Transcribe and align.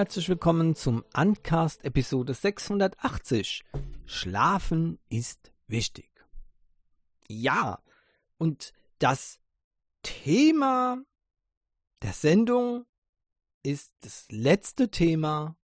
Herzlich 0.00 0.30
willkommen 0.30 0.74
zum 0.76 1.04
Uncast 1.14 1.84
Episode 1.84 2.32
680. 2.32 3.64
Schlafen 4.06 4.98
ist 5.10 5.52
wichtig. 5.66 6.10
Ja, 7.28 7.82
und 8.38 8.72
das 8.98 9.40
Thema 10.02 11.02
der 12.02 12.14
Sendung 12.14 12.86
ist 13.62 13.92
das 14.00 14.24
letzte 14.30 14.90
Thema 14.90 15.58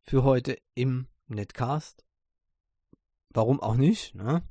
für 0.00 0.22
heute 0.22 0.56
im 0.76 1.08
Netcast. 1.26 2.04
Warum 3.30 3.58
auch 3.58 3.74
nicht, 3.74 4.14
ne? 4.14 4.48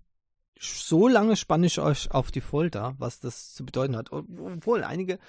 So 0.60 1.08
lange 1.08 1.38
spanne 1.38 1.68
ich 1.68 1.80
euch 1.80 2.12
auf 2.12 2.32
die 2.32 2.42
Folter, 2.42 2.96
was 2.98 3.22
das 3.22 3.54
zu 3.54 3.66
bedeuten 3.66 3.96
hat. 3.96 4.12
Obwohl 4.12 4.84
einige 4.84 5.20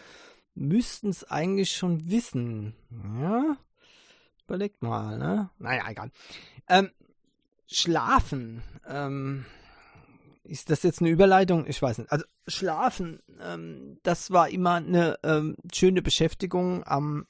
müssten 0.55 1.09
es 1.09 1.25
eigentlich 1.25 1.73
schon 1.73 2.11
wissen. 2.11 2.75
Ja? 3.21 3.57
Überlegt 4.47 4.83
mal, 4.83 5.19
ne? 5.19 5.51
Naja, 5.59 5.85
egal. 5.89 6.11
Ähm, 6.69 6.91
schlafen. 7.67 8.63
Ähm, 8.87 9.47
ist 10.45 10.71
das 10.71 10.83
jetzt 10.83 11.01
eine 11.01 11.11
Überleitung? 11.11 11.67
Ich 11.67 11.81
weiß 11.81 11.99
nicht. 11.99 12.13
Also 12.13 12.25
Schlafen, 12.47 13.21
ähm, 13.41 13.99
das 14.03 14.31
war 14.31 14.51
immer 14.51 14.75
eine 14.75 15.19
ähm, 15.23 15.57
schöne 15.73 16.03
Beschäftigung 16.03 16.87
am 16.87 17.27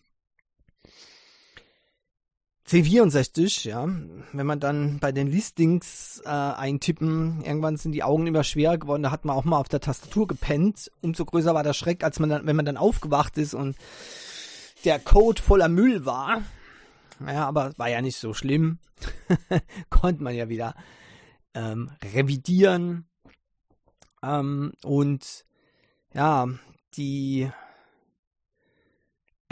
C64, 2.66 3.68
ja, 3.68 3.86
wenn 4.32 4.46
man 4.46 4.58
dann 4.58 4.98
bei 4.98 5.12
den 5.12 5.26
Listings 5.26 6.22
äh, 6.24 6.28
eintippen, 6.28 7.42
irgendwann 7.44 7.76
sind 7.76 7.92
die 7.92 8.02
Augen 8.02 8.26
immer 8.26 8.42
schwerer 8.42 8.78
geworden, 8.78 9.02
da 9.02 9.10
hat 9.10 9.26
man 9.26 9.36
auch 9.36 9.44
mal 9.44 9.58
auf 9.58 9.68
der 9.68 9.80
Tastatur 9.80 10.26
gepennt. 10.26 10.90
Umso 11.02 11.26
größer 11.26 11.54
war 11.54 11.62
der 11.62 11.74
Schreck, 11.74 12.02
als 12.02 12.20
man 12.20 12.30
dann, 12.30 12.46
wenn 12.46 12.56
man 12.56 12.64
dann 12.64 12.78
aufgewacht 12.78 13.36
ist 13.36 13.52
und 13.52 13.76
der 14.84 14.98
Code 14.98 15.42
voller 15.42 15.68
Müll 15.68 16.06
war. 16.06 16.42
Ja, 17.26 17.46
aber 17.46 17.72
war 17.76 17.90
ja 17.90 18.00
nicht 18.00 18.16
so 18.16 18.32
schlimm. 18.32 18.78
Konnte 19.90 20.22
man 20.22 20.34
ja 20.34 20.48
wieder 20.48 20.74
ähm, 21.52 21.90
revidieren. 22.14 23.06
Ähm, 24.22 24.72
und 24.82 25.44
ja, 26.14 26.48
die 26.96 27.50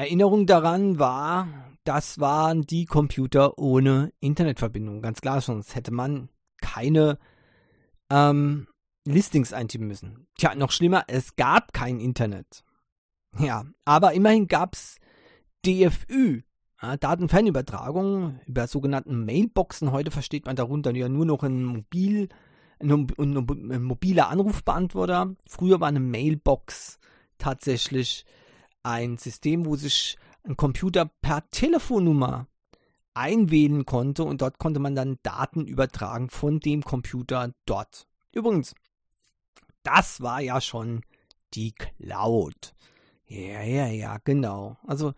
Erinnerung 0.02 0.46
daran 0.46 0.98
war, 0.98 1.46
das 1.84 2.18
waren 2.18 2.62
die 2.62 2.86
Computer 2.86 3.56
ohne 3.56 4.12
Internetverbindung. 4.18 5.00
Ganz 5.00 5.20
klar, 5.20 5.40
sonst 5.40 5.76
hätte 5.76 5.92
man 5.92 6.28
keine 6.60 7.18
ähm, 8.10 8.66
Listings 9.04 9.52
eintippen 9.52 9.86
müssen. 9.86 10.26
Tja, 10.36 10.56
noch 10.56 10.72
schlimmer, 10.72 11.04
es 11.06 11.36
gab 11.36 11.72
kein 11.72 12.00
Internet. 12.00 12.64
Ja, 13.38 13.64
aber 13.84 14.12
immerhin 14.14 14.48
gab 14.48 14.74
es 14.74 14.96
DFÜ, 15.64 16.42
ja, 16.82 16.96
Datenfernübertragung 16.96 18.40
über 18.46 18.66
sogenannten 18.66 19.24
Mailboxen. 19.24 19.92
Heute 19.92 20.10
versteht 20.10 20.46
man 20.46 20.56
darunter 20.56 20.92
ja 20.96 21.08
nur 21.08 21.26
noch 21.26 21.44
ein 21.44 21.62
Mobil, 21.62 22.28
ein, 22.80 23.06
ein 23.18 23.82
mobiler 23.82 24.30
Anrufbeantworter. 24.30 25.36
Früher 25.46 25.80
war 25.80 25.86
eine 25.86 26.00
Mailbox 26.00 26.98
tatsächlich 27.38 28.24
ein 28.82 29.18
System, 29.18 29.66
wo 29.66 29.76
sich 29.76 30.16
ein 30.44 30.56
Computer 30.56 31.10
per 31.20 31.48
Telefonnummer 31.50 32.46
einwählen 33.14 33.84
konnte 33.84 34.24
und 34.24 34.42
dort 34.42 34.58
konnte 34.58 34.80
man 34.80 34.94
dann 34.94 35.18
Daten 35.22 35.66
übertragen 35.66 36.30
von 36.30 36.60
dem 36.60 36.82
Computer 36.82 37.52
dort. 37.66 38.06
Übrigens, 38.32 38.74
das 39.82 40.20
war 40.20 40.40
ja 40.40 40.60
schon 40.60 41.02
die 41.54 41.72
Cloud. 41.72 42.74
Ja, 43.26 43.62
ja, 43.62 43.86
ja, 43.86 44.18
genau. 44.24 44.78
Also 44.86 45.14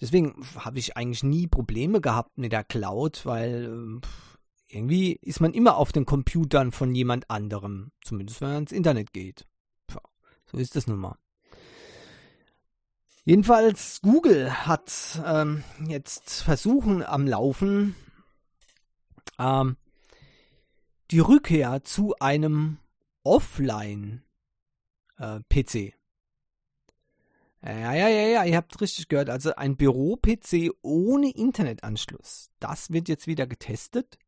deswegen 0.00 0.34
habe 0.56 0.78
ich 0.78 0.96
eigentlich 0.96 1.22
nie 1.22 1.46
Probleme 1.46 2.00
gehabt 2.00 2.38
mit 2.38 2.52
der 2.52 2.64
Cloud, 2.64 3.26
weil 3.26 4.00
äh, 4.02 4.06
irgendwie 4.68 5.12
ist 5.22 5.40
man 5.40 5.52
immer 5.52 5.76
auf 5.76 5.92
den 5.92 6.06
Computern 6.06 6.72
von 6.72 6.94
jemand 6.94 7.30
anderem, 7.30 7.92
zumindest 8.02 8.40
wenn 8.40 8.48
man 8.48 8.62
ins 8.62 8.72
Internet 8.72 9.12
geht. 9.12 9.46
So 10.46 10.58
ist 10.58 10.74
das 10.74 10.86
nun 10.86 10.98
mal. 10.98 11.16
Jedenfalls 13.24 14.00
Google 14.00 14.50
hat 14.66 15.20
ähm, 15.24 15.62
jetzt 15.86 16.42
Versuchen 16.42 17.02
am 17.02 17.26
Laufen, 17.26 17.94
ähm, 19.38 19.76
die 21.10 21.18
Rückkehr 21.18 21.82
zu 21.84 22.14
einem 22.18 22.78
Offline-PC. 23.22 24.22
Äh, 27.62 27.82
ja, 27.82 27.92
ja, 27.92 28.08
ja, 28.08 28.26
ja, 28.26 28.44
ihr 28.44 28.56
habt 28.56 28.80
richtig 28.80 29.08
gehört. 29.08 29.28
Also 29.28 29.54
ein 29.54 29.76
Büro-PC 29.76 30.70
ohne 30.80 31.30
Internetanschluss. 31.30 32.48
Das 32.58 32.90
wird 32.90 33.08
jetzt 33.08 33.26
wieder 33.26 33.46
getestet. 33.46 34.18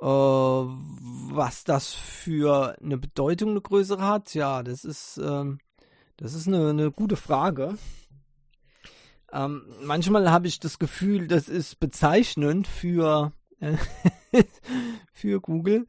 Äh, 0.00 0.06
was 0.06 1.62
das 1.64 1.94
für 1.94 2.76
eine 2.82 2.98
Bedeutung 2.98 3.50
eine 3.50 3.60
größere 3.60 4.04
hat, 4.04 4.34
ja, 4.34 4.64
das 4.64 4.84
ist 4.84 5.18
ähm, 5.22 5.60
das 6.18 6.34
ist 6.34 6.48
eine, 6.48 6.70
eine 6.70 6.90
gute 6.90 7.16
Frage. 7.16 7.78
Ähm, 9.32 9.62
manchmal 9.82 10.30
habe 10.30 10.48
ich 10.48 10.58
das 10.58 10.78
Gefühl, 10.78 11.28
das 11.28 11.48
ist 11.48 11.78
bezeichnend 11.78 12.66
für, 12.66 13.32
äh, 13.60 13.76
für 15.12 15.40
Google. 15.40 15.86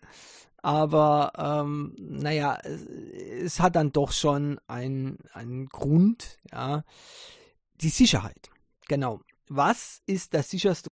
Aber 0.61 1.31
ähm, 1.37 1.95
naja, 1.97 2.57
es, 2.63 2.85
es, 2.85 3.59
hat 3.59 3.75
dann 3.75 3.91
doch 3.91 4.11
schon 4.11 4.59
einen, 4.67 5.17
einen 5.33 5.67
Grund, 5.67 6.37
ja. 6.51 6.83
Die 7.81 7.89
Sicherheit. 7.89 8.49
Genau. 8.87 9.21
Was 9.47 10.01
ist 10.05 10.33
der 10.33 10.43
sicherste? 10.43 10.89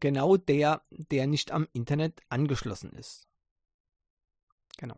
Genau 0.00 0.36
der, 0.36 0.82
der 0.90 1.26
nicht 1.26 1.50
am 1.50 1.68
Internet 1.72 2.20
angeschlossen 2.28 2.92
ist. 2.92 3.28
Genau. 4.76 4.96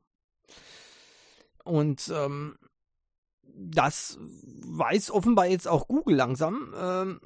Und 1.67 2.13
ähm, 2.15 2.57
das 3.43 4.19
weiß 4.21 5.11
offenbar 5.11 5.47
jetzt 5.47 5.69
auch 5.69 5.89
Google 5.89 6.17
langsam. 6.17 6.75
Ähm, 6.79 7.21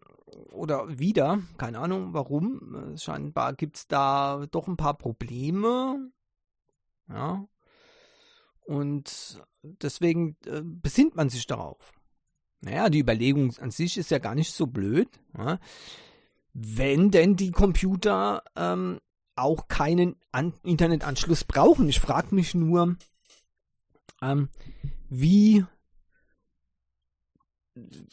oder 0.52 0.98
wieder, 0.98 1.40
keine 1.58 1.78
Ahnung 1.78 2.14
warum. 2.14 2.96
Scheinbar 2.96 3.54
gibt 3.54 3.76
es 3.76 3.86
da 3.86 4.46
doch 4.50 4.66
ein 4.68 4.76
paar 4.76 4.96
Probleme. 4.96 6.10
Ja. 7.08 7.46
Und 8.60 9.42
deswegen 9.62 10.36
äh, 10.46 10.62
besinnt 10.62 11.16
man 11.16 11.28
sich 11.28 11.46
darauf. 11.46 11.92
Naja, 12.60 12.88
die 12.88 13.00
Überlegung 13.00 13.54
an 13.58 13.70
sich 13.70 13.96
ist 13.96 14.10
ja 14.10 14.18
gar 14.18 14.34
nicht 14.34 14.52
so 14.52 14.66
blöd. 14.66 15.08
Ja. 15.36 15.58
Wenn 16.52 17.10
denn 17.10 17.36
die 17.36 17.50
Computer 17.50 18.42
ähm, 18.56 19.00
auch 19.40 19.68
keinen 19.68 20.16
An 20.32 20.52
Internetanschluss 20.62 21.44
brauchen. 21.44 21.88
Ich 21.88 22.00
frage 22.00 22.34
mich 22.34 22.54
nur, 22.54 22.96
ähm, 24.22 24.48
wie, 25.08 25.64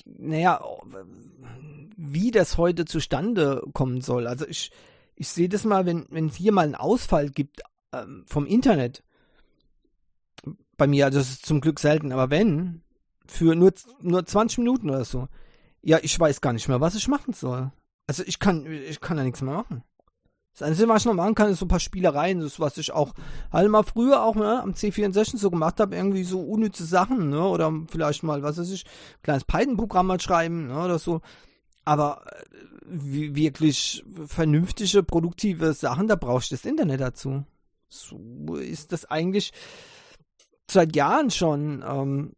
naja, 0.06 0.62
wie 1.98 2.32
das 2.32 2.58
heute 2.58 2.86
zustande 2.86 3.64
kommen 3.74 4.02
soll. 4.02 4.28
Also 4.28 4.48
ich, 4.48 4.72
ich 5.16 5.28
sehe 5.30 5.50
das 5.50 5.64
mal, 5.64 5.86
wenn, 5.86 6.28
es 6.28 6.36
hier 6.36 6.52
mal 6.52 6.66
einen 6.66 6.76
Ausfall 6.76 7.30
gibt 7.30 7.62
ähm, 7.94 8.26
vom 8.28 8.46
Internet, 8.46 9.04
bei 10.78 10.88
mir, 10.88 11.06
also 11.06 11.18
das 11.20 11.30
ist 11.30 11.46
zum 11.46 11.60
Glück 11.60 11.80
selten, 11.80 12.12
aber 12.12 12.30
wenn, 12.30 12.84
für 13.26 13.56
nur, 13.56 13.74
nur 14.02 14.26
20 14.26 14.60
Minuten 14.60 14.90
oder 14.90 15.06
so, 15.06 15.28
ja, 15.82 16.00
ich 16.02 16.20
weiß 16.20 16.42
gar 16.42 16.54
nicht 16.54 16.68
mehr, 16.68 16.82
was 16.82 16.96
ich 16.96 17.08
machen 17.08 17.34
soll. 17.34 17.72
Also 18.06 18.24
ich 18.26 18.40
kann, 18.40 18.66
ich 18.66 19.02
kann 19.02 19.18
da 19.18 19.24
nichts 19.24 19.42
mehr 19.42 19.54
machen. 19.54 19.84
Das 20.58 20.68
Einzige, 20.68 20.90
was 20.90 21.04
ich 21.04 21.06
noch 21.06 21.14
machen 21.14 21.36
kann, 21.36 21.52
ist 21.52 21.60
so 21.60 21.66
ein 21.66 21.70
paar 21.70 21.80
Spielereien, 21.80 22.40
das 22.40 22.60
was 22.60 22.80
ich 22.80 22.92
auch 22.92 23.14
halt 23.52 23.70
mal 23.70 23.84
früher 23.84 24.24
auch 24.24 24.34
ne, 24.34 24.60
am 24.60 24.72
C64 24.72 25.38
so 25.38 25.52
gemacht 25.52 25.80
habe, 25.80 25.96
irgendwie 25.96 26.24
so 26.24 26.40
unnütze 26.42 26.84
Sachen, 26.84 27.30
ne, 27.30 27.48
oder 27.48 27.72
vielleicht 27.88 28.24
mal, 28.24 28.42
was 28.42 28.58
weiß 28.58 28.72
ich, 28.72 28.84
kleines 29.22 29.44
Python-Programm 29.44 30.08
mal 30.08 30.20
schreiben, 30.20 30.68
ne, 30.68 30.84
oder 30.84 30.98
so. 30.98 31.22
Aber 31.86 32.24
äh, 32.26 33.36
wirklich 33.36 34.04
vernünftige, 34.26 35.04
produktive 35.04 35.74
Sachen, 35.74 36.08
da 36.08 36.16
brauchst 36.16 36.50
du 36.50 36.56
das 36.56 36.66
Internet 36.66 37.02
dazu. 37.02 37.44
So 37.88 38.56
ist 38.56 38.92
das 38.92 39.06
eigentlich 39.06 39.54
seit 40.68 40.96
Jahren 40.96 41.30
schon 41.30 41.86
ähm, 41.88 42.34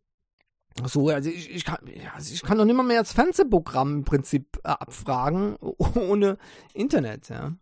so, 0.85 1.07
also 1.07 1.29
ich, 1.29 1.49
ich, 1.49 1.63
kann, 1.63 1.79
also 2.13 2.33
ich 2.33 2.41
kann 2.41 2.57
doch 2.57 2.65
nicht 2.65 2.75
mal 2.75 2.83
mehr 2.83 2.99
das 3.01 3.13
Fernsehprogramm 3.13 3.99
im 3.99 4.03
Prinzip 4.03 4.57
äh, 4.65 4.69
abfragen 4.71 5.55
ohne 5.61 6.37
Internet, 6.73 7.29
ja. 7.29 7.53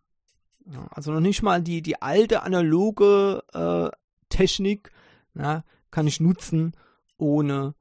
Also 0.92 1.12
noch 1.12 1.22
nicht 1.22 1.44
mal 1.44 1.62
die, 1.62 1.82
die 1.82 2.02
alte 2.02 2.44
analoge 2.44 3.44
äh, 3.54 3.90
Technik 4.30 4.92
na, 5.34 5.64
kann 5.92 6.08
ich 6.08 6.20
nutzen, 6.20 6.74
ohne, 7.18 7.76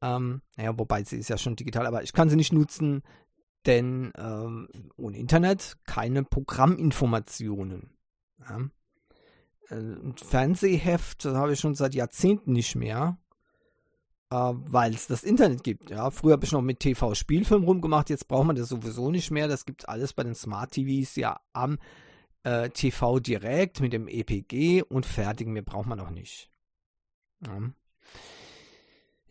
ähm, 0.00 0.42
naja, 0.56 0.78
wobei 0.78 1.04
sie 1.04 1.18
ist 1.18 1.28
ja 1.28 1.38
schon 1.38 1.56
digital, 1.56 1.86
aber 1.86 2.02
ich 2.02 2.12
kann 2.12 2.30
sie 2.30 2.36
nicht 2.36 2.52
nutzen, 2.52 3.02
denn 3.66 4.12
ähm, 4.16 4.68
ohne 4.96 5.18
Internet 5.18 5.76
keine 5.84 6.24
Programminformationen. 6.24 7.90
Ja. 8.48 8.60
Ein 9.68 10.14
Fernsehheft, 10.16 11.24
das 11.24 11.34
habe 11.34 11.52
ich 11.52 11.60
schon 11.60 11.74
seit 11.74 11.94
Jahrzehnten 11.94 12.52
nicht 12.52 12.74
mehr. 12.74 13.18
äh, 14.30 14.36
weil 14.36 14.94
es 14.94 15.06
das 15.08 15.24
Internet 15.24 15.62
gibt. 15.64 15.90
Ja, 15.90 16.10
früher 16.10 16.32
habe 16.32 16.44
ich 16.44 16.52
noch 16.52 16.62
mit 16.62 16.80
TV-Spielfilm 16.80 17.64
rumgemacht, 17.64 18.10
jetzt 18.10 18.28
braucht 18.28 18.46
man 18.46 18.56
das 18.56 18.68
sowieso 18.68 19.10
nicht 19.10 19.30
mehr. 19.30 19.48
Das 19.48 19.64
gibt 19.64 19.88
alles 19.88 20.12
bei 20.12 20.22
den 20.22 20.34
Smart 20.34 20.72
TVs 20.72 21.16
ja 21.16 21.40
am 21.52 21.78
äh, 22.42 22.70
TV 22.70 23.20
direkt 23.20 23.80
mit 23.80 23.92
dem 23.92 24.08
EPG 24.08 24.82
und 24.82 25.06
fertig. 25.06 25.46
Mehr 25.48 25.62
braucht 25.62 25.86
man 25.86 26.00
auch 26.00 26.10
nicht. 26.10 26.50
Ja. 27.46 27.72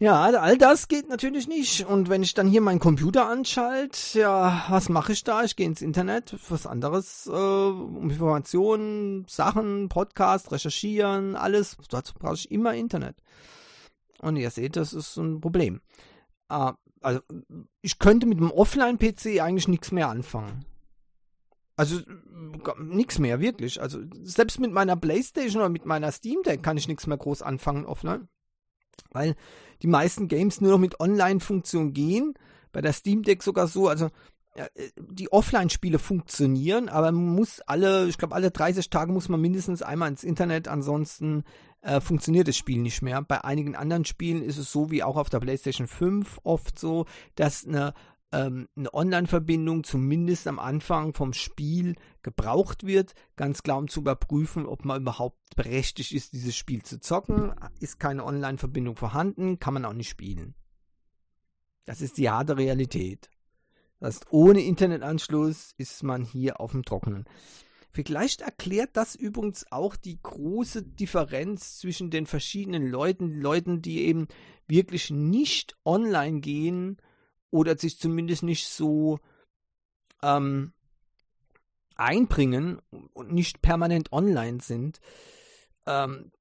Ja, 0.01 0.21
all 0.21 0.57
das 0.57 0.87
geht 0.87 1.09
natürlich 1.09 1.49
nicht. 1.49 1.85
Und 1.85 2.07
wenn 2.07 2.23
ich 2.23 2.33
dann 2.33 2.47
hier 2.47 2.61
meinen 2.61 2.79
Computer 2.79 3.27
anschalte, 3.27 4.19
ja, 4.19 4.65
was 4.69 4.87
mache 4.87 5.11
ich 5.11 5.25
da? 5.25 5.43
Ich 5.43 5.57
gehe 5.57 5.65
ins 5.65 5.81
Internet, 5.81 6.37
was 6.47 6.65
anderes, 6.65 7.27
äh, 7.27 7.31
um 7.31 8.09
Informationen, 8.09 9.25
Sachen, 9.27 9.89
Podcast, 9.89 10.53
recherchieren, 10.53 11.35
alles. 11.35 11.75
Dazu 11.89 12.13
brauche 12.13 12.35
ich 12.35 12.49
immer 12.49 12.73
Internet. 12.75 13.17
Und 14.21 14.37
ihr 14.37 14.49
seht, 14.51 14.77
das 14.77 14.93
ist 14.93 15.17
ein 15.17 15.41
Problem. 15.41 15.81
Äh, 16.49 16.71
also, 17.01 17.19
ich 17.81 17.99
könnte 17.99 18.25
mit 18.25 18.39
dem 18.39 18.51
Offline-PC 18.51 19.41
eigentlich 19.41 19.67
nichts 19.67 19.91
mehr 19.91 20.07
anfangen. 20.07 20.63
Also 21.79 22.01
nichts 22.77 23.19
mehr, 23.19 23.39
wirklich. 23.39 23.81
Also 23.81 23.99
selbst 24.21 24.59
mit 24.59 24.73
meiner 24.73 24.97
Playstation 24.97 25.61
oder 25.61 25.69
mit 25.69 25.85
meiner 25.85 26.11
Steam 26.11 26.43
Deck 26.43 26.61
kann 26.61 26.75
ich 26.75 26.89
nichts 26.89 27.07
mehr 27.07 27.17
groß 27.17 27.41
anfangen 27.41 27.85
offline. 27.85 28.27
Weil 29.11 29.37
die 29.81 29.87
meisten 29.87 30.27
Games 30.27 30.59
nur 30.59 30.71
noch 30.71 30.77
mit 30.77 30.99
Online-Funktion 30.99 31.93
gehen. 31.93 32.33
Bei 32.73 32.81
der 32.81 32.91
Steam 32.91 33.23
Deck 33.23 33.43
sogar 33.43 33.67
so, 33.67 33.87
also 33.87 34.09
äh, 34.55 34.67
die 34.99 35.31
Offline-Spiele 35.31 35.99
funktionieren, 35.99 36.89
aber 36.89 37.13
man 37.13 37.33
muss 37.33 37.61
alle, 37.61 38.09
ich 38.09 38.17
glaube, 38.17 38.35
alle 38.35 38.51
30 38.51 38.89
Tage 38.89 39.13
muss 39.13 39.29
man 39.29 39.39
mindestens 39.39 39.81
einmal 39.81 40.09
ins 40.09 40.25
Internet, 40.25 40.67
ansonsten 40.67 41.45
äh, 41.79 42.01
funktioniert 42.01 42.49
das 42.49 42.57
Spiel 42.57 42.79
nicht 42.79 43.01
mehr. 43.01 43.21
Bei 43.21 43.45
einigen 43.45 43.77
anderen 43.77 44.03
Spielen 44.03 44.43
ist 44.43 44.57
es 44.57 44.69
so 44.69 44.91
wie 44.91 45.01
auch 45.01 45.15
auf 45.15 45.29
der 45.29 45.39
PlayStation 45.39 45.87
5 45.87 46.39
oft 46.43 46.77
so, 46.77 47.05
dass 47.35 47.65
eine 47.65 47.93
ähm, 48.31 48.67
eine 48.75 48.93
Online-Verbindung 48.93 49.83
zumindest 49.83 50.47
am 50.47 50.59
Anfang 50.59 51.13
vom 51.13 51.33
Spiel 51.33 51.95
gebraucht 52.21 52.85
wird, 52.85 53.13
ganz 53.35 53.63
klar 53.63 53.77
um 53.77 53.87
zu 53.87 54.01
überprüfen, 54.01 54.65
ob 54.65 54.85
man 54.85 55.01
überhaupt 55.01 55.37
berechtigt 55.55 56.11
ist, 56.11 56.33
dieses 56.33 56.55
Spiel 56.55 56.83
zu 56.83 56.99
zocken. 56.99 57.53
Ist 57.79 57.99
keine 57.99 58.25
Online-Verbindung 58.25 58.95
vorhanden, 58.95 59.59
kann 59.59 59.73
man 59.73 59.85
auch 59.85 59.93
nicht 59.93 60.09
spielen. 60.09 60.53
Das 61.85 62.01
ist 62.01 62.17
die 62.17 62.29
harte 62.29 62.57
Realität. 62.57 63.29
Das 63.99 64.15
heißt, 64.15 64.27
ohne 64.29 64.61
Internetanschluss 64.61 65.73
ist 65.77 66.03
man 66.03 66.23
hier 66.23 66.61
auf 66.61 66.71
dem 66.71 66.83
Trockenen. 66.83 67.25
Vielleicht 67.91 68.41
erklärt 68.41 68.91
das 68.93 69.15
übrigens 69.15 69.65
auch 69.71 69.95
die 69.95 70.21
große 70.21 70.83
Differenz 70.83 71.79
zwischen 71.79 72.11
den 72.11 72.27
verschiedenen 72.27 72.87
Leuten, 72.87 73.41
Leuten, 73.41 73.81
die 73.81 74.05
eben 74.05 74.27
wirklich 74.67 75.09
nicht 75.09 75.75
online 75.83 76.39
gehen 76.41 76.97
oder 77.51 77.77
sich 77.77 77.99
zumindest 77.99 78.43
nicht 78.43 78.67
so 78.67 79.19
ähm, 80.21 80.73
einbringen 81.95 82.81
und 83.13 83.31
nicht 83.31 83.61
permanent 83.61 84.11
online 84.11 84.59
sind, 84.61 84.99
ähm, 85.85 86.31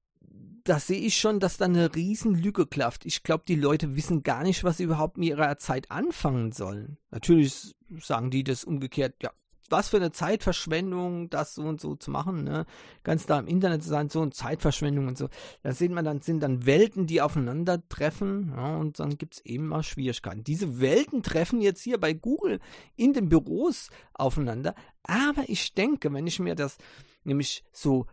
da 0.64 0.78
sehe 0.78 1.00
ich 1.00 1.19
schon, 1.19 1.40
dass 1.40 1.56
da 1.56 1.64
eine 1.64 1.94
riesen 1.94 2.34
Lücke 2.34 2.66
klafft. 2.66 3.06
Ich 3.06 3.22
glaube, 3.22 3.44
die 3.49 3.56
Leute 3.56 3.96
wissen 3.96 4.22
gar 4.22 4.43
nicht, 4.43 4.64
was 4.64 4.76
sie 4.76 4.84
überhaupt 4.84 5.16
mit 5.16 5.31
ihrer 5.31 5.56
Zeit 5.56 5.90
anfangen 5.90 6.52
sollen. 6.52 6.99
Natürlich 7.10 7.75
sagen 8.00 8.31
die 8.31 8.44
das 8.44 8.64
umgekehrt, 8.64 9.14
ja, 9.22 9.32
was 9.70 9.88
für 9.88 9.97
eine 9.97 10.12
Zeitverschwendung, 10.12 11.31
das 11.31 11.55
so 11.55 11.62
und 11.62 11.81
so 11.81 11.94
zu 11.97 12.11
machen, 12.11 12.44
ne? 12.44 12.67
Ganz 13.05 13.26
da 13.26 13.38
im 13.38 13.47
Internet 13.47 13.82
zu 13.82 13.88
sein, 13.88 14.09
so 14.09 14.23
eine 14.23 14.31
Zeitverschwendung 14.31 15.09
und 15.09 15.19
so. 15.19 15.29
Da 15.62 15.73
sieht 15.73 15.91
man 15.91 16.05
dann, 16.05 16.20
sind 16.20 16.41
dann 16.41 16.67
Welten, 16.67 17.06
die 17.06 17.20
aufeinandertreffen, 17.20 18.53
ja, 18.56 18.76
und 18.76 18.99
dann 18.99 19.19
gibt 19.19 19.35
es 19.35 19.44
eben 19.44 19.69
mal 19.69 19.82
Schwierigkeiten. 19.82 20.44
Diese 20.44 20.81
Welten 20.81 21.23
treffen 21.23 21.61
jetzt 21.61 21.82
hier 21.82 21.99
bei 21.99 22.12
Google 22.12 22.61
in 22.97 23.12
den 23.12 23.29
Büros 23.29 23.91
aufeinander, 24.15 24.75
aber 25.03 25.44
ich 25.49 25.75
denke, 25.75 26.12
wenn 26.12 26.26
ich 26.26 26.38
mir 26.38 26.55
das 26.55 26.76
nämlich 27.25 27.65
so 27.73 28.06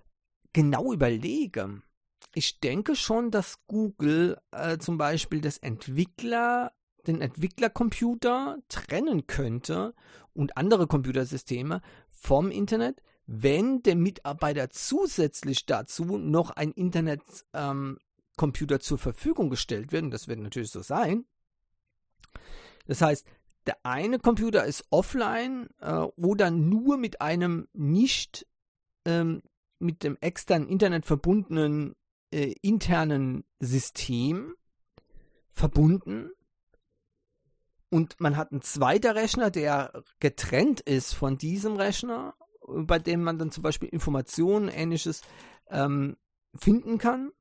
genau 0.53 0.93
überlege, 0.93 1.81
ich 2.33 2.59
denke 2.59 2.95
schon, 2.95 3.31
dass 3.31 3.65
Google 3.67 4.37
äh, 4.51 4.77
zum 4.77 4.97
Beispiel 4.97 5.41
das 5.41 5.57
Entwickler 5.57 6.73
den 7.07 7.21
Entwicklercomputer 7.21 8.57
trennen 8.69 9.27
könnte 9.27 9.93
und 10.33 10.57
andere 10.57 10.87
Computersysteme 10.87 11.81
vom 12.09 12.51
Internet, 12.51 13.01
wenn 13.27 13.81
der 13.81 13.95
Mitarbeiter 13.95 14.69
zusätzlich 14.69 15.65
dazu 15.65 16.17
noch 16.17 16.51
ein 16.51 16.71
Internetcomputer 16.71 18.75
ähm, 18.75 18.81
zur 18.81 18.97
Verfügung 18.97 19.49
gestellt 19.49 19.91
wird, 19.91 20.03
und 20.03 20.11
das 20.11 20.27
wird 20.27 20.39
natürlich 20.39 20.71
so 20.71 20.81
sein. 20.81 21.25
Das 22.87 23.01
heißt, 23.01 23.25
der 23.65 23.77
eine 23.83 24.19
Computer 24.19 24.65
ist 24.65 24.85
offline 24.91 25.69
äh, 25.81 25.91
oder 25.91 26.51
nur 26.51 26.97
mit 26.97 27.21
einem 27.21 27.67
nicht 27.73 28.45
ähm, 29.05 29.41
mit 29.79 30.03
dem 30.03 30.17
externen 30.21 30.69
Internet 30.69 31.05
verbundenen 31.05 31.95
äh, 32.31 32.53
internen 32.61 33.43
System 33.59 34.55
verbunden 35.49 36.29
und 37.89 38.19
man 38.19 38.37
hat 38.37 38.51
einen 38.51 38.61
zweiten 38.61 39.11
Rechner, 39.11 39.51
der 39.51 40.03
getrennt 40.19 40.81
ist 40.81 41.13
von 41.13 41.37
diesem 41.37 41.75
Rechner, 41.75 42.33
bei 42.67 42.99
dem 42.99 43.23
man 43.23 43.37
dann 43.37 43.51
zum 43.51 43.63
Beispiel 43.63 43.89
Informationen, 43.89 44.69
ähnliches 44.69 45.21
ähm, 45.69 46.17
finden 46.55 46.97
kann. 46.97 47.31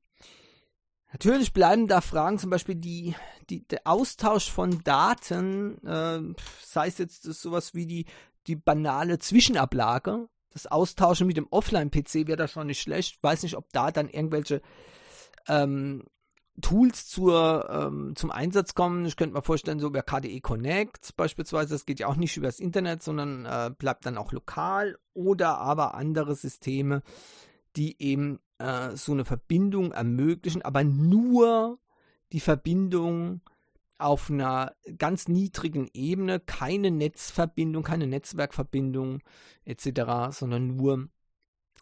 Natürlich 1.12 1.52
bleiben 1.52 1.86
da 1.86 2.00
Fragen, 2.00 2.38
zum 2.38 2.50
Beispiel 2.50 2.74
die, 2.74 3.14
die, 3.48 3.66
der 3.68 3.82
Austausch 3.84 4.50
von 4.50 4.82
Daten, 4.82 5.78
äh, 5.86 6.20
sei 6.64 6.88
es 6.88 6.98
jetzt 6.98 7.22
sowas 7.22 7.72
wie 7.74 7.86
die, 7.86 8.06
die 8.48 8.56
banale 8.56 9.20
Zwischenablage. 9.20 10.28
Das 10.50 10.66
Austauschen 10.66 11.26
mit 11.26 11.36
dem 11.36 11.46
Offline-PC 11.50 12.26
wäre 12.26 12.36
da 12.36 12.48
schon 12.48 12.66
nicht 12.66 12.80
schlecht. 12.80 13.16
Ich 13.16 13.22
weiß 13.22 13.44
nicht, 13.44 13.56
ob 13.56 13.72
da 13.72 13.92
dann 13.92 14.08
irgendwelche 14.08 14.60
ähm, 15.46 16.04
Tools 16.60 17.08
zur, 17.08 17.68
ähm, 17.68 18.14
zum 18.14 18.30
Einsatz 18.30 18.74
kommen. 18.74 19.06
Ich 19.06 19.16
könnte 19.16 19.34
mir 19.34 19.42
vorstellen, 19.42 19.80
so 19.80 19.88
über 19.88 20.02
KDE 20.02 20.40
Connect 20.40 21.16
beispielsweise, 21.16 21.74
das 21.74 21.86
geht 21.86 22.00
ja 22.00 22.06
auch 22.06 22.16
nicht 22.16 22.36
über 22.36 22.46
das 22.46 22.60
Internet, 22.60 23.02
sondern 23.02 23.44
äh, 23.44 23.70
bleibt 23.76 24.06
dann 24.06 24.18
auch 24.18 24.32
lokal 24.32 24.96
oder 25.14 25.58
aber 25.58 25.94
andere 25.94 26.36
Systeme, 26.36 27.02
die 27.76 28.00
eben 28.00 28.38
äh, 28.58 28.96
so 28.96 29.12
eine 29.12 29.24
Verbindung 29.24 29.92
ermöglichen, 29.92 30.62
aber 30.62 30.84
nur 30.84 31.78
die 32.32 32.40
Verbindung 32.40 33.40
auf 33.98 34.30
einer 34.30 34.74
ganz 34.98 35.28
niedrigen 35.28 35.88
Ebene, 35.92 36.40
keine 36.40 36.90
Netzverbindung, 36.90 37.82
keine 37.82 38.06
Netzwerkverbindung 38.06 39.20
etc., 39.64 40.30
sondern 40.30 40.76
nur 40.76 41.08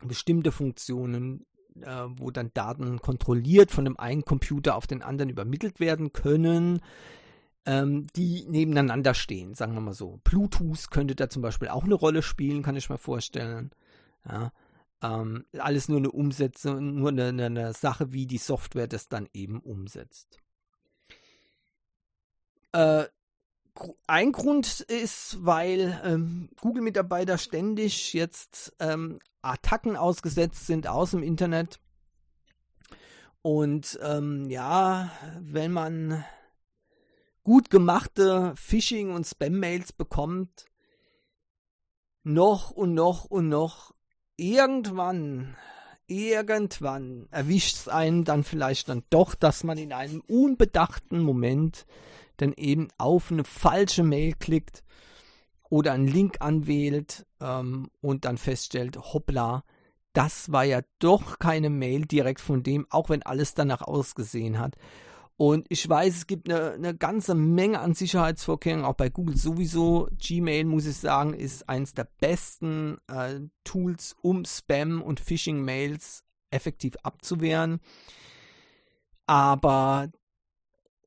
bestimmte 0.03 0.53
Funktionen 0.53 1.47
äh, 1.81 2.05
wo 2.17 2.31
dann 2.31 2.51
Daten 2.55 3.01
kontrolliert 3.01 3.71
von 3.71 3.85
dem 3.85 3.99
einen 3.99 4.25
Computer 4.25 4.77
auf 4.77 4.87
den 4.87 5.03
anderen 5.03 5.31
übermittelt 5.31 5.81
werden 5.81 6.13
können, 6.13 6.81
ähm, 7.65 8.07
die 8.17 8.45
nebeneinander 8.49 9.15
stehen, 9.15 9.55
sagen 9.55 9.75
wir 9.75 9.81
mal 9.81 9.95
so. 9.95 10.21
Bluetooth 10.25 10.91
könnte 10.91 11.15
da 11.15 11.29
zum 11.29 11.43
Beispiel 11.43 11.69
auch 11.69 11.85
eine 11.85 11.95
Rolle 11.95 12.23
spielen, 12.23 12.63
kann 12.63 12.77
ich 12.77 12.91
mir 12.91 12.99
vorstellen. 12.99 13.71
Ja, 14.29 14.53
ähm, 15.03 15.47
alles 15.59 15.89
nur 15.89 15.99
eine 15.99 16.11
Umsetzung, 16.11 16.95
nur 16.95 17.11
eine, 17.11 17.45
eine, 17.45 17.73
Sache, 17.73 18.13
wie 18.13 18.27
die 18.27 18.39
Software 18.39 18.87
das 18.87 19.09
dann 19.09 19.29
eben 19.33 19.61
umsetzt. 19.61 20.39
Äh, 22.73 23.05
ein 24.07 24.33
Grund 24.33 24.81
ist, 24.81 25.45
weil 25.45 26.01
ähm, 26.05 26.51
Google-Mitarbeiter 26.61 27.39
ständig 27.39 28.13
jetzt 28.13 28.75
ähm, 28.79 29.19
Attacken 29.43 29.97
ausgesetzt 29.97 30.67
sind 30.67 30.87
aus 30.87 31.11
dem 31.11 31.23
Internet. 31.23 31.81
Und 33.43 33.99
ähm, 34.03 34.49
ja, 34.49 35.11
wenn 35.41 35.73
man 35.73 36.25
gut 37.43 37.71
gemachte 37.71 38.55
Phishing- 38.57 39.13
und 39.13 39.27
Spam-Mails 39.27 39.93
bekommt, 39.93 40.67
noch 42.23 42.71
und 42.71 42.95
noch 42.95 43.25
und 43.25 43.49
noch, 43.49 43.95
irgendwann, 44.37 45.57
irgendwann 46.07 47.27
erwischt 47.31 47.77
es 47.77 47.89
einen 47.89 48.25
dann 48.25 48.45
vielleicht 48.45 48.89
dann 48.89 49.03
doch, 49.11 49.35
dass 49.35 49.65
man 49.65 49.77
in 49.77 49.93
einem 49.93 50.21
unbedachten 50.29 51.21
Moment 51.21 51.85
dann 52.37 52.53
eben 52.53 52.89
auf 52.97 53.33
eine 53.33 53.45
falsche 53.45 54.05
Mail 54.05 54.35
klickt 54.35 54.85
oder 55.73 55.93
einen 55.93 56.07
Link 56.07 56.37
anwählt 56.41 57.25
ähm, 57.41 57.89
und 58.03 58.27
dann 58.27 58.37
feststellt, 58.37 58.99
hoppla, 58.99 59.65
das 60.13 60.53
war 60.53 60.65
ja 60.65 60.83
doch 60.99 61.39
keine 61.39 61.71
Mail 61.71 62.05
direkt 62.05 62.43
von 62.43 62.63
dem, 62.63 62.87
auch 62.91 63.09
wenn 63.09 63.23
alles 63.23 63.55
danach 63.55 63.81
ausgesehen 63.81 64.59
hat. 64.59 64.77
Und 65.39 65.65
ich 65.71 65.89
weiß, 65.89 66.15
es 66.15 66.27
gibt 66.27 66.51
eine, 66.51 66.73
eine 66.73 66.95
ganze 66.95 67.35
Menge 67.35 67.81
an 67.81 67.95
Sicherheitsvorkehrungen, 67.95 68.85
auch 68.85 68.97
bei 68.97 69.09
Google 69.09 69.39
sowieso. 69.39 70.11
Gmail, 70.19 70.67
muss 70.67 70.85
ich 70.85 70.99
sagen, 70.99 71.33
ist 71.33 71.67
eines 71.71 71.95
der 71.95 72.07
besten 72.21 72.99
äh, 73.09 73.41
Tools, 73.65 74.15
um 74.21 74.45
Spam- 74.45 75.01
und 75.01 75.21
Phishing-Mails 75.21 76.23
effektiv 76.51 76.97
abzuwehren. 77.03 77.81
Aber 79.25 80.11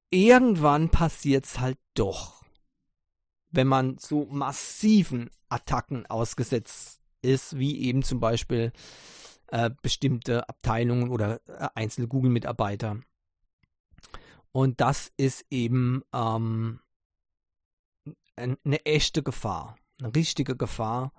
irgendwann 0.10 0.90
passiert 0.90 1.46
es 1.46 1.60
halt 1.60 1.78
doch, 1.94 2.45
wenn 3.56 3.68
man 3.68 3.98
so 3.98 4.26
massiven 4.26 5.30
Attacken 5.50 6.06
ausgesetzt 6.06 7.00
ist, 7.22 7.58
wie 7.58 7.80
eben 7.82 8.04
zum 8.04 8.20
Beispiel 8.20 8.72
äh, 9.48 9.70
bestimmte 9.82 10.48
Abteilungen 10.50 11.10
oder 11.10 11.40
äh, 11.48 11.70
einzelne 11.76 12.08
Google-Mitarbeiter. 12.08 13.00
Und 14.52 14.80
das 14.80 15.12
ist 15.18 15.46
eben 15.50 16.04
ähm, 16.14 16.80
eine 18.38 18.86
echte 18.86 19.24
Gefahr, 19.24 19.76
eine 20.00 20.16
richtige 20.16 20.56
Gefahr. 20.56 21.12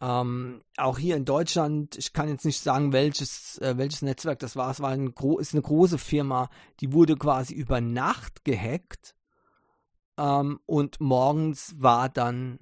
Ähm, 0.00 0.62
auch 0.76 0.98
hier 0.98 1.16
in 1.16 1.24
Deutschland, 1.24 1.96
ich 1.96 2.12
kann 2.12 2.28
jetzt 2.28 2.44
nicht 2.44 2.60
sagen, 2.60 2.92
welches, 2.92 3.58
äh, 3.58 3.76
welches 3.76 4.02
Netzwerk 4.02 4.38
das 4.38 4.54
war. 4.54 4.70
Es 4.70 4.80
war 4.80 4.90
ein 4.90 5.12
ist 5.38 5.54
eine 5.54 5.62
große 5.62 5.98
Firma, 5.98 6.50
die 6.80 6.92
wurde 6.92 7.16
quasi 7.16 7.54
über 7.54 7.80
Nacht 7.80 8.44
gehackt. 8.44 9.16
Ähm, 10.18 10.60
und 10.66 11.00
morgens 11.00 11.80
war 11.80 12.10
dann 12.10 12.58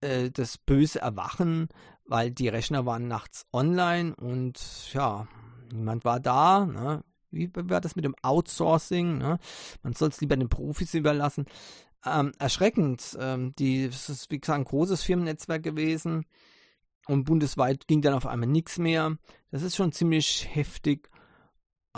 äh, 0.00 0.30
das 0.30 0.58
böse 0.58 1.00
Erwachen, 1.00 1.68
weil 2.04 2.30
die 2.30 2.48
Rechner 2.48 2.86
waren 2.86 3.08
nachts 3.08 3.46
online 3.52 4.14
und 4.14 4.92
ja, 4.92 5.26
niemand 5.72 6.04
war 6.04 6.20
da. 6.20 6.66
Ne? 6.66 7.02
Wie 7.30 7.50
war 7.54 7.80
das 7.80 7.96
mit 7.96 8.04
dem 8.04 8.14
Outsourcing? 8.22 9.18
Ne? 9.18 9.38
Man 9.82 9.94
soll 9.94 10.10
es 10.10 10.20
lieber 10.20 10.36
den 10.36 10.48
Profis 10.48 10.94
überlassen 10.94 11.46
ähm, 12.04 12.32
erschreckend. 12.38 13.16
Ähm, 13.20 13.54
die, 13.58 13.86
das 13.86 14.08
ist, 14.08 14.30
wie 14.30 14.40
gesagt, 14.40 14.58
ein 14.58 14.64
großes 14.64 15.02
Firmennetzwerk 15.02 15.62
gewesen 15.62 16.24
und 17.06 17.24
bundesweit 17.24 17.86
ging 17.86 18.02
dann 18.02 18.14
auf 18.14 18.26
einmal 18.26 18.48
nichts 18.48 18.78
mehr. 18.78 19.16
Das 19.50 19.62
ist 19.62 19.76
schon 19.76 19.92
ziemlich 19.92 20.48
heftig. 20.54 21.10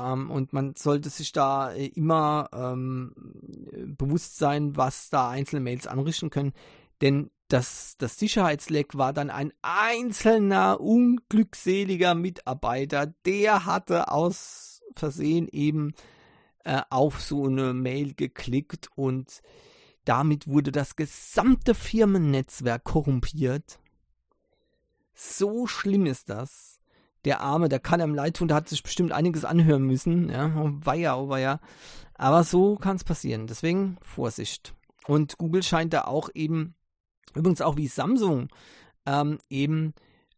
Ähm, 0.00 0.30
und 0.30 0.52
man 0.52 0.74
sollte 0.76 1.10
sich 1.10 1.32
da 1.32 1.72
äh, 1.72 1.86
immer 1.86 2.48
ähm, 2.52 3.12
bewusst 3.98 4.38
sein, 4.38 4.76
was 4.76 5.10
da 5.10 5.30
einzelne 5.30 5.60
Mails 5.60 5.86
anrichten 5.86 6.30
können. 6.30 6.52
Denn 7.00 7.30
das, 7.48 7.96
das 7.98 8.18
Sicherheitsleck 8.18 8.96
war 8.96 9.12
dann 9.12 9.30
ein 9.30 9.52
einzelner 9.62 10.80
unglückseliger 10.80 12.14
Mitarbeiter, 12.14 13.12
der 13.26 13.66
hatte 13.66 14.10
aus 14.10 14.82
Versehen 14.94 15.48
eben 15.48 15.92
äh, 16.64 16.82
auf 16.90 17.20
so 17.20 17.46
eine 17.46 17.74
Mail 17.74 18.14
geklickt 18.14 18.88
und 18.94 19.42
damit 20.04 20.48
wurde 20.48 20.72
das 20.72 20.96
gesamte 20.96 21.74
Firmennetzwerk 21.74 22.84
korrumpiert. 22.84 23.78
So 25.14 25.66
schlimm 25.66 26.06
ist 26.06 26.30
das. 26.30 26.79
Der 27.24 27.40
Arme, 27.40 27.68
der 27.68 27.80
kann 27.80 28.00
einem 28.00 28.14
leid 28.14 28.36
tun, 28.36 28.48
der 28.48 28.56
hat 28.56 28.68
sich 28.68 28.82
bestimmt 28.82 29.12
einiges 29.12 29.44
anhören 29.44 29.82
müssen. 29.82 30.30
Ja, 30.30 30.46
oh 30.56 30.70
weia, 30.84 31.16
oh 31.16 31.28
weia. 31.28 31.60
Aber 32.14 32.44
so 32.44 32.76
kann 32.76 32.96
es 32.96 33.04
passieren. 33.04 33.46
Deswegen 33.46 33.96
Vorsicht. 34.00 34.74
Und 35.06 35.38
Google 35.38 35.62
scheint 35.62 35.92
da 35.92 36.02
auch 36.04 36.28
eben, 36.34 36.74
übrigens 37.34 37.62
auch 37.62 37.76
wie 37.76 37.88
Samsung, 37.88 38.48
ähm, 39.06 39.38
eben 39.48 39.94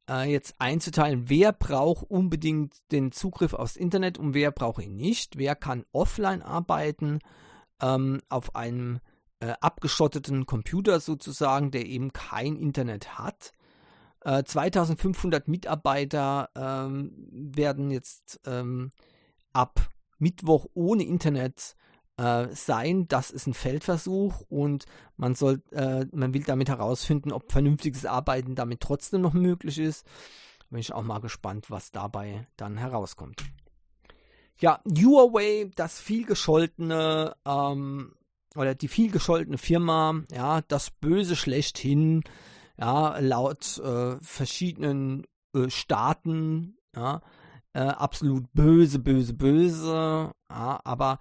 äh, 0.08 0.30
jetzt 0.30 0.54
einzuteilen, 0.58 1.28
wer 1.28 1.52
braucht 1.52 2.08
unbedingt 2.10 2.74
den 2.90 3.12
Zugriff 3.12 3.54
aufs 3.54 3.76
Internet 3.76 4.18
und 4.18 4.34
wer 4.34 4.50
braucht 4.50 4.82
ihn 4.82 4.96
nicht. 4.96 5.38
Wer 5.38 5.54
kann 5.56 5.84
offline 5.92 6.42
arbeiten 6.42 7.20
ähm, 7.80 8.20
auf 8.28 8.54
einem 8.54 9.00
äh, 9.40 9.54
abgeschotteten 9.60 10.46
Computer 10.46 11.00
sozusagen, 11.00 11.70
der 11.70 11.86
eben 11.86 12.12
kein 12.12 12.56
Internet 12.56 13.18
hat. 13.18 13.52
Äh, 14.24 14.44
2500 14.44 15.48
Mitarbeiter 15.48 16.48
ähm, 16.54 17.12
werden 17.30 17.90
jetzt 17.90 18.40
ähm, 18.46 18.90
ab 19.52 19.88
Mittwoch 20.18 20.66
ohne 20.74 21.02
Internet 21.02 21.76
äh, 22.16 22.48
sein. 22.54 23.08
Das 23.08 23.30
ist 23.30 23.46
ein 23.46 23.54
Feldversuch 23.54 24.42
und 24.48 24.84
man 25.16 25.34
soll, 25.34 25.62
äh, 25.72 26.06
man 26.12 26.34
will 26.34 26.44
damit 26.44 26.68
herausfinden, 26.68 27.32
ob 27.32 27.50
vernünftiges 27.50 28.06
Arbeiten 28.06 28.54
damit 28.54 28.80
trotzdem 28.80 29.22
noch 29.22 29.32
möglich 29.32 29.78
ist. 29.78 30.06
Bin 30.70 30.78
ich 30.78 30.92
auch 30.92 31.02
mal 31.02 31.20
gespannt, 31.20 31.70
was 31.70 31.90
dabei 31.90 32.46
dann 32.56 32.78
herauskommt. 32.78 33.42
Ja, 34.58 34.80
Huawei, 34.86 35.70
das 35.74 36.00
viel 36.00 36.24
gescholtene 36.24 37.34
ähm, 37.44 38.14
oder 38.54 38.74
die 38.74 38.88
viel 38.88 39.10
gescholtene 39.10 39.58
Firma, 39.58 40.22
ja, 40.30 40.60
das 40.62 40.90
Böse 40.90 41.34
schlechthin, 41.34 42.22
ja, 42.78 43.18
laut 43.18 43.78
äh, 43.78 44.16
verschiedenen 44.20 45.26
äh, 45.54 45.68
Staaten, 45.70 46.76
ja, 46.94 47.20
äh, 47.72 47.80
absolut 47.80 48.52
böse, 48.52 48.98
böse, 48.98 49.34
böse, 49.34 50.32
ja, 50.50 50.80
aber 50.84 51.18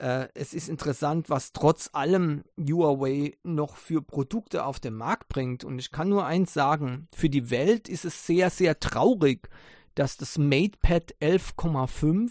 äh, 0.00 0.28
es 0.34 0.54
ist 0.54 0.68
interessant, 0.68 1.28
was 1.28 1.52
trotz 1.52 1.90
allem 1.92 2.42
Huawei 2.58 3.36
noch 3.42 3.76
für 3.76 4.00
Produkte 4.00 4.64
auf 4.64 4.80
den 4.80 4.94
Markt 4.94 5.28
bringt. 5.28 5.62
Und 5.62 5.78
ich 5.78 5.90
kann 5.90 6.08
nur 6.08 6.24
eins 6.24 6.54
sagen, 6.54 7.06
für 7.14 7.28
die 7.28 7.50
Welt 7.50 7.88
ist 7.88 8.06
es 8.06 8.26
sehr, 8.26 8.48
sehr 8.48 8.80
traurig, 8.80 9.50
dass 9.94 10.16
das 10.16 10.38
MatePad 10.38 11.16
11,5 11.20 12.30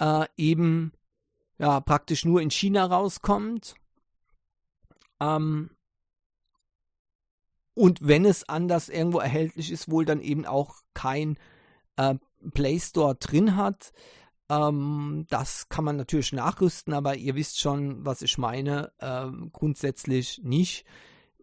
äh, 0.00 0.26
eben 0.36 0.92
ja 1.58 1.80
praktisch 1.80 2.24
nur 2.24 2.40
in 2.40 2.50
China 2.50 2.86
rauskommt. 2.86 3.74
Ähm, 5.20 5.70
und 7.74 8.06
wenn 8.06 8.24
es 8.24 8.48
anders 8.48 8.88
irgendwo 8.88 9.18
erhältlich 9.18 9.70
ist, 9.70 9.90
wohl 9.90 10.04
dann 10.04 10.20
eben 10.20 10.46
auch 10.46 10.76
kein 10.94 11.38
äh, 11.96 12.14
Play 12.54 12.78
Store 12.80 13.14
drin 13.14 13.56
hat. 13.56 13.92
Ähm, 14.48 15.26
das 15.30 15.68
kann 15.68 15.84
man 15.84 15.96
natürlich 15.96 16.32
nachrüsten, 16.32 16.92
aber 16.92 17.16
ihr 17.16 17.34
wisst 17.36 17.60
schon, 17.60 18.04
was 18.04 18.22
ich 18.22 18.38
meine. 18.38 18.92
Ähm, 19.00 19.50
grundsätzlich 19.52 20.40
nicht. 20.42 20.84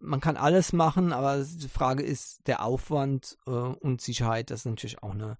Man 0.00 0.20
kann 0.20 0.36
alles 0.36 0.72
machen, 0.72 1.12
aber 1.12 1.42
die 1.42 1.68
Frage 1.68 2.02
ist 2.02 2.46
der 2.46 2.62
Aufwand 2.62 3.36
äh, 3.46 3.50
und 3.50 4.00
Sicherheit. 4.00 4.50
Das 4.50 4.60
ist 4.60 4.66
natürlich 4.66 5.02
auch 5.02 5.14
eine 5.14 5.38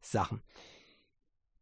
Sache. 0.00 0.40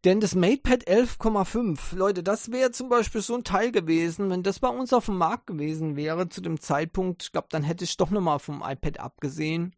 Denn 0.06 0.20
das 0.20 0.36
MatePad 0.36 0.86
11,5, 0.86 1.96
Leute, 1.96 2.22
das 2.22 2.52
wäre 2.52 2.70
zum 2.70 2.88
Beispiel 2.88 3.20
so 3.22 3.34
ein 3.34 3.42
Teil 3.42 3.72
gewesen, 3.72 4.30
wenn 4.30 4.44
das 4.44 4.60
bei 4.60 4.68
uns 4.68 4.92
auf 4.92 5.06
dem 5.06 5.18
Markt 5.18 5.48
gewesen 5.48 5.96
wäre 5.96 6.28
zu 6.28 6.40
dem 6.40 6.60
Zeitpunkt, 6.60 7.24
ich 7.24 7.32
glaube, 7.32 7.48
dann 7.50 7.64
hätte 7.64 7.82
ich 7.82 7.96
doch 7.96 8.10
nochmal 8.10 8.38
vom 8.38 8.62
iPad 8.64 9.00
abgesehen. 9.00 9.74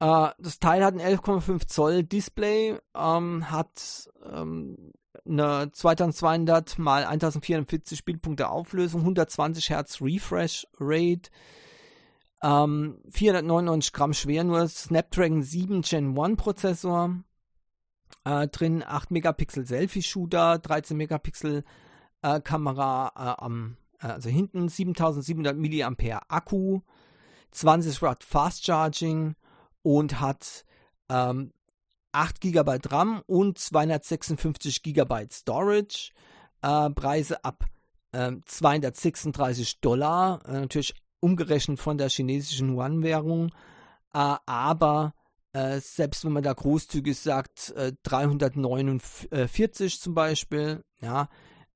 Äh, 0.00 0.30
das 0.38 0.58
Teil 0.58 0.82
hat 0.82 0.94
ein 0.94 1.02
11,5 1.02 1.66
Zoll 1.66 2.02
Display, 2.02 2.78
ähm, 2.96 3.50
hat 3.50 4.08
ähm, 4.24 4.92
eine 5.26 5.70
2200 5.70 6.78
mal 6.78 7.04
1044 7.04 8.06
Bildpunkte 8.06 8.48
Auflösung, 8.48 9.02
120 9.02 9.68
Hertz 9.68 10.00
Refresh 10.00 10.66
Rate, 10.80 11.28
ähm, 12.42 13.02
499 13.10 13.92
Gramm 13.92 14.14
schwer, 14.14 14.44
nur 14.44 14.66
Snapdragon 14.66 15.42
7 15.42 15.82
Gen 15.82 16.18
1 16.18 16.38
Prozessor 16.38 17.16
äh, 18.24 18.48
drin, 18.48 18.82
8 18.82 19.10
Megapixel 19.10 19.66
Selfie-Shooter, 19.66 20.58
13 20.58 20.96
Megapixel 20.96 21.64
äh, 22.22 22.40
Kamera 22.40 23.12
äh, 23.16 23.42
am, 23.42 23.76
äh, 24.00 24.06
also 24.06 24.28
hinten, 24.30 24.68
7700 24.68 25.56
mAh 25.56 26.22
Akku, 26.28 26.80
20 27.52 28.02
Watt 28.02 28.24
Fast 28.24 28.64
Charging 28.64 29.36
und 29.82 30.20
hat 30.20 30.64
ähm, 31.08 31.52
8 32.12 32.40
GB 32.40 32.78
RAM 32.88 33.22
und 33.26 33.58
256 33.58 34.82
GB 34.82 35.26
Storage. 35.30 36.12
Äh, 36.62 36.90
Preise 36.90 37.44
ab 37.44 37.66
236 38.12 39.74
ähm, 39.74 39.78
Dollar, 39.80 40.40
äh, 40.46 40.60
natürlich 40.60 40.94
umgerechnet 41.18 41.80
von 41.80 41.98
der 41.98 42.08
chinesischen 42.08 42.72
Yuan-Währung, 42.72 43.50
aber 44.12 45.14
äh, 45.54 45.80
selbst 45.80 46.24
wenn 46.24 46.32
man 46.32 46.42
da 46.42 46.52
großzügig 46.52 47.16
sagt, 47.16 47.70
äh, 47.76 47.92
349 48.02 50.00
zum 50.00 50.14
Beispiel, 50.14 50.82
ja, 51.00 51.28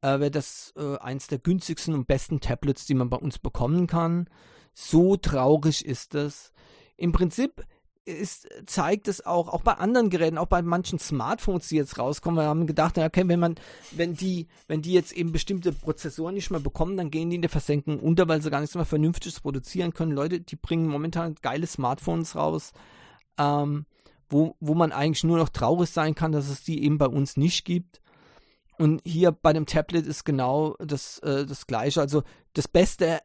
äh, 0.02 0.18
wäre 0.18 0.32
das 0.32 0.74
äh, 0.76 0.98
eins 0.98 1.28
der 1.28 1.38
günstigsten 1.38 1.94
und 1.94 2.08
besten 2.08 2.40
Tablets, 2.40 2.86
die 2.86 2.94
man 2.94 3.08
bei 3.08 3.16
uns 3.16 3.38
bekommen 3.38 3.86
kann. 3.86 4.28
So 4.74 5.16
traurig 5.16 5.86
ist 5.86 6.14
das. 6.14 6.52
Im 6.96 7.12
Prinzip 7.12 7.64
ist, 8.04 8.48
zeigt 8.66 9.06
es 9.06 9.24
auch, 9.24 9.48
auch 9.48 9.62
bei 9.62 9.74
anderen 9.74 10.10
Geräten, 10.10 10.38
auch 10.38 10.46
bei 10.46 10.62
manchen 10.62 10.98
Smartphones, 10.98 11.68
die 11.68 11.76
jetzt 11.76 11.98
rauskommen, 11.98 12.42
wir 12.42 12.48
haben 12.48 12.66
gedacht, 12.66 12.98
okay, 12.98 13.22
wenn 13.26 13.38
man, 13.38 13.54
wenn 13.92 14.14
die, 14.14 14.48
wenn 14.66 14.82
die 14.82 14.92
jetzt 14.92 15.12
eben 15.12 15.30
bestimmte 15.30 15.72
Prozessoren 15.72 16.34
nicht 16.34 16.50
mehr 16.50 16.60
bekommen, 16.60 16.96
dann 16.96 17.10
gehen 17.10 17.30
die 17.30 17.36
in 17.36 17.42
der 17.42 17.50
Versenkung 17.50 18.00
unter, 18.00 18.26
weil 18.26 18.42
sie 18.42 18.50
gar 18.50 18.60
nichts 18.60 18.74
mehr 18.74 18.84
Vernünftiges 18.84 19.40
produzieren 19.40 19.94
können. 19.94 20.12
Leute, 20.12 20.40
die 20.40 20.56
bringen 20.56 20.88
momentan 20.88 21.36
geile 21.42 21.66
Smartphones 21.66 22.34
raus, 22.34 22.72
ähm, 23.38 23.86
wo, 24.28 24.56
wo 24.60 24.74
man 24.74 24.92
eigentlich 24.92 25.24
nur 25.24 25.38
noch 25.38 25.48
traurig 25.48 25.90
sein 25.90 26.14
kann, 26.14 26.32
dass 26.32 26.48
es 26.48 26.62
die 26.62 26.84
eben 26.84 26.98
bei 26.98 27.06
uns 27.06 27.36
nicht 27.36 27.64
gibt. 27.64 28.00
Und 28.78 29.00
hier 29.04 29.32
bei 29.32 29.52
dem 29.52 29.66
Tablet 29.66 30.06
ist 30.06 30.24
genau 30.24 30.76
das, 30.78 31.18
äh, 31.20 31.46
das 31.46 31.66
gleiche. 31.66 32.00
Also 32.00 32.22
das 32.52 32.68
beste 32.68 33.20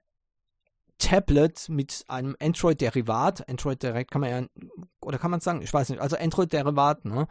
Tablet 0.97 1.67
mit 1.69 2.05
einem 2.07 2.35
Android-Derivat, 2.39 3.47
Android 3.49 3.83
Direct 3.83 4.11
kann 4.11 4.21
man 4.21 4.29
ja, 4.29 4.47
oder 5.01 5.17
kann 5.17 5.31
man 5.31 5.41
sagen, 5.41 5.61
ich 5.61 5.73
weiß 5.73 5.89
nicht, 5.89 6.01
also 6.01 6.17
Android-Derivat, 6.17 7.05
ne, 7.05 7.27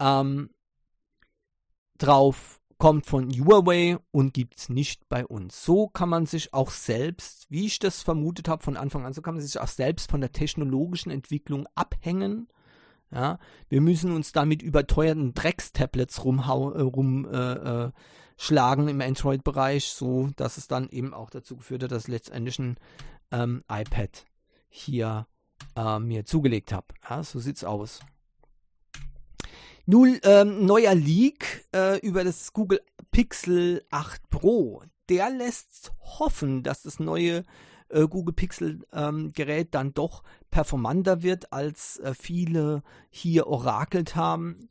ähm, 0.00 0.50
drauf 1.98 2.61
kommt 2.78 3.06
von 3.06 3.30
Huawei 3.30 3.98
und 4.10 4.34
gibt 4.34 4.58
es 4.58 4.68
nicht 4.68 5.08
bei 5.08 5.26
uns. 5.26 5.64
So 5.64 5.88
kann 5.88 6.08
man 6.08 6.26
sich 6.26 6.52
auch 6.52 6.70
selbst, 6.70 7.46
wie 7.50 7.66
ich 7.66 7.78
das 7.78 8.02
vermutet 8.02 8.48
habe 8.48 8.62
von 8.62 8.76
Anfang 8.76 9.04
an, 9.04 9.12
so 9.12 9.22
kann 9.22 9.34
man 9.34 9.42
sich 9.42 9.58
auch 9.58 9.68
selbst 9.68 10.10
von 10.10 10.20
der 10.20 10.32
technologischen 10.32 11.10
Entwicklung 11.10 11.66
abhängen. 11.74 12.48
Ja, 13.10 13.38
wir 13.68 13.82
müssen 13.82 14.12
uns 14.12 14.32
da 14.32 14.46
mit 14.46 14.62
überteuerten 14.62 15.34
Dreckstablets 15.34 16.24
rumschlagen 16.24 16.88
rum, 16.88 17.26
äh, 17.30 17.86
äh, 17.86 18.90
im 18.90 19.00
Android-Bereich, 19.00 19.84
so 19.88 20.30
dass 20.36 20.56
es 20.56 20.66
dann 20.66 20.88
eben 20.88 21.12
auch 21.12 21.28
dazu 21.28 21.56
geführt 21.56 21.82
hat, 21.82 21.92
dass 21.92 22.04
ich 22.04 22.08
letztendlich 22.08 22.58
ein 22.58 22.78
ähm, 23.30 23.64
iPad 23.70 24.24
hier 24.70 25.26
äh, 25.76 25.98
mir 25.98 26.24
zugelegt 26.24 26.72
habe. 26.72 26.86
Ja, 27.08 27.22
so 27.22 27.38
sieht's 27.38 27.64
aus. 27.64 28.00
Nun, 29.84 30.20
ähm, 30.22 30.64
neuer 30.64 30.94
Leak 30.94 31.66
äh, 31.74 31.98
über 32.06 32.22
das 32.22 32.52
Google 32.52 32.80
Pixel 33.10 33.84
8 33.90 34.30
Pro. 34.30 34.84
Der 35.08 35.28
lässt 35.28 35.92
hoffen, 35.98 36.62
dass 36.62 36.82
das 36.82 37.00
neue 37.00 37.42
äh, 37.88 38.06
Google 38.06 38.32
Pixel 38.32 38.86
ähm, 38.92 39.32
Gerät 39.32 39.74
dann 39.74 39.92
doch 39.92 40.22
performanter 40.52 41.24
wird, 41.24 41.52
als 41.52 41.98
äh, 41.98 42.14
viele 42.14 42.84
hier 43.10 43.48
orakelt 43.48 44.14
haben. 44.14 44.68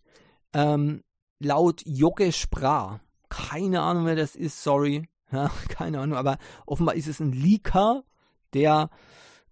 Ähm, 0.53 1.03
laut 1.39 1.81
Yogesh 1.85 2.49
Bra, 2.49 3.01
keine 3.27 3.81
Ahnung 3.81 4.05
wer 4.05 4.15
das 4.15 4.37
ist, 4.37 4.63
sorry, 4.63 5.09
ja, 5.31 5.51
keine 5.67 5.99
Ahnung, 5.99 6.17
aber 6.17 6.37
offenbar 6.65 6.95
ist 6.95 7.07
es 7.07 7.19
ein 7.19 7.33
Leaker, 7.33 8.05
der 8.53 8.89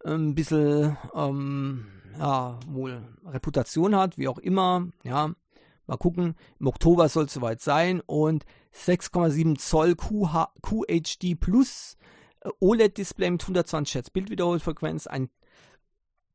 ein 0.05 0.35
bisschen 0.35 0.97
ähm, 1.13 1.85
ja, 2.17 2.57
wohl 2.65 3.03
Reputation 3.25 3.95
hat, 3.97 4.17
wie 4.17 4.29
auch 4.29 4.37
immer, 4.37 4.87
ja, 5.03 5.33
Mal 5.89 5.98
gucken, 5.98 6.36
im 6.60 6.67
Oktober 6.67 7.10
soll 7.10 7.25
es 7.25 7.34
soweit 7.34 7.62
sein 7.62 8.00
und 8.01 8.46
6,7 8.75 9.58
Zoll 9.58 9.96
QH, 9.96 10.53
QHD 10.62 11.39
Plus 11.39 11.98
äh, 12.41 12.50
OLED-Display 12.60 13.31
mit 13.31 13.41
120 13.41 13.96
Hertz 13.96 14.12
Bildwiederholfrequenz, 14.12 15.08
ein 15.08 15.31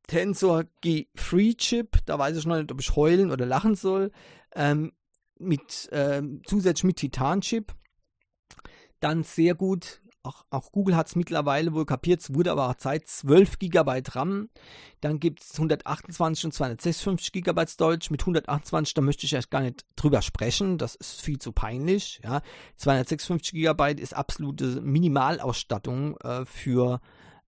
Tensor 0.07 0.65
G3 0.83 1.57
Chip, 1.57 1.99
da 2.05 2.19
weiß 2.19 2.35
ich 2.35 2.45
noch 2.45 2.57
nicht, 2.57 2.69
ob 2.69 2.81
ich 2.81 2.97
heulen 2.97 3.31
oder 3.31 3.45
lachen 3.45 3.75
soll, 3.75 4.11
ähm, 4.53 4.91
mit 5.39 5.87
ähm, 5.93 6.41
zusätzlich 6.45 6.83
mit 6.83 6.97
Titan-Chip. 6.97 7.73
Dann 8.99 9.23
sehr 9.23 9.55
gut 9.55 10.01
auch, 10.25 10.45
auch 10.49 10.71
Google 10.71 10.95
hat 10.95 11.07
es 11.07 11.15
mittlerweile 11.15 11.73
wohl 11.73 11.85
kapiert, 11.85 12.21
es 12.21 12.33
wurde 12.33 12.51
aber 12.51 12.69
auch 12.69 12.75
Zeit, 12.75 13.07
12 13.07 13.59
GB 13.59 14.03
RAM. 14.11 14.49
Dann 15.01 15.19
gibt 15.19 15.41
es 15.41 15.53
128 15.53 16.45
und 16.45 16.53
256 16.53 17.31
GB 17.31 17.67
Storage. 17.67 18.07
Mit 18.11 18.21
128, 18.21 18.93
da 18.93 19.01
möchte 19.01 19.25
ich 19.25 19.33
erst 19.33 19.51
gar 19.51 19.61
nicht 19.61 19.85
drüber 19.95 20.21
sprechen, 20.21 20.77
das 20.77 20.95
ist 20.95 21.21
viel 21.21 21.39
zu 21.39 21.51
peinlich. 21.51 22.21
Ja. 22.23 22.41
256 22.77 23.53
GB 23.53 24.01
ist 24.01 24.15
absolute 24.15 24.81
Minimalausstattung 24.81 26.17
äh, 26.17 26.45
für 26.45 27.01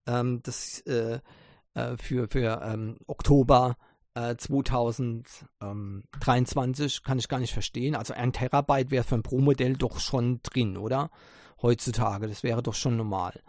ähm, 0.06 0.42
das 0.44 0.82
äh, 0.82 1.20
äh, 1.78 1.96
für, 1.98 2.28
für 2.28 2.62
ähm, 2.64 2.98
Oktober 3.08 3.78
2023 4.16 6.98
äh, 6.98 7.02
kann 7.06 7.20
ich 7.20 7.28
gar 7.28 7.40
nicht 7.40 7.54
verstehen. 7.54 7.96
Also 7.96 8.16
ein 8.16 8.34
Terabyte 8.34 8.90
wäre 8.90 9.04
für 9.04 9.14
ein 9.14 9.22
Pro-Modell 9.22 9.78
doch 9.78 10.00
schon 10.00 10.40
drin, 10.42 10.76
oder? 10.76 11.12
Heutzutage. 11.62 12.28
Das 12.28 12.44
wäre 12.44 12.64
doch 12.64 12.74
schon 12.74 12.98
normal. 12.98 13.42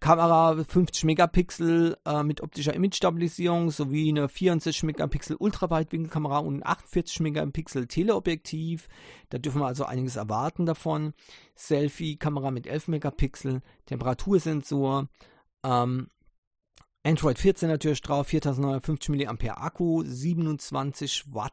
Kamera 0.00 0.62
50 0.62 1.04
Megapixel 1.04 1.96
äh, 2.04 2.22
mit 2.22 2.42
optischer 2.42 2.74
Image-Stabilisierung 2.74 3.70
sowie 3.70 4.10
eine 4.10 4.28
64 4.28 4.82
Megapixel 4.82 5.36
Ultraweitwinkelkamera 5.36 6.38
und 6.38 6.56
ein 6.56 6.66
48 6.66 7.20
Megapixel 7.20 7.86
Teleobjektiv. 7.86 8.88
Da 9.30 9.38
dürfen 9.38 9.62
wir 9.62 9.66
also 9.66 9.84
einiges 9.84 10.16
erwarten 10.16 10.66
davon. 10.66 11.14
Selfie-Kamera 11.54 12.50
mit 12.50 12.66
11 12.66 12.88
Megapixel, 12.88 13.62
Temperatursensor, 13.86 15.08
ähm, 15.64 16.08
Android 17.02 17.38
14 17.38 17.68
natürlich 17.68 18.00
drauf, 18.00 18.28
4950 18.28 19.26
mAh 19.26 19.56
Akku, 19.56 20.02
27 20.04 21.34
Watt 21.34 21.52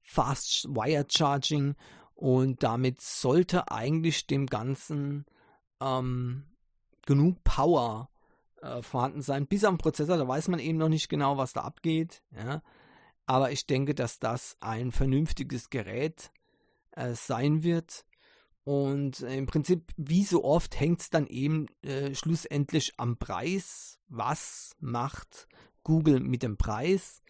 Fast 0.00 0.68
Wire 0.68 1.06
Charging 1.08 1.74
und 2.18 2.64
damit 2.64 3.00
sollte 3.00 3.70
eigentlich 3.70 4.26
dem 4.26 4.46
Ganzen 4.46 5.24
ähm, 5.80 6.42
genug 7.06 7.44
Power 7.44 8.10
äh, 8.60 8.82
vorhanden 8.82 9.22
sein. 9.22 9.46
Bis 9.46 9.62
am 9.62 9.78
Prozessor, 9.78 10.16
da 10.16 10.26
weiß 10.26 10.48
man 10.48 10.58
eben 10.58 10.78
noch 10.78 10.88
nicht 10.88 11.08
genau, 11.08 11.36
was 11.36 11.52
da 11.52 11.60
abgeht. 11.60 12.24
Ja. 12.36 12.60
Aber 13.26 13.52
ich 13.52 13.68
denke, 13.68 13.94
dass 13.94 14.18
das 14.18 14.56
ein 14.58 14.90
vernünftiges 14.90 15.70
Gerät 15.70 16.32
äh, 16.90 17.14
sein 17.14 17.62
wird. 17.62 18.04
Und 18.64 19.20
äh, 19.20 19.36
im 19.36 19.46
Prinzip, 19.46 19.92
wie 19.96 20.24
so 20.24 20.42
oft, 20.42 20.80
hängt 20.80 21.02
es 21.02 21.10
dann 21.10 21.28
eben 21.28 21.66
äh, 21.82 22.16
schlussendlich 22.16 22.94
am 22.96 23.16
Preis. 23.18 24.00
Was 24.08 24.74
macht 24.80 25.46
Google 25.84 26.18
mit 26.18 26.42
dem 26.42 26.56
Preis? 26.56 27.22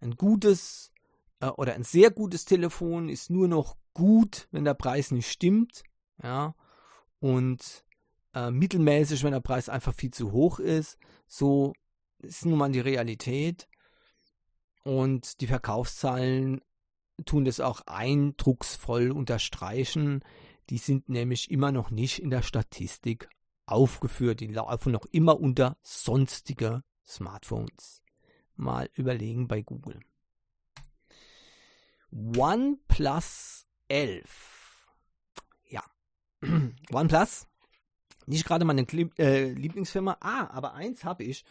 Ein 0.00 0.12
gutes 0.12 0.92
äh, 1.40 1.48
oder 1.48 1.74
ein 1.74 1.82
sehr 1.82 2.12
gutes 2.12 2.44
Telefon 2.44 3.08
ist 3.08 3.30
nur 3.30 3.48
noch 3.48 3.76
gut, 3.98 4.48
wenn 4.52 4.64
der 4.64 4.74
Preis 4.74 5.10
nicht 5.10 5.28
stimmt, 5.28 5.82
ja, 6.22 6.54
und 7.18 7.84
äh, 8.32 8.50
mittelmäßig, 8.50 9.24
wenn 9.24 9.32
der 9.32 9.40
Preis 9.40 9.68
einfach 9.68 9.92
viel 9.92 10.12
zu 10.12 10.32
hoch 10.32 10.60
ist. 10.60 10.98
So 11.26 11.74
ist 12.18 12.46
nun 12.46 12.58
mal 12.58 12.70
die 12.70 12.80
Realität. 12.80 13.68
Und 14.84 15.40
die 15.40 15.48
Verkaufszahlen 15.48 16.62
tun 17.26 17.44
das 17.44 17.60
auch 17.60 17.82
eindrucksvoll 17.86 19.10
unterstreichen. 19.10 20.24
Die 20.70 20.78
sind 20.78 21.08
nämlich 21.08 21.50
immer 21.50 21.72
noch 21.72 21.90
nicht 21.90 22.22
in 22.22 22.30
der 22.30 22.42
Statistik 22.42 23.28
aufgeführt. 23.66 24.40
Die 24.40 24.46
laufen 24.46 24.92
noch 24.92 25.06
immer 25.10 25.40
unter 25.40 25.76
sonstige 25.82 26.84
Smartphones. 27.04 28.02
Mal 28.54 28.88
überlegen 28.94 29.48
bei 29.48 29.62
Google. 29.62 30.00
OnePlus 32.10 33.67
11. 33.88 34.86
Ja. 35.68 35.82
OnePlus. 36.92 37.46
Nicht 38.26 38.46
gerade 38.46 38.64
meine 38.64 38.82
äh, 39.18 39.50
Lieblingsfirma. 39.50 40.18
Ah, 40.20 40.48
aber 40.50 40.74
eins 40.74 41.04
habe 41.04 41.24
ich. 41.24 41.44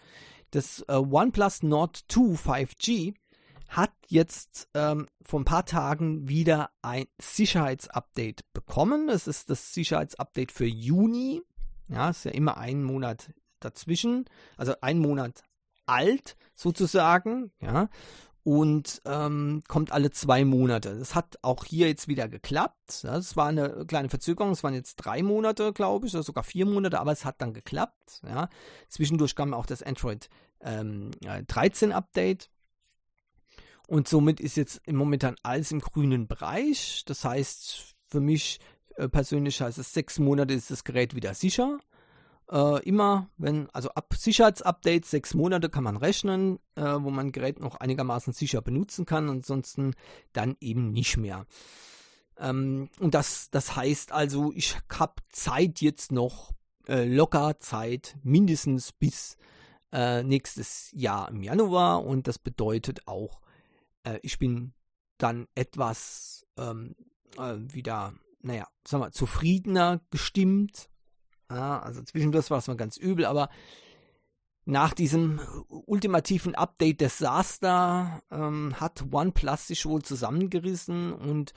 Das 0.51 0.85
äh, 0.87 0.93
OnePlus 0.93 1.63
Nord 1.63 2.05
2 2.07 2.31
5G 2.63 3.15
hat 3.69 3.91
jetzt 4.07 4.69
ähm, 4.73 5.07
vor 5.21 5.41
ein 5.41 5.45
paar 5.45 5.65
Tagen 5.65 6.29
wieder 6.29 6.69
ein 6.81 7.05
Sicherheitsupdate 7.19 8.45
bekommen. 8.53 9.07
Das 9.07 9.27
ist 9.27 9.49
das 9.49 9.73
Sicherheitsupdate 9.73 10.51
für 10.51 10.65
Juni. 10.65 11.41
Ja, 11.89 12.09
ist 12.09 12.25
ja 12.25 12.31
immer 12.31 12.57
ein 12.57 12.83
Monat 12.83 13.33
dazwischen. 13.59 14.25
Also 14.55 14.75
ein 14.81 14.99
Monat 14.99 15.43
alt 15.85 16.37
sozusagen. 16.55 17.51
Ja 17.59 17.89
und 18.47 19.01
ähm, 19.03 19.61
kommt 19.67 19.91
alle 19.91 20.09
zwei 20.09 20.45
Monate. 20.45 20.97
Das 20.97 21.15
hat 21.15 21.37
auch 21.41 21.65
hier 21.65 21.89
jetzt 21.89 22.07
wieder 22.07 22.29
geklappt. 22.29 23.03
Es 23.03 23.35
war 23.35 23.47
eine 23.47 23.83
kleine 23.85 24.07
Verzögerung, 24.07 24.51
es 24.51 24.63
waren 24.63 24.73
jetzt 24.73 24.95
drei 24.95 25.21
Monate, 25.21 25.73
glaube 25.73 26.07
ich, 26.07 26.13
oder 26.13 26.23
sogar 26.23 26.45
vier 26.45 26.65
Monate, 26.65 27.01
aber 27.01 27.11
es 27.11 27.25
hat 27.25 27.41
dann 27.41 27.53
geklappt. 27.53 28.21
Ja. 28.25 28.47
Zwischendurch 28.87 29.35
kam 29.35 29.53
auch 29.53 29.65
das 29.65 29.83
Android 29.83 30.29
ähm, 30.61 31.11
13 31.19 31.91
Update. 31.91 32.49
Und 33.85 34.07
somit 34.07 34.39
ist 34.39 34.55
jetzt 34.55 34.79
momentan 34.89 35.35
alles 35.43 35.73
im 35.73 35.81
grünen 35.81 36.29
Bereich. 36.29 37.03
Das 37.05 37.25
heißt, 37.25 37.97
für 38.07 38.21
mich 38.21 38.61
äh, 38.95 39.09
persönlich 39.09 39.59
heißt 39.59 39.77
es, 39.77 39.91
sechs 39.91 40.19
Monate 40.19 40.53
ist 40.53 40.71
das 40.71 40.85
Gerät 40.85 41.15
wieder 41.15 41.33
sicher. 41.33 41.79
Äh, 42.49 42.83
immer, 42.83 43.29
wenn, 43.37 43.69
also 43.71 43.89
ab 43.89 44.13
Sicherheitsupdates, 44.17 45.11
sechs 45.11 45.33
Monate 45.33 45.69
kann 45.69 45.83
man 45.83 45.97
rechnen, 45.97 46.59
äh, 46.75 46.81
wo 46.81 47.09
man 47.09 47.33
Gerät 47.33 47.59
noch 47.59 47.75
einigermaßen 47.75 48.31
sicher 48.31 48.61
benutzen 48.61 49.05
kann, 49.05 49.29
ansonsten 49.29 49.93
dann 50.31 50.55
eben 50.61 50.91
nicht 50.91 51.17
mehr. 51.17 51.45
Ähm, 52.37 52.89
und 52.99 53.13
das, 53.13 53.49
das 53.49 53.75
heißt 53.75 54.13
also, 54.13 54.53
ich 54.55 54.77
habe 54.89 55.15
Zeit 55.29 55.81
jetzt 55.81 56.11
noch, 56.13 56.53
äh, 56.87 57.03
locker 57.03 57.59
Zeit, 57.59 58.17
mindestens 58.23 58.93
bis 58.93 59.35
äh, 59.91 60.23
nächstes 60.23 60.89
Jahr 60.93 61.29
im 61.29 61.43
Januar 61.43 62.05
und 62.05 62.27
das 62.27 62.39
bedeutet 62.39 63.07
auch, 63.07 63.41
äh, 64.03 64.19
ich 64.21 64.39
bin 64.39 64.73
dann 65.17 65.47
etwas 65.53 66.45
ähm, 66.57 66.95
äh, 67.37 67.55
wieder, 67.57 68.13
naja, 68.41 68.67
sagen 68.85 69.03
wir, 69.03 69.11
zufriedener 69.11 69.99
gestimmt 70.11 70.89
ja, 71.51 71.79
also 71.79 72.01
zwischendurch 72.03 72.49
war 72.49 72.59
es 72.59 72.67
mal 72.67 72.77
ganz 72.77 72.97
übel, 72.97 73.25
aber 73.25 73.49
nach 74.65 74.93
diesem 74.93 75.39
ultimativen 75.69 76.53
Update-Desaster 76.53 78.21
ähm, 78.29 78.75
hat 78.79 79.05
OnePlus 79.11 79.67
sich 79.67 79.85
wohl 79.85 80.01
zusammengerissen 80.01 81.13
und 81.13 81.53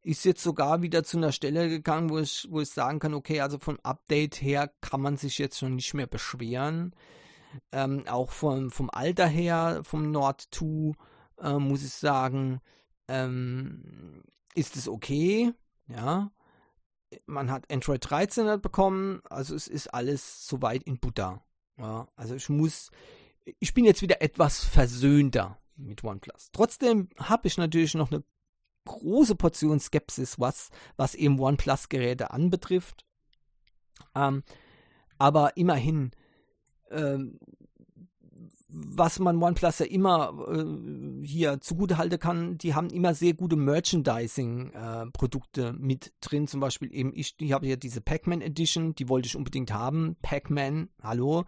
ist 0.00 0.24
jetzt 0.24 0.42
sogar 0.42 0.80
wieder 0.80 1.04
zu 1.04 1.18
einer 1.18 1.32
Stelle 1.32 1.68
gegangen, 1.68 2.10
wo 2.10 2.18
ich, 2.18 2.46
wo 2.50 2.60
ich 2.60 2.70
sagen 2.70 3.00
kann, 3.00 3.14
okay, 3.14 3.40
also 3.40 3.58
vom 3.58 3.78
Update 3.82 4.40
her 4.40 4.70
kann 4.80 5.00
man 5.00 5.16
sich 5.16 5.38
jetzt 5.38 5.58
schon 5.58 5.74
nicht 5.74 5.92
mehr 5.92 6.06
beschweren. 6.06 6.94
Ähm, 7.70 8.04
auch 8.08 8.30
vom, 8.30 8.70
vom 8.70 8.90
Alter 8.90 9.26
her, 9.26 9.80
vom 9.82 10.10
Nord 10.10 10.48
2, 10.50 10.92
äh, 11.40 11.58
muss 11.58 11.84
ich 11.84 11.92
sagen, 11.92 12.60
ähm, 13.08 14.22
ist 14.54 14.76
es 14.76 14.88
okay, 14.88 15.52
ja. 15.88 16.30
Man 17.26 17.50
hat 17.50 17.70
Android 17.72 18.08
13 18.08 18.60
bekommen, 18.60 19.22
also 19.28 19.54
es 19.54 19.68
ist 19.68 19.88
alles 19.88 20.46
soweit 20.46 20.82
in 20.84 20.98
Buddha. 20.98 21.44
Ja, 21.78 22.08
also 22.16 22.34
ich 22.34 22.48
muss, 22.48 22.90
ich 23.58 23.74
bin 23.74 23.84
jetzt 23.84 24.02
wieder 24.02 24.22
etwas 24.22 24.64
versöhnter 24.64 25.58
mit 25.76 26.04
OnePlus. 26.04 26.50
Trotzdem 26.52 27.08
habe 27.18 27.48
ich 27.48 27.56
natürlich 27.56 27.94
noch 27.94 28.10
eine 28.10 28.22
große 28.84 29.34
Portion 29.34 29.80
Skepsis, 29.80 30.38
was, 30.38 30.70
was 30.96 31.14
eben 31.14 31.38
OnePlus-Geräte 31.40 32.30
anbetrifft. 32.30 33.04
Ähm, 34.14 34.42
aber 35.18 35.56
immerhin, 35.56 36.12
ähm, 36.90 37.38
was 38.74 39.18
man 39.18 39.42
OnePlus 39.42 39.78
ja 39.78 39.86
immer 39.86 40.34
äh, 40.48 41.24
hier 41.24 41.60
zugutehalten 41.60 42.18
kann, 42.18 42.58
die 42.58 42.74
haben 42.74 42.90
immer 42.90 43.14
sehr 43.14 43.32
gute 43.34 43.56
Merchandising-Produkte 43.56 45.68
äh, 45.68 45.72
mit 45.72 46.12
drin. 46.20 46.48
Zum 46.48 46.60
Beispiel 46.60 46.94
eben, 46.94 47.12
ich, 47.14 47.34
ich 47.38 47.52
habe 47.52 47.66
hier 47.66 47.76
diese 47.76 48.00
Pac-Man 48.00 48.40
Edition, 48.40 48.94
die 48.94 49.08
wollte 49.08 49.26
ich 49.26 49.36
unbedingt 49.36 49.72
haben. 49.72 50.16
Pac-Man, 50.22 50.88
hallo. 51.02 51.44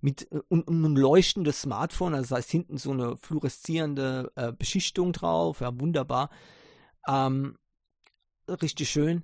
Mit 0.00 0.30
äh, 0.32 0.40
und, 0.48 0.66
und 0.66 0.84
ein 0.84 0.96
leuchtendes 0.96 1.62
Smartphone, 1.62 2.14
also 2.14 2.30
das 2.30 2.38
heißt 2.38 2.50
hinten 2.50 2.76
so 2.76 2.90
eine 2.90 3.16
fluoreszierende 3.16 4.32
äh, 4.34 4.52
Beschichtung 4.52 5.12
drauf, 5.12 5.60
ja, 5.60 5.78
wunderbar. 5.80 6.30
Ähm, 7.06 7.56
richtig 8.48 8.90
schön. 8.90 9.22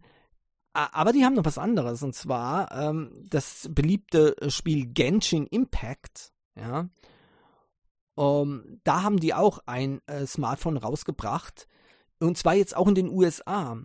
Aber 0.72 1.12
die 1.12 1.24
haben 1.24 1.34
noch 1.34 1.44
was 1.44 1.58
anderes, 1.58 2.04
und 2.04 2.14
zwar 2.14 2.70
ähm, 2.70 3.10
das 3.28 3.68
beliebte 3.72 4.36
Spiel 4.50 4.86
Genshin 4.86 5.46
Impact. 5.46 6.32
Ja, 6.54 6.88
ähm, 8.16 8.80
da 8.84 9.02
haben 9.02 9.18
die 9.18 9.34
auch 9.34 9.60
ein 9.66 10.00
äh, 10.06 10.26
Smartphone 10.26 10.76
rausgebracht. 10.76 11.66
Und 12.18 12.36
zwar 12.36 12.54
jetzt 12.54 12.76
auch 12.76 12.88
in 12.88 12.94
den 12.94 13.08
USA. 13.08 13.78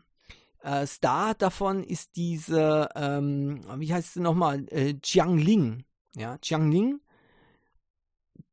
Äh, 0.61 0.87
Star 0.87 1.35
davon 1.35 1.83
ist 1.83 2.15
diese, 2.15 2.89
ähm, 2.95 3.61
wie 3.77 3.93
heißt 3.93 4.15
sie 4.15 4.19
nochmal, 4.19 4.65
äh, 4.69 4.95
Jiangling. 5.03 5.85
Ja, 6.15 6.37
Jiangling. 6.41 7.01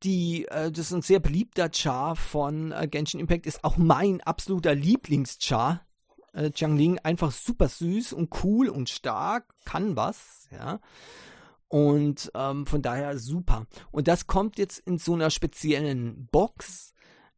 Die, 0.03 0.47
äh, 0.49 0.71
das 0.71 0.87
ist 0.87 0.93
ein 0.93 1.03
sehr 1.03 1.21
beliebter 1.21 1.71
Char 1.73 2.17
von 2.17 2.73
äh, 2.73 2.87
Genshin 2.89 3.21
Impact, 3.21 3.47
ist 3.47 3.65
auch 3.65 3.77
mein 3.77 4.21
absoluter 4.21 4.75
Lieblingschar. 4.75 5.87
Äh, 6.35 6.51
Jiangling 6.55 6.99
einfach 6.99 7.33
super 7.33 7.69
süß 7.69 8.13
und 8.13 8.45
cool 8.45 8.69
und 8.69 8.89
stark, 8.89 9.55
kann 9.65 9.97
was, 9.97 10.49
ja. 10.51 10.81
Und 11.73 12.31
ähm, 12.35 12.67
von 12.67 12.83
daher 12.83 13.17
super. 13.17 13.67
Und 13.93 14.07
das 14.07 14.27
kommt 14.27 14.59
jetzt 14.59 14.79
in 14.81 14.99
so 14.99 15.15
einer 15.15 15.31
speziellen 15.31 16.29
Box. 16.31 16.93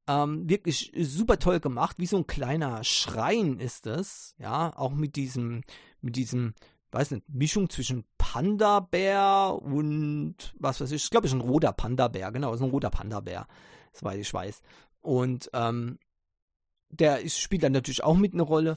Ähm, 0.08 0.48
wirklich 0.50 0.90
super 0.98 1.38
toll 1.38 1.60
gemacht, 1.60 2.00
wie 2.00 2.06
so 2.06 2.16
ein 2.16 2.26
kleiner 2.26 2.82
Schrein 2.82 3.60
ist 3.60 3.86
es, 3.86 4.34
ja, 4.38 4.76
auch 4.76 4.90
mit 4.90 5.14
diesem, 5.14 5.62
mit 6.00 6.16
diesem, 6.16 6.54
weiß 6.90 7.12
nicht, 7.12 7.28
Mischung 7.28 7.70
zwischen 7.70 8.04
Panda-Bär 8.18 9.56
und 9.62 10.34
was 10.58 10.80
weiß 10.80 10.90
ich, 10.90 11.04
ich 11.04 11.10
glaube, 11.10 11.28
ist 11.28 11.32
ein 11.32 11.40
roter 11.40 11.72
Panda-Bär, 11.72 12.32
genau, 12.32 12.52
ist 12.52 12.60
ein 12.60 12.70
roter 12.70 12.90
Panda-Bär, 12.90 13.46
soweit 13.92 14.18
ich 14.18 14.34
weiß. 14.34 14.62
Und 15.00 15.48
ähm, 15.54 16.00
der 16.90 17.20
ist, 17.20 17.38
spielt 17.38 17.62
dann 17.62 17.72
natürlich 17.72 18.02
auch 18.02 18.16
mit 18.16 18.34
eine 18.34 18.42
Rolle. 18.42 18.76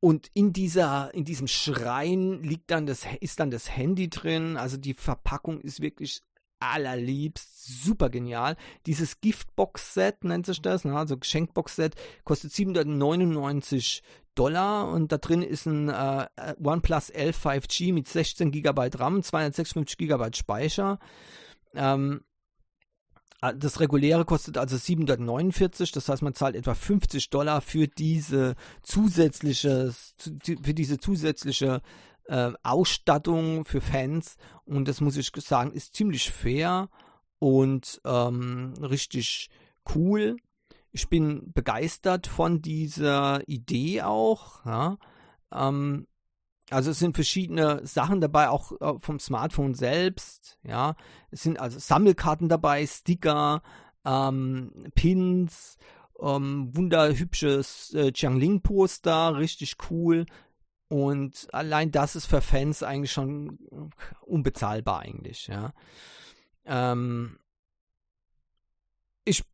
Und 0.00 0.30
in 0.32 0.52
dieser, 0.52 1.12
in 1.12 1.24
diesem 1.24 1.48
Schrein 1.48 2.42
liegt 2.42 2.70
dann 2.70 2.86
das, 2.86 3.04
ist 3.20 3.40
dann 3.40 3.50
das 3.50 3.74
Handy 3.76 4.08
drin. 4.08 4.56
Also 4.56 4.76
die 4.76 4.94
Verpackung 4.94 5.60
ist 5.60 5.80
wirklich 5.80 6.22
allerliebst, 6.60 7.84
super 7.84 8.08
genial. 8.08 8.56
Dieses 8.86 9.20
Giftbox-Set 9.20 10.24
nennt 10.24 10.46
sich 10.46 10.60
das, 10.60 10.84
ne? 10.84 10.96
also 10.96 11.16
Geschenkbox-Set, 11.16 11.94
kostet 12.24 12.52
799 12.52 14.02
Dollar 14.34 14.88
und 14.88 15.10
da 15.10 15.18
drin 15.18 15.42
ist 15.42 15.66
ein 15.66 15.88
äh, 15.88 16.26
OnePlus 16.62 17.10
L 17.10 17.30
5G 17.30 17.92
mit 17.92 18.06
16 18.06 18.52
GB 18.52 18.90
RAM, 18.94 19.22
256 19.22 19.98
GB 19.98 20.30
Speicher. 20.36 20.98
Ähm, 21.74 22.22
das 23.40 23.80
reguläre 23.80 24.24
kostet 24.24 24.58
also 24.58 24.76
749, 24.76 25.92
das 25.92 26.08
heißt, 26.08 26.22
man 26.22 26.34
zahlt 26.34 26.56
etwa 26.56 26.74
50 26.74 27.30
Dollar 27.30 27.60
für 27.60 27.86
diese 27.86 28.56
zusätzliche, 28.82 29.94
für 30.62 30.74
diese 30.74 30.98
zusätzliche 30.98 31.80
äh, 32.24 32.52
Ausstattung 32.62 33.64
für 33.64 33.80
Fans. 33.80 34.36
Und 34.64 34.88
das 34.88 35.00
muss 35.00 35.16
ich 35.16 35.30
sagen, 35.36 35.72
ist 35.72 35.94
ziemlich 35.94 36.30
fair 36.30 36.88
und 37.38 38.00
ähm, 38.04 38.74
richtig 38.80 39.50
cool. 39.94 40.36
Ich 40.90 41.08
bin 41.08 41.52
begeistert 41.52 42.26
von 42.26 42.60
dieser 42.60 43.46
Idee 43.48 44.02
auch. 44.02 44.64
Ja. 44.64 44.98
Ähm, 45.52 46.06
also 46.70 46.90
es 46.90 46.98
sind 46.98 47.14
verschiedene 47.14 47.86
Sachen 47.86 48.20
dabei, 48.20 48.48
auch 48.48 48.72
äh, 48.80 48.98
vom 48.98 49.18
Smartphone 49.18 49.74
selbst. 49.74 50.58
Ja, 50.62 50.96
es 51.30 51.42
sind 51.42 51.58
also 51.58 51.78
Sammelkarten 51.78 52.48
dabei, 52.48 52.86
Sticker, 52.86 53.62
ähm, 54.04 54.72
Pins, 54.94 55.78
ähm, 56.20 56.74
wunderhübsches 56.74 57.94
äh, 57.94 58.12
Jiangling-Poster, 58.14 59.36
richtig 59.36 59.76
cool. 59.90 60.26
Und 60.88 61.48
allein 61.52 61.90
das 61.90 62.16
ist 62.16 62.26
für 62.26 62.40
Fans 62.40 62.82
eigentlich 62.82 63.12
schon 63.12 63.58
unbezahlbar 64.22 65.00
eigentlich. 65.00 65.46
Ja. 65.46 65.72
Ähm, 66.64 67.38
ich 69.24 69.44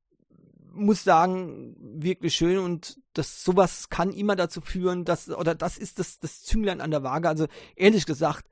muss 0.73 1.05
sagen, 1.05 1.77
wirklich 1.79 2.35
schön 2.35 2.59
und 2.59 3.01
das 3.15 3.45
sowas 3.45 3.89
kann 3.89 4.13
immer 4.13 4.37
dazu 4.37 4.61
führen, 4.61 5.05
dass, 5.05 5.31
oder 5.31 5.55
das 5.55 5.79
ist 5.79 5.99
das, 5.99 6.21
das 6.21 6.43
Zünglein 6.43 6.81
an 6.81 6.91
der 6.91 7.03
Waage. 7.03 7.29
Also 7.29 7.47
ehrlich 7.77 8.07
gesagt, 8.07 8.49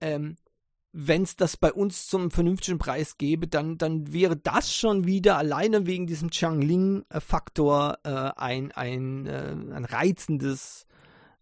ähm, 0.00 0.36
wenn 0.96 1.22
es 1.22 1.34
das 1.34 1.56
bei 1.56 1.72
uns 1.72 2.06
zum 2.06 2.30
vernünftigen 2.30 2.78
Preis 2.78 3.18
gäbe, 3.18 3.48
dann, 3.48 3.78
dann 3.78 4.12
wäre 4.12 4.36
das 4.36 4.72
schon 4.72 5.06
wieder 5.06 5.36
alleine 5.36 5.86
wegen 5.86 6.06
diesem 6.06 6.30
Changling-Faktor 6.30 7.98
äh, 8.04 8.10
ein, 8.36 8.70
ein, 8.70 9.26
äh, 9.26 9.56
ein 9.74 9.84
reizendes 9.84 10.86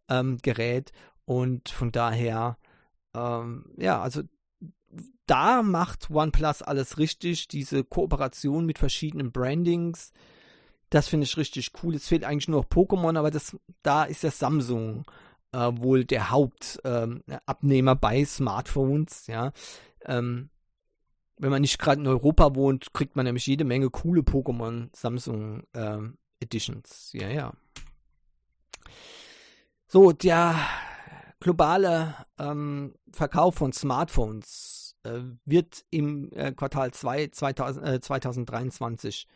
ähm, 0.08 0.38
Gerät. 0.42 0.92
Und 1.26 1.68
von 1.68 1.92
daher, 1.92 2.56
ähm, 3.14 3.66
ja, 3.76 4.00
also 4.00 4.22
da 5.26 5.62
macht 5.62 6.11
OnePlus 6.11 6.62
alles 6.62 6.96
richtig. 6.96 7.46
Diese 7.48 7.85
Kooperation 7.85 8.64
mit 8.64 8.78
verschiedenen 8.78 9.32
Brandings, 9.32 10.12
das 10.92 11.09
finde 11.09 11.24
ich 11.24 11.37
richtig 11.38 11.70
cool. 11.83 11.94
Es 11.94 12.09
fehlt 12.09 12.24
eigentlich 12.24 12.48
nur 12.48 12.61
noch 12.61 12.68
Pokémon, 12.68 13.18
aber 13.18 13.31
das, 13.31 13.57
da 13.83 14.05
ist 14.05 14.22
ja 14.22 14.31
Samsung 14.31 15.05
äh, 15.52 15.70
wohl 15.74 16.05
der 16.05 16.31
Hauptabnehmer 16.31 17.92
ähm, 17.92 17.98
bei 17.98 18.24
Smartphones. 18.24 19.26
Ja, 19.26 19.52
ähm, 20.05 20.50
wenn 21.38 21.50
man 21.50 21.62
nicht 21.62 21.78
gerade 21.78 22.00
in 22.00 22.07
Europa 22.07 22.55
wohnt, 22.55 22.92
kriegt 22.92 23.16
man 23.16 23.24
nämlich 23.24 23.46
jede 23.46 23.64
Menge 23.64 23.88
coole 23.88 24.20
Pokémon 24.20 24.90
Samsung 24.94 25.62
ähm, 25.72 26.18
Editions. 26.40 27.11
Ja, 27.14 27.28
ja. 27.28 27.52
So, 29.88 30.12
der 30.12 30.57
globale 31.40 32.14
ähm, 32.38 32.94
Verkauf 33.12 33.55
von 33.55 33.72
Smartphones 33.72 34.94
äh, 35.05 35.20
wird 35.46 35.85
im 35.90 36.31
äh, 36.33 36.52
Quartal 36.52 36.92
2 36.92 37.28
2000, 37.28 37.87
äh, 37.87 38.00
2023 38.00 39.26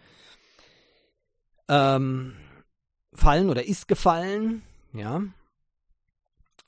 ähm, 1.69 2.37
fallen 3.13 3.51
oder 3.51 3.65
ist 3.65 3.89
gefallen. 3.89 4.63
Ja. 4.93 5.23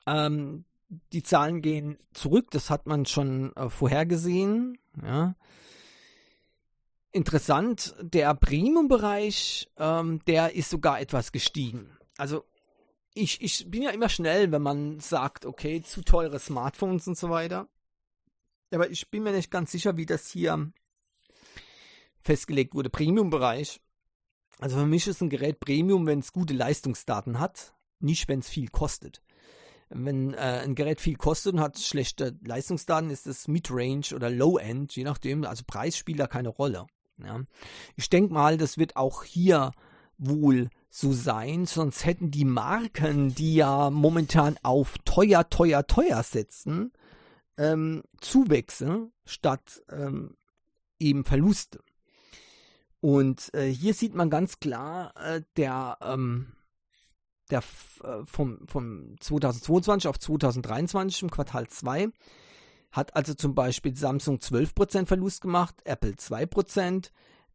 Ähm, 0.07 0.65
die 1.13 1.23
Zahlen 1.23 1.61
gehen 1.61 1.99
zurück, 2.13 2.51
das 2.51 2.71
hat 2.71 2.87
man 2.87 3.07
schon 3.07 3.55
äh, 3.57 3.69
vorhergesehen. 3.69 4.79
Ja. 5.03 5.35
Interessant, 7.13 7.95
der 8.01 8.35
Premium-Bereich, 8.35 9.71
ähm, 9.77 10.21
der 10.27 10.55
ist 10.55 10.71
sogar 10.71 11.01
etwas 11.01 11.33
gestiegen. 11.33 11.97
Also 12.17 12.45
ich, 13.15 13.41
ich 13.43 13.71
bin 13.71 13.83
ja 13.83 13.91
immer 13.91 14.09
schnell, 14.09 14.53
wenn 14.53 14.63
man 14.63 15.01
sagt, 15.01 15.45
okay, 15.45 15.83
zu 15.83 16.03
teure 16.03 16.39
Smartphones 16.39 17.09
und 17.09 17.19
so 17.19 17.31
weiter. 17.31 17.69
Aber 18.73 18.91
ich 18.91 19.11
bin 19.11 19.23
mir 19.23 19.33
nicht 19.33 19.51
ganz 19.51 19.73
sicher, 19.73 19.97
wie 19.97 20.07
das 20.07 20.29
hier 20.29 20.71
festgelegt 22.23 22.75
wurde. 22.75 22.91
Premium-Bereich. 22.91 23.81
Also 24.61 24.77
für 24.79 24.87
mich 24.87 25.07
ist 25.07 25.21
ein 25.21 25.31
Gerät 25.31 25.61
Premium, 25.61 26.07
wenn 26.07 26.18
es 26.18 26.33
gute 26.33 26.55
Leistungsdaten 26.55 27.38
hat, 27.38 27.75
nicht 28.01 28.29
wenn 28.29 28.40
es 28.40 28.49
viel 28.49 28.68
kostet. 28.68 29.23
Wenn 29.90 30.35
äh, 30.35 30.62
ein 30.64 30.75
Gerät 30.75 31.01
viel 31.01 31.16
kostet 31.16 31.55
und 31.55 31.61
hat 31.61 31.79
schlechte 31.79 32.37
Leistungsdaten, 32.44 33.11
ist 33.11 33.27
es 33.27 33.49
Mid-Range 33.49 34.07
oder 34.14 34.31
Low-End, 34.31 34.94
je 34.94 35.05
nachdem. 35.05 35.44
Also 35.44 35.64
Preis 35.66 35.97
spielt 35.97 36.21
da 36.21 36.27
keine 36.27 36.51
Rolle. 36.51 36.87
Ja. 37.23 37.40
Ich 37.97 38.11
denke 38.11 38.33
mal, 38.35 38.59
das 38.59 38.79
wird 38.79 38.97
auch 38.97 39.25
hier 39.25 39.73
wohl 40.18 40.68
so 40.90 41.12
sein, 41.12 41.66
sonst 41.66 42.05
hätten 42.05 42.31
die 42.31 42.44
Marken, 42.44 43.35
die 43.35 43.55
ja 43.55 43.90
momentan 43.90 44.57
auf 44.62 44.97
teuer, 45.05 45.49
teuer, 45.49 45.87
teuer 45.87 46.23
setzen, 46.23 46.92
ähm, 47.57 48.03
Zuwächse 48.21 49.11
statt 49.25 49.83
ähm, 49.90 50.37
eben 50.99 51.25
Verluste. 51.25 51.81
Und 53.01 53.55
äh, 53.55 53.67
hier 53.67 53.95
sieht 53.95 54.15
man 54.15 54.31
ganz 54.31 54.59
klar, 54.59 55.15
äh, 55.17 55.43
der, 55.57 55.99
ähm, 56.03 56.49
der 57.51 57.63
äh, 58.03 58.25
vom, 58.25 58.67
vom 58.67 59.15
2022 59.21 60.09
auf 60.09 60.19
2023 60.19 61.23
im 61.23 61.31
Quartal 61.31 61.69
2 61.69 62.11
hat 62.91 63.15
also 63.15 63.35
zum 63.35 63.55
Beispiel 63.55 63.95
Samsung 63.95 64.39
12% 64.39 65.07
Verlust 65.07 65.43
gemacht, 65.43 65.77
Apple 65.85 66.13
2%, 66.13 67.11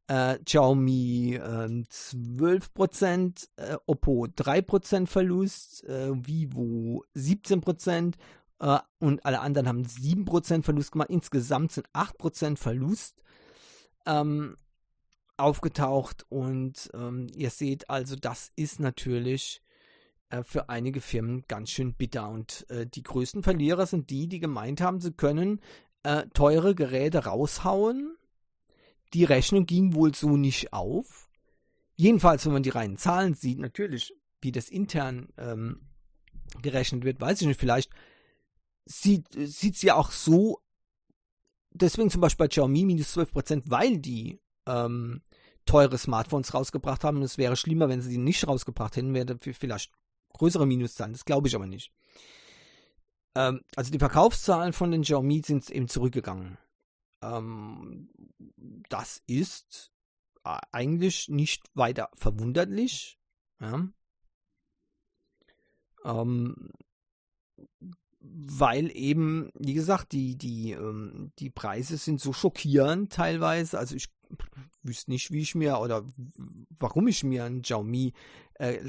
äh, 0.07 0.37
Xiaomi 0.39 1.35
äh, 1.35 1.39
12%, 1.39 3.47
äh, 3.55 3.77
Oppo 3.85 4.25
3% 4.25 5.07
Verlust, 5.07 5.83
äh, 5.85 6.11
Vivo 6.13 7.03
17% 7.15 8.15
äh, 8.59 8.79
und 8.99 9.25
alle 9.25 9.39
anderen 9.39 9.67
haben 9.67 9.83
7% 9.83 10.63
Verlust 10.63 10.91
gemacht. 10.91 11.09
Insgesamt 11.09 11.71
sind 11.71 11.87
8% 11.93 12.57
Verlust 12.57 13.23
ähm, 14.05 14.57
aufgetaucht 15.37 16.25
und 16.29 16.89
ähm, 16.93 17.27
ihr 17.35 17.49
seht 17.49 17.89
also, 17.89 18.15
das 18.15 18.51
ist 18.55 18.79
natürlich 18.79 19.61
äh, 20.29 20.43
für 20.43 20.69
einige 20.69 21.01
Firmen 21.01 21.43
ganz 21.47 21.71
schön 21.71 21.93
bitter 21.93 22.29
und 22.29 22.65
äh, 22.69 22.85
die 22.85 23.03
größten 23.03 23.43
Verlierer 23.43 23.85
sind 23.85 24.09
die, 24.09 24.27
die 24.27 24.39
gemeint 24.39 24.81
haben, 24.81 25.01
sie 25.01 25.11
können 25.11 25.61
äh, 26.03 26.23
teure 26.33 26.75
Geräte 26.75 27.25
raushauen 27.25 28.17
die 29.13 29.23
Rechnung 29.23 29.65
ging 29.65 29.93
wohl 29.93 30.13
so 30.13 30.37
nicht 30.37 30.73
auf. 30.73 31.29
Jedenfalls, 31.95 32.45
wenn 32.45 32.53
man 32.53 32.63
die 32.63 32.69
reinen 32.69 32.97
Zahlen 32.97 33.35
sieht, 33.35 33.59
natürlich, 33.59 34.13
wie 34.41 34.51
das 34.51 34.69
intern 34.69 35.29
ähm, 35.37 35.87
gerechnet 36.61 37.03
wird, 37.03 37.21
weiß 37.21 37.41
ich 37.41 37.47
nicht. 37.47 37.59
Vielleicht 37.59 37.91
sieht 38.85 39.35
es 39.35 39.81
ja 39.81 39.95
auch 39.95 40.11
so, 40.11 40.59
deswegen 41.71 42.09
zum 42.09 42.21
Beispiel 42.21 42.45
bei 42.45 42.49
Xiaomi 42.49 42.85
minus 42.85 43.15
12%, 43.15 43.63
weil 43.67 43.99
die 43.99 44.39
ähm, 44.65 45.21
teure 45.65 45.97
Smartphones 45.97 46.53
rausgebracht 46.53 47.03
haben. 47.03 47.21
Es 47.21 47.37
wäre 47.37 47.55
schlimmer, 47.55 47.89
wenn 47.89 48.01
sie 48.01 48.09
die 48.09 48.17
nicht 48.17 48.47
rausgebracht 48.47 48.95
hätten, 48.95 49.13
wäre 49.13 49.37
vielleicht 49.39 49.91
größere 50.33 50.65
Minuszahlen. 50.65 51.13
Das 51.13 51.25
glaube 51.25 51.47
ich 51.47 51.55
aber 51.55 51.67
nicht. 51.67 51.91
Ähm, 53.35 53.61
also 53.75 53.91
die 53.91 53.99
Verkaufszahlen 53.99 54.73
von 54.73 54.91
den 54.91 55.03
Xiaomi 55.03 55.41
sind 55.45 55.69
eben 55.69 55.87
zurückgegangen. 55.87 56.57
Ähm, 57.21 58.09
das 58.89 59.23
ist 59.27 59.91
eigentlich 60.43 61.29
nicht 61.29 61.63
weiter 61.73 62.09
verwunderlich. 62.13 63.17
Ja. 63.61 63.87
Ähm, 66.03 66.71
weil 68.19 68.95
eben, 68.95 69.51
wie 69.57 69.73
gesagt, 69.73 70.11
die, 70.11 70.37
die, 70.37 70.71
ähm, 70.71 71.31
die 71.39 71.49
Preise 71.49 71.97
sind 71.97 72.21
so 72.21 72.33
schockierend 72.33 73.11
teilweise. 73.11 73.77
Also 73.79 73.95
ich 73.95 74.09
wüsste 74.83 75.11
nicht, 75.11 75.31
wie 75.31 75.41
ich 75.41 75.55
mir 75.55 75.79
oder 75.79 76.03
warum 76.79 77.07
ich 77.07 77.23
mir 77.23 77.45
ein 77.45 77.61
Xiaomi 77.61 78.13
äh, 78.55 78.79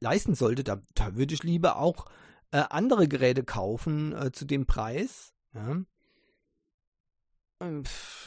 leisten 0.00 0.34
sollte. 0.34 0.64
Da, 0.64 0.82
da 0.94 1.16
würde 1.16 1.34
ich 1.34 1.42
lieber 1.42 1.76
auch 1.76 2.06
äh, 2.50 2.64
andere 2.70 3.08
Geräte 3.08 3.44
kaufen 3.44 4.12
äh, 4.12 4.32
zu 4.32 4.44
dem 4.44 4.66
Preis. 4.66 5.34
Ja. 5.54 5.82
Ähm, 7.60 7.82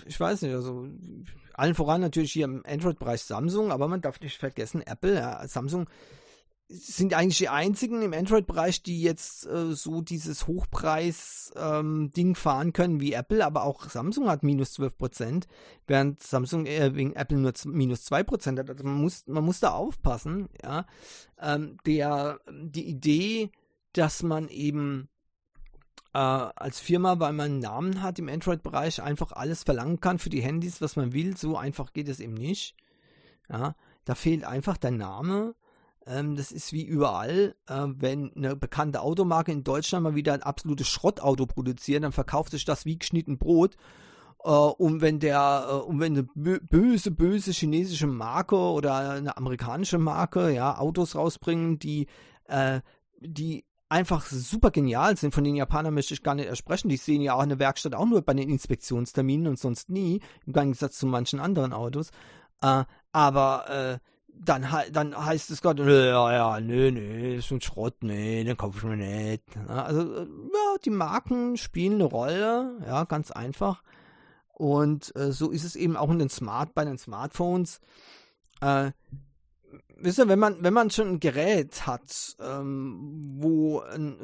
ich 0.05 0.19
weiß 0.19 0.41
nicht, 0.41 0.53
also 0.53 0.89
allen 1.53 1.75
voran 1.75 2.01
natürlich 2.01 2.31
hier 2.31 2.45
im 2.45 2.63
Android-Bereich 2.65 3.21
Samsung, 3.21 3.71
aber 3.71 3.87
man 3.87 4.01
darf 4.01 4.19
nicht 4.21 4.37
vergessen, 4.37 4.81
Apple, 4.81 5.15
ja, 5.15 5.47
Samsung 5.47 5.89
sind 6.71 7.15
eigentlich 7.15 7.39
die 7.39 7.49
einzigen 7.49 8.03
im 8.03 8.13
Android-Bereich, 8.13 8.83
die 8.83 9.01
jetzt 9.01 9.47
äh, 9.47 9.73
so 9.73 10.01
dieses 10.01 10.45
Hochpreis-Ding 10.45 12.27
ähm, 12.27 12.35
fahren 12.35 12.73
können 12.73 13.01
wie 13.01 13.13
Apple, 13.13 13.43
aber 13.43 13.63
auch 13.63 13.89
Samsung 13.89 14.29
hat 14.29 14.43
minus 14.43 14.77
12%, 14.77 15.45
während 15.87 16.21
Samsung 16.21 16.67
äh, 16.67 16.93
wegen 16.93 17.13
Apple 17.13 17.39
nur 17.39 17.53
minus 17.65 18.05
2% 18.11 18.59
hat. 18.59 18.69
Also 18.69 18.83
man 18.83 19.01
muss, 19.01 19.25
man 19.25 19.43
muss 19.43 19.59
da 19.59 19.71
aufpassen, 19.71 20.47
ja. 20.63 20.85
Ähm, 21.41 21.77
der, 21.87 22.39
die 22.51 22.87
Idee, 22.87 23.51
dass 23.93 24.21
man 24.21 24.47
eben 24.47 25.09
äh, 26.13 26.19
als 26.19 26.79
Firma, 26.79 27.19
weil 27.19 27.33
man 27.33 27.51
einen 27.51 27.59
Namen 27.59 28.03
hat 28.03 28.19
im 28.19 28.29
Android-Bereich, 28.29 29.01
einfach 29.01 29.31
alles 29.31 29.63
verlangen 29.63 30.01
kann 30.01 30.19
für 30.19 30.29
die 30.29 30.41
Handys, 30.41 30.81
was 30.81 30.95
man 30.95 31.13
will. 31.13 31.35
So 31.35 31.57
einfach 31.57 31.93
geht 31.93 32.09
es 32.09 32.19
eben 32.19 32.35
nicht. 32.35 32.75
Ja, 33.49 33.75
da 34.05 34.13
fehlt 34.13 34.43
einfach 34.43 34.77
der 34.77 34.91
Name. 34.91 35.55
Ähm, 36.09 36.35
das 36.35 36.51
ist 36.51 36.73
wie 36.73 36.83
überall, 36.83 37.55
äh, 37.67 37.85
wenn 37.85 38.33
eine 38.35 38.55
bekannte 38.55 39.01
Automarke 39.01 39.51
in 39.51 39.63
Deutschland 39.63 40.03
mal 40.03 40.15
wieder 40.15 40.33
ein 40.33 40.41
absolutes 40.41 40.87
Schrottauto 40.87 41.45
produziert, 41.45 42.03
dann 42.03 42.11
verkauft 42.11 42.51
sich 42.51 42.65
das 42.65 42.85
wie 42.85 42.97
geschnitten 42.97 43.37
Brot. 43.37 43.77
Uh, 44.41 44.73
und 44.77 45.01
wenn 45.01 45.19
der, 45.19 45.67
uh, 45.69 45.89
und 45.89 45.99
wenn 45.99 46.13
eine 46.13 46.23
böse, 46.23 47.11
böse 47.11 47.51
chinesische 47.51 48.07
Marke 48.07 48.55
oder 48.55 49.11
eine 49.11 49.35
amerikanische 49.35 49.97
Marke, 49.97 50.51
ja, 50.51 50.77
Autos 50.77 51.13
rausbringen, 51.15 51.77
die, 51.77 52.07
uh, 52.49 52.79
die 53.19 53.65
einfach 53.89 54.25
super 54.27 54.71
genial 54.71 55.17
sind. 55.17 55.33
Von 55.35 55.43
den 55.43 55.57
Japanern 55.57 55.93
möchte 55.93 56.13
ich 56.13 56.23
gar 56.23 56.35
nicht 56.35 56.55
sprechen. 56.55 56.87
Die 56.87 56.97
sehen 56.97 57.21
ja 57.21 57.33
auch 57.33 57.41
eine 57.41 57.59
Werkstatt 57.59 57.93
auch 57.93 58.05
nur 58.05 58.21
bei 58.21 58.33
den 58.33 58.49
Inspektionsterminen 58.49 59.47
und 59.47 59.59
sonst 59.59 59.89
nie, 59.89 60.21
im 60.45 60.53
Gegensatz 60.53 60.97
zu 60.97 61.05
manchen 61.05 61.41
anderen 61.41 61.73
Autos. 61.73 62.11
Äh, 62.61 62.85
aber 63.11 63.69
äh, 63.69 63.99
dann, 64.41 64.65
dann 64.91 65.25
heißt 65.25 65.51
es 65.51 65.61
Gott, 65.61 65.79
ja, 65.79 66.31
ja, 66.31 66.59
nö, 66.59 66.91
nö, 66.91 67.35
ist 67.35 67.51
ein 67.51 67.61
Schrott, 67.61 67.97
nee, 68.01 68.43
den 68.43 68.55
kaufe 68.55 68.77
ich 68.77 68.83
mir 68.83 68.95
nicht. 68.95 69.43
Also, 69.67 70.01
äh, 70.01 70.21
ja, 70.25 70.77
die 70.83 70.89
Marken 70.89 71.57
spielen 71.57 71.95
eine 71.95 72.05
Rolle, 72.05 72.79
ja, 72.85 73.03
ganz 73.03 73.31
einfach. 73.31 73.83
Und 74.53 75.15
äh, 75.15 75.31
so 75.31 75.51
ist 75.51 75.63
es 75.63 75.75
eben 75.75 75.97
auch 75.97 76.09
in 76.09 76.19
den 76.19 76.29
Smart, 76.29 76.73
bei 76.73 76.85
den 76.85 76.97
Smartphones. 76.97 77.81
Äh, 78.61 78.91
wisst 79.97 80.19
ihr, 80.19 80.27
wenn 80.27 80.39
man, 80.39 80.63
wenn 80.63 80.73
man 80.73 80.89
schon 80.89 81.07
ein 81.07 81.19
Gerät 81.19 81.85
hat, 81.85 82.35
ähm, 82.39 83.37
wo 83.39 83.79
ein, 83.81 84.19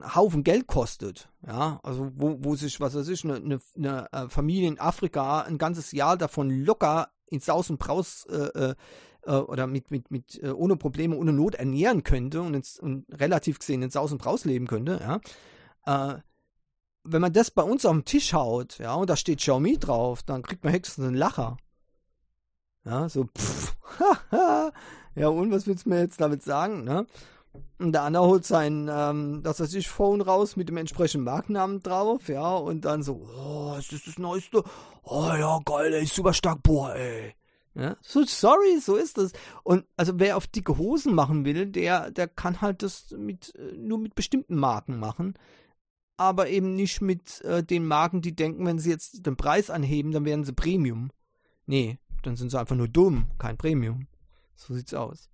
ein, 0.00 0.14
Haufen 0.14 0.42
Geld 0.42 0.66
kostet, 0.66 1.28
ja, 1.46 1.80
also 1.82 2.10
wo, 2.14 2.38
wo 2.40 2.54
sich, 2.56 2.80
was 2.80 2.94
weiß 2.94 3.08
ich, 3.08 3.24
eine, 3.24 3.36
eine, 3.36 3.60
eine 3.76 4.12
äh, 4.12 4.28
Familie 4.28 4.68
in 4.68 4.80
Afrika 4.80 5.42
ein 5.42 5.58
ganzes 5.58 5.92
Jahr 5.92 6.16
davon 6.16 6.50
locker 6.50 7.10
in 7.26 7.40
Saus 7.40 7.70
und 7.70 7.78
Braus 7.78 8.26
äh, 8.26 8.74
äh, 9.24 9.32
oder 9.32 9.66
mit, 9.66 9.90
mit, 9.90 10.10
mit, 10.10 10.42
äh, 10.42 10.50
ohne 10.50 10.76
Probleme, 10.76 11.16
ohne 11.16 11.32
Not 11.32 11.54
ernähren 11.54 12.02
könnte 12.02 12.42
und, 12.42 12.54
ins, 12.54 12.78
und 12.78 13.06
relativ 13.10 13.58
gesehen 13.58 13.82
in 13.82 13.90
Saus 13.90 14.12
und 14.12 14.22
Braus 14.22 14.44
leben 14.44 14.66
könnte, 14.66 15.00
ja, 15.86 16.14
äh, 16.14 16.20
wenn 17.04 17.22
man 17.22 17.32
das 17.32 17.50
bei 17.50 17.62
uns 17.62 17.86
auf 17.86 17.92
den 17.92 18.04
Tisch 18.04 18.34
haut, 18.34 18.78
ja, 18.78 18.94
und 18.94 19.08
da 19.08 19.16
steht 19.16 19.38
Xiaomi 19.38 19.78
drauf, 19.78 20.22
dann 20.22 20.42
kriegt 20.42 20.64
man 20.64 20.72
höchstens 20.72 21.06
einen 21.06 21.16
Lacher. 21.16 21.56
Ja, 22.84 23.08
so, 23.08 23.24
pff, 23.24 23.76
haha, 23.98 24.72
ja, 25.14 25.28
und 25.28 25.50
was 25.50 25.66
willst 25.66 25.86
du 25.86 25.90
mir 25.90 26.00
jetzt 26.00 26.20
damit 26.20 26.42
sagen, 26.42 26.84
ne? 26.84 27.06
Und 27.78 27.92
der 27.92 28.02
andere 28.02 28.26
holt 28.26 28.44
sein, 28.44 28.88
ähm, 28.92 29.42
das 29.42 29.58
weiß 29.60 29.74
ich, 29.74 29.88
Phone 29.88 30.20
raus 30.20 30.54
mit 30.54 30.68
dem 30.68 30.76
entsprechenden 30.76 31.24
Markennamen 31.24 31.80
drauf, 31.80 32.28
ja, 32.28 32.54
und 32.54 32.84
dann 32.84 33.02
so, 33.02 33.28
oh, 33.36 33.76
ist 33.78 33.92
das 33.92 34.04
das 34.04 34.18
Neueste? 34.18 34.62
Oh 35.02 35.32
ja, 35.36 35.58
geil, 35.64 35.92
ey, 35.94 36.06
super 36.06 36.32
stark, 36.32 36.62
boah, 36.62 36.94
ey. 36.94 37.34
Ja, 37.74 37.96
so, 38.00 38.24
sorry, 38.24 38.80
so 38.80 38.96
ist 38.96 39.16
das. 39.16 39.32
Und 39.62 39.84
also 39.96 40.18
wer 40.18 40.36
auf 40.36 40.46
dicke 40.46 40.76
Hosen 40.76 41.14
machen 41.14 41.44
will, 41.44 41.66
der, 41.66 42.10
der 42.10 42.26
kann 42.26 42.60
halt 42.60 42.82
das 42.82 43.12
mit, 43.12 43.54
äh, 43.54 43.76
nur 43.76 43.98
mit 43.98 44.14
bestimmten 44.14 44.56
Marken 44.56 44.98
machen. 44.98 45.34
Aber 46.16 46.48
eben 46.48 46.74
nicht 46.74 47.00
mit 47.00 47.40
äh, 47.42 47.62
den 47.62 47.86
Marken, 47.86 48.22
die 48.22 48.34
denken, 48.34 48.66
wenn 48.66 48.78
sie 48.78 48.90
jetzt 48.90 49.24
den 49.24 49.36
Preis 49.36 49.70
anheben, 49.70 50.12
dann 50.12 50.24
werden 50.24 50.44
sie 50.44 50.52
Premium. 50.52 51.10
Nee, 51.66 51.98
dann 52.22 52.36
sind 52.36 52.50
sie 52.50 52.58
einfach 52.58 52.76
nur 52.76 52.88
dumm, 52.88 53.30
kein 53.38 53.56
Premium. 53.56 54.06
So 54.56 54.74
sieht's 54.74 54.92
aus. 54.92 55.30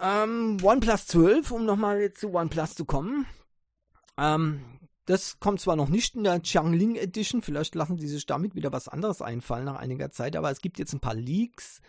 Ähm, 0.00 0.58
OnePlus 0.60 1.06
12, 1.06 1.50
um 1.52 1.64
nochmal 1.64 2.00
jetzt 2.00 2.20
zu 2.20 2.34
OnePlus 2.34 2.74
zu 2.74 2.84
kommen. 2.84 3.24
Ähm, 4.18 4.60
das 5.12 5.38
kommt 5.40 5.60
zwar 5.60 5.76
noch 5.76 5.88
nicht 5.88 6.16
in 6.16 6.24
der 6.24 6.40
Xiangling 6.40 6.96
Edition, 6.96 7.42
vielleicht 7.42 7.74
lassen 7.74 7.96
die 7.96 8.08
sich 8.08 8.26
damit 8.26 8.54
wieder 8.54 8.72
was 8.72 8.88
anderes 8.88 9.22
einfallen 9.22 9.64
nach 9.64 9.76
einiger 9.76 10.10
Zeit, 10.10 10.36
aber 10.36 10.50
es 10.50 10.60
gibt 10.60 10.78
jetzt 10.78 10.92
ein 10.92 11.00
paar 11.00 11.14
Leaks, 11.14 11.80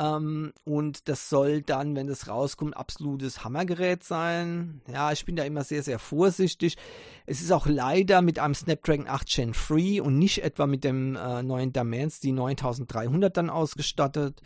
ähm, 0.00 0.52
und 0.64 1.08
das 1.08 1.28
soll 1.28 1.62
dann, 1.62 1.96
wenn 1.96 2.06
das 2.06 2.28
rauskommt, 2.28 2.76
absolutes 2.76 3.44
Hammergerät 3.44 4.04
sein. 4.04 4.80
Ja, 4.90 5.10
ich 5.12 5.24
bin 5.24 5.34
da 5.34 5.42
immer 5.42 5.64
sehr, 5.64 5.82
sehr 5.82 5.98
vorsichtig. 5.98 6.76
Es 7.26 7.40
ist 7.40 7.50
auch 7.50 7.66
leider 7.66 8.22
mit 8.22 8.38
einem 8.38 8.54
Snapdragon 8.54 9.08
8 9.08 9.28
Gen 9.28 9.52
3 9.52 10.02
und 10.02 10.18
nicht 10.18 10.44
etwa 10.44 10.66
mit 10.66 10.84
dem 10.84 11.16
äh, 11.16 11.42
neuen 11.42 11.72
Dimensity 11.72 12.32
9300 12.32 13.36
dann 13.36 13.50
ausgestattet. 13.50 14.40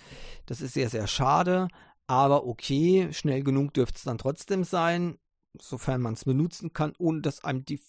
Das 0.47 0.62
ist 0.62 0.73
sehr, 0.75 0.88
sehr 0.88 1.07
schade. 1.07 1.69
Aber 2.07 2.47
okay, 2.47 3.09
schnell 3.12 3.43
genug 3.43 3.75
dürfte 3.75 3.97
es 3.97 4.05
dann 4.05 4.19
trotzdem 4.19 4.65
sein, 4.65 5.19
sofern 5.61 6.01
man 6.01 6.15
es 6.15 6.25
benutzen 6.25 6.73
kann, 6.73 6.95
ohne 6.99 7.21
dass 7.21 7.45
einem 7.45 7.65
die 7.65 7.81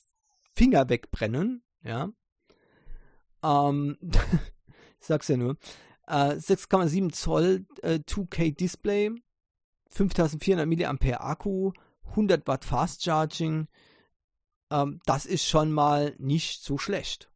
Finger 0.56 0.90
wegbrennen. 0.90 1.64
Ja. 1.84 2.10
Ähm, 3.44 3.98
ich 5.00 5.08
sag's 5.08 5.28
ja 5.28 5.38
nur. 5.38 5.58
6,7 6.08 7.08
äh, 7.08 7.12
Zoll 7.12 7.66
äh, 7.82 8.00
2K 8.06 8.56
Display, 8.56 9.12
5400 9.90 10.68
mAh 10.68 11.20
Akku, 11.22 11.72
100 12.10 12.46
Watt 12.48 12.66
Fast 12.66 13.04
Charging. 13.04 13.68
Ähm, 14.70 15.00
das 15.06 15.26
ist 15.26 15.48
schon 15.48 15.72
mal 15.72 16.16
nicht 16.18 16.64
so 16.64 16.78
schlecht. 16.78 17.30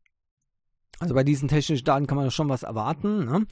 Also 1.00 1.14
bei 1.14 1.24
diesen 1.24 1.48
technischen 1.48 1.86
Daten 1.86 2.08
kann 2.08 2.18
man 2.18 2.32
schon 2.32 2.50
was 2.50 2.64
erwarten. 2.64 3.26
Ne? 3.26 3.48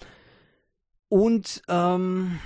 Und 1.07 1.61
ähm, 1.67 2.39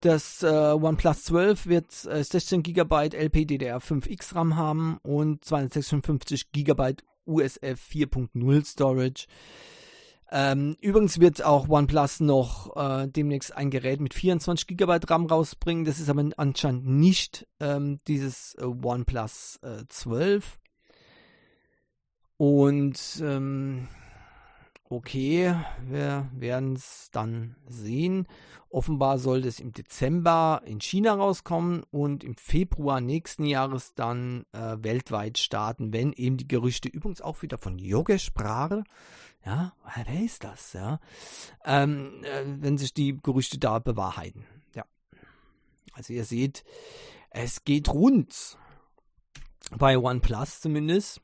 Das 0.00 0.42
äh, 0.42 0.46
OnePlus 0.46 1.24
12 1.24 1.66
wird 1.66 2.04
äh, 2.04 2.22
16 2.22 2.62
GB 2.62 2.94
LPDDR5X 2.94 4.34
RAM 4.34 4.56
haben 4.56 4.98
und 5.02 5.44
256 5.44 6.52
GB 6.52 6.94
USF 7.26 7.80
4.0 7.90 8.64
Storage. 8.66 9.26
Ähm, 10.30 10.76
übrigens 10.80 11.20
wird 11.20 11.44
auch 11.44 11.68
OnePlus 11.68 12.20
noch 12.20 12.76
äh, 12.76 13.06
demnächst 13.08 13.56
ein 13.56 13.70
Gerät 13.70 14.00
mit 14.00 14.12
24 14.12 14.66
GB 14.66 14.98
RAM 15.08 15.26
rausbringen. 15.26 15.84
Das 15.84 15.98
ist 16.00 16.10
aber 16.10 16.28
anscheinend 16.36 16.86
nicht 16.86 17.46
ähm, 17.60 17.98
dieses 18.06 18.54
äh, 18.54 18.64
OnePlus 18.64 19.60
äh, 19.62 19.84
12. 19.88 20.58
Und 22.38 22.98
ähm, 23.22 23.88
okay, 24.88 25.54
wir 25.88 26.28
werden 26.32 26.74
es 26.74 27.08
dann 27.12 27.56
sehen. 27.68 28.26
Offenbar 28.68 29.18
sollte 29.18 29.48
es 29.48 29.60
im 29.60 29.72
Dezember 29.72 30.62
in 30.64 30.80
China 30.80 31.14
rauskommen 31.14 31.84
und 31.90 32.24
im 32.24 32.36
Februar 32.36 33.00
nächsten 33.00 33.44
Jahres 33.44 33.94
dann 33.94 34.44
äh, 34.52 34.76
weltweit 34.80 35.38
starten, 35.38 35.92
wenn 35.92 36.12
eben 36.12 36.36
die 36.36 36.48
Gerüchte 36.48 36.88
übrigens 36.88 37.20
auch 37.20 37.42
wieder 37.42 37.58
von 37.58 37.78
Yogesh 37.78 38.32
Brare 38.32 38.84
ja, 39.46 39.72
wer 39.94 40.24
ist 40.24 40.42
das? 40.42 40.72
Ja, 40.72 40.98
ähm, 41.64 42.24
äh, 42.24 42.44
wenn 42.46 42.78
sich 42.78 42.92
die 42.92 43.16
Gerüchte 43.22 43.58
da 43.58 43.78
bewahrheiten. 43.78 44.44
Ja, 44.74 44.84
also 45.92 46.12
ihr 46.12 46.24
seht, 46.24 46.64
es 47.30 47.64
geht 47.64 47.88
rund. 47.88 48.58
Bei 49.70 49.98
OnePlus 49.98 50.60
zumindest. 50.60 51.20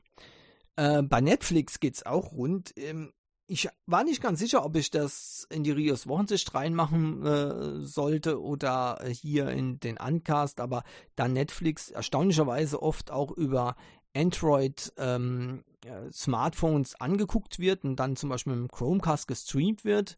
Äh, 0.77 1.03
bei 1.03 1.19
Netflix 1.19 1.81
geht 1.81 1.95
es 1.95 2.05
auch 2.05 2.31
rund. 2.31 2.73
Ähm, 2.77 3.11
ich 3.47 3.69
war 3.85 4.03
nicht 4.03 4.21
ganz 4.21 4.39
sicher, 4.39 4.65
ob 4.65 4.75
ich 4.75 4.89
das 4.89 5.47
in 5.49 5.63
die 5.63 5.71
Rios 5.71 6.07
Wochensicht 6.07 6.53
reinmachen 6.53 7.25
äh, 7.25 7.81
sollte 7.81 8.41
oder 8.41 8.99
hier 9.05 9.49
in 9.49 9.79
den 9.79 9.97
Uncast, 9.97 10.59
aber 10.59 10.83
da 11.15 11.27
Netflix 11.27 11.91
erstaunlicherweise 11.91 12.81
oft 12.81 13.11
auch 13.11 13.31
über 13.31 13.75
Android 14.15 14.93
ähm, 14.97 15.63
Smartphones 16.11 16.95
angeguckt 16.95 17.59
wird 17.59 17.83
und 17.83 17.97
dann 17.97 18.15
zum 18.15 18.29
Beispiel 18.29 18.53
mit 18.53 18.69
dem 18.69 18.71
Chromecast 18.71 19.27
gestreamt 19.27 19.83
wird, 19.83 20.15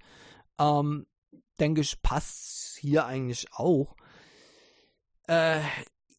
ähm, 0.59 1.07
denke 1.59 1.81
ich, 1.81 2.01
passt 2.01 2.77
hier 2.77 3.05
eigentlich 3.05 3.47
auch. 3.53 3.95
Äh, 5.27 5.61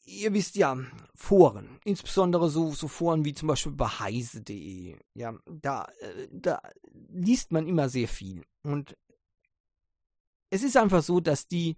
ihr 0.07 0.33
wisst 0.33 0.57
ja, 0.57 0.79
Foren, 1.15 1.81
insbesondere 1.85 2.49
so, 2.49 2.73
so 2.73 2.89
Foren 2.89 3.25
wie 3.25 3.35
zum 3.35 3.49
Beispiel 3.49 3.73
bei 3.73 3.87
heise.de, 3.89 4.97
ja, 5.15 5.35
da, 5.47 5.87
äh, 6.01 6.29
da 6.31 6.63
liest 7.11 7.53
man 7.53 7.67
immer 7.67 7.89
sehr 7.89 8.09
viel. 8.09 8.45
Und 8.63 8.97
es 10.51 10.63
ist 10.63 10.77
einfach 10.77 11.03
so, 11.03 11.21
dass 11.21 11.49
die 11.49 11.77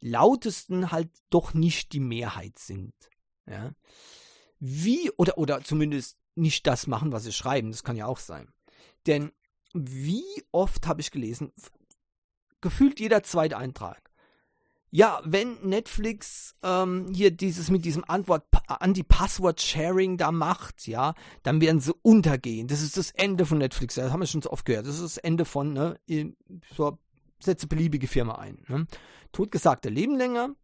lautesten 0.00 0.90
halt 0.90 1.10
doch 1.30 1.54
nicht 1.54 1.92
die 1.92 2.00
Mehrheit 2.00 2.58
sind. 2.58 2.94
Ja. 3.46 3.72
Wie, 4.58 5.10
oder, 5.12 5.38
oder 5.38 5.62
zumindest 5.62 6.18
nicht 6.34 6.66
das 6.66 6.86
machen, 6.86 7.12
was 7.12 7.24
sie 7.24 7.32
schreiben. 7.32 7.70
Das 7.70 7.84
kann 7.84 7.96
ja 7.96 8.06
auch 8.06 8.18
sein. 8.18 8.52
Denn 9.06 9.32
wie 9.74 10.24
oft 10.52 10.86
habe 10.86 11.00
ich 11.00 11.10
gelesen, 11.10 11.52
gefühlt 12.60 13.00
jeder 13.00 13.22
zweite 13.22 13.56
Eintrag. 13.56 14.07
Ja, 14.90 15.20
wenn 15.24 15.60
Netflix 15.62 16.54
ähm, 16.62 17.12
hier 17.12 17.30
dieses 17.30 17.70
mit 17.70 17.84
diesem 17.84 18.04
Antwort 18.04 18.44
Anti-Password-Sharing 18.68 20.16
da 20.16 20.32
macht, 20.32 20.86
ja, 20.86 21.14
dann 21.42 21.60
werden 21.60 21.80
sie 21.80 21.94
untergehen. 22.02 22.68
Das 22.68 22.80
ist 22.80 22.96
das 22.96 23.10
Ende 23.10 23.44
von 23.44 23.58
Netflix. 23.58 23.96
Das 23.96 24.10
haben 24.10 24.20
wir 24.20 24.26
schon 24.26 24.42
so 24.42 24.50
oft 24.50 24.64
gehört. 24.64 24.86
Das 24.86 24.94
ist 24.94 25.16
das 25.16 25.18
Ende 25.18 25.44
von, 25.44 25.74
ne, 25.74 25.98
so, 26.74 26.98
setze 27.38 27.66
beliebige 27.66 28.08
Firma 28.08 28.36
ein. 28.36 28.64
Ne? 28.68 28.86
Totgesagte 29.32 29.90
leben 29.90 30.16
länger. 30.16 30.54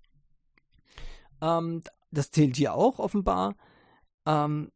Ähm, 1.42 1.82
das 2.10 2.30
zählt 2.30 2.56
hier 2.56 2.74
auch 2.74 2.98
offenbar. 2.98 3.56
Ähm, 4.26 4.70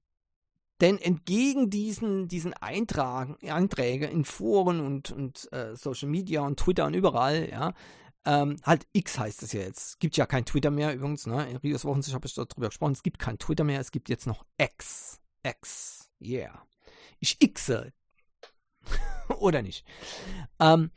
denn 0.81 0.99
entgegen 0.99 1.71
diesen, 1.71 2.29
diesen 2.29 2.53
Eintragen, 2.55 3.37
in 3.41 4.25
Foren 4.25 4.81
und, 4.81 5.11
und 5.11 5.53
äh, 5.53 5.75
Social 5.75 6.09
Media 6.09 6.43
und 6.43 6.61
Twitter 6.61 6.87
und 6.87 6.95
überall, 6.95 7.49
ja, 7.51 7.73
ähm, 8.25 8.57
halt 8.63 8.87
X 8.93 9.19
heißt 9.19 9.43
es 9.43 9.53
ja 9.53 9.61
jetzt. 9.61 10.01
Gibt 10.01 10.17
ja 10.17 10.27
kein 10.27 10.45
Twitter 10.45 10.71
mehr 10.71 10.95
übrigens, 10.95 11.27
ne? 11.27 11.49
In 11.51 11.57
Rios 11.57 11.85
Wochensicht 11.85 12.15
habe 12.15 12.27
ich 12.27 12.35
darüber 12.35 12.69
gesprochen. 12.69 12.93
Es 12.93 13.03
gibt 13.03 13.19
kein 13.19 13.39
Twitter 13.39 13.65
mehr, 13.65 13.81
es 13.81 13.91
gibt 13.91 14.09
jetzt 14.09 14.27
noch 14.27 14.45
X. 14.59 15.21
X. 15.43 16.11
Yeah. 16.21 16.63
Ich 17.21 17.39
Xe. 17.39 17.93
Oder 19.39 19.63
nicht? 19.63 19.85
Ähm, 20.59 20.91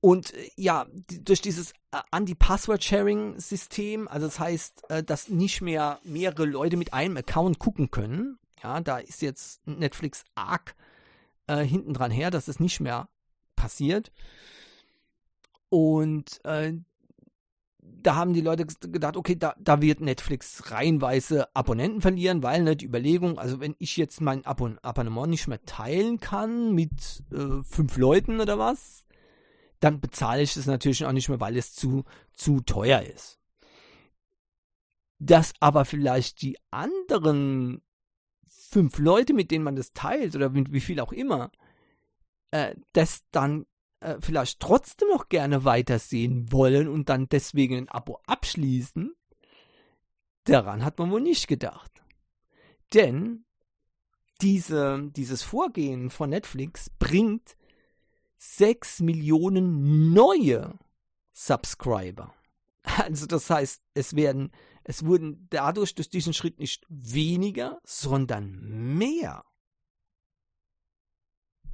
und 0.00 0.34
äh, 0.34 0.50
ja, 0.56 0.86
durch 1.20 1.40
dieses 1.40 1.72
äh, 1.90 1.98
Anti-Password-Sharing-System, 2.10 4.08
also 4.08 4.26
das 4.26 4.38
heißt, 4.38 4.90
äh, 4.90 5.02
dass 5.02 5.28
nicht 5.28 5.62
mehr 5.62 5.98
mehrere 6.04 6.44
Leute 6.44 6.76
mit 6.76 6.92
einem 6.92 7.16
Account 7.16 7.58
gucken 7.58 7.90
können, 7.90 8.38
ja, 8.62 8.80
da 8.80 8.98
ist 8.98 9.22
jetzt 9.22 9.66
Netflix 9.66 10.24
arg 10.34 10.74
äh, 11.46 11.64
hinten 11.64 11.94
dran 11.94 12.10
her, 12.10 12.30
dass 12.30 12.48
es 12.48 12.60
nicht 12.60 12.80
mehr 12.80 13.08
passiert. 13.54 14.12
Und 15.76 16.42
äh, 16.46 16.72
da 17.78 18.14
haben 18.14 18.32
die 18.32 18.40
Leute 18.40 18.64
gedacht, 18.64 19.14
okay, 19.14 19.36
da, 19.36 19.54
da 19.58 19.82
wird 19.82 20.00
Netflix 20.00 20.70
reihenweise 20.70 21.54
Abonnenten 21.54 22.00
verlieren, 22.00 22.42
weil 22.42 22.62
ne, 22.62 22.76
die 22.76 22.86
Überlegung, 22.86 23.38
also 23.38 23.60
wenn 23.60 23.76
ich 23.78 23.98
jetzt 23.98 24.22
mein 24.22 24.46
Abon 24.46 24.78
Abonnement 24.78 25.28
nicht 25.28 25.48
mehr 25.48 25.62
teilen 25.66 26.18
kann 26.18 26.72
mit 26.72 27.22
äh, 27.30 27.62
fünf 27.62 27.98
Leuten 27.98 28.40
oder 28.40 28.58
was, 28.58 29.04
dann 29.78 30.00
bezahle 30.00 30.40
ich 30.40 30.54
das 30.54 30.64
natürlich 30.64 31.04
auch 31.04 31.12
nicht 31.12 31.28
mehr, 31.28 31.40
weil 31.40 31.58
es 31.58 31.74
zu, 31.74 32.04
zu 32.32 32.62
teuer 32.62 33.02
ist. 33.02 33.38
Dass 35.18 35.52
aber 35.60 35.84
vielleicht 35.84 36.40
die 36.40 36.56
anderen 36.70 37.82
fünf 38.48 38.98
Leute, 38.98 39.34
mit 39.34 39.50
denen 39.50 39.64
man 39.64 39.76
das 39.76 39.92
teilt 39.92 40.34
oder 40.36 40.48
mit 40.48 40.72
wie 40.72 40.80
viel 40.80 41.00
auch 41.00 41.12
immer, 41.12 41.52
äh, 42.50 42.74
das 42.94 43.24
dann 43.30 43.66
äh, 44.00 44.16
vielleicht 44.20 44.60
trotzdem 44.60 45.08
noch 45.08 45.28
gerne 45.28 45.64
weitersehen 45.64 46.52
wollen 46.52 46.88
und 46.88 47.08
dann 47.08 47.28
deswegen 47.28 47.76
ein 47.76 47.88
Abo 47.88 48.20
abschließen, 48.26 49.14
daran 50.44 50.84
hat 50.84 50.98
man 50.98 51.10
wohl 51.10 51.20
nicht 51.20 51.48
gedacht. 51.48 52.02
Denn 52.94 53.44
diese, 54.40 55.10
dieses 55.12 55.42
Vorgehen 55.42 56.10
von 56.10 56.30
Netflix 56.30 56.90
bringt 56.90 57.56
6 58.38 59.00
Millionen 59.00 60.12
neue 60.12 60.78
Subscriber. 61.32 62.34
Also 62.82 63.26
das 63.26 63.50
heißt, 63.50 63.82
es 63.94 64.14
werden, 64.14 64.52
es 64.84 65.04
wurden 65.04 65.48
dadurch 65.50 65.96
durch 65.96 66.08
diesen 66.08 66.32
Schritt 66.32 66.60
nicht 66.60 66.86
weniger, 66.88 67.80
sondern 67.82 68.96
mehr. 68.96 69.44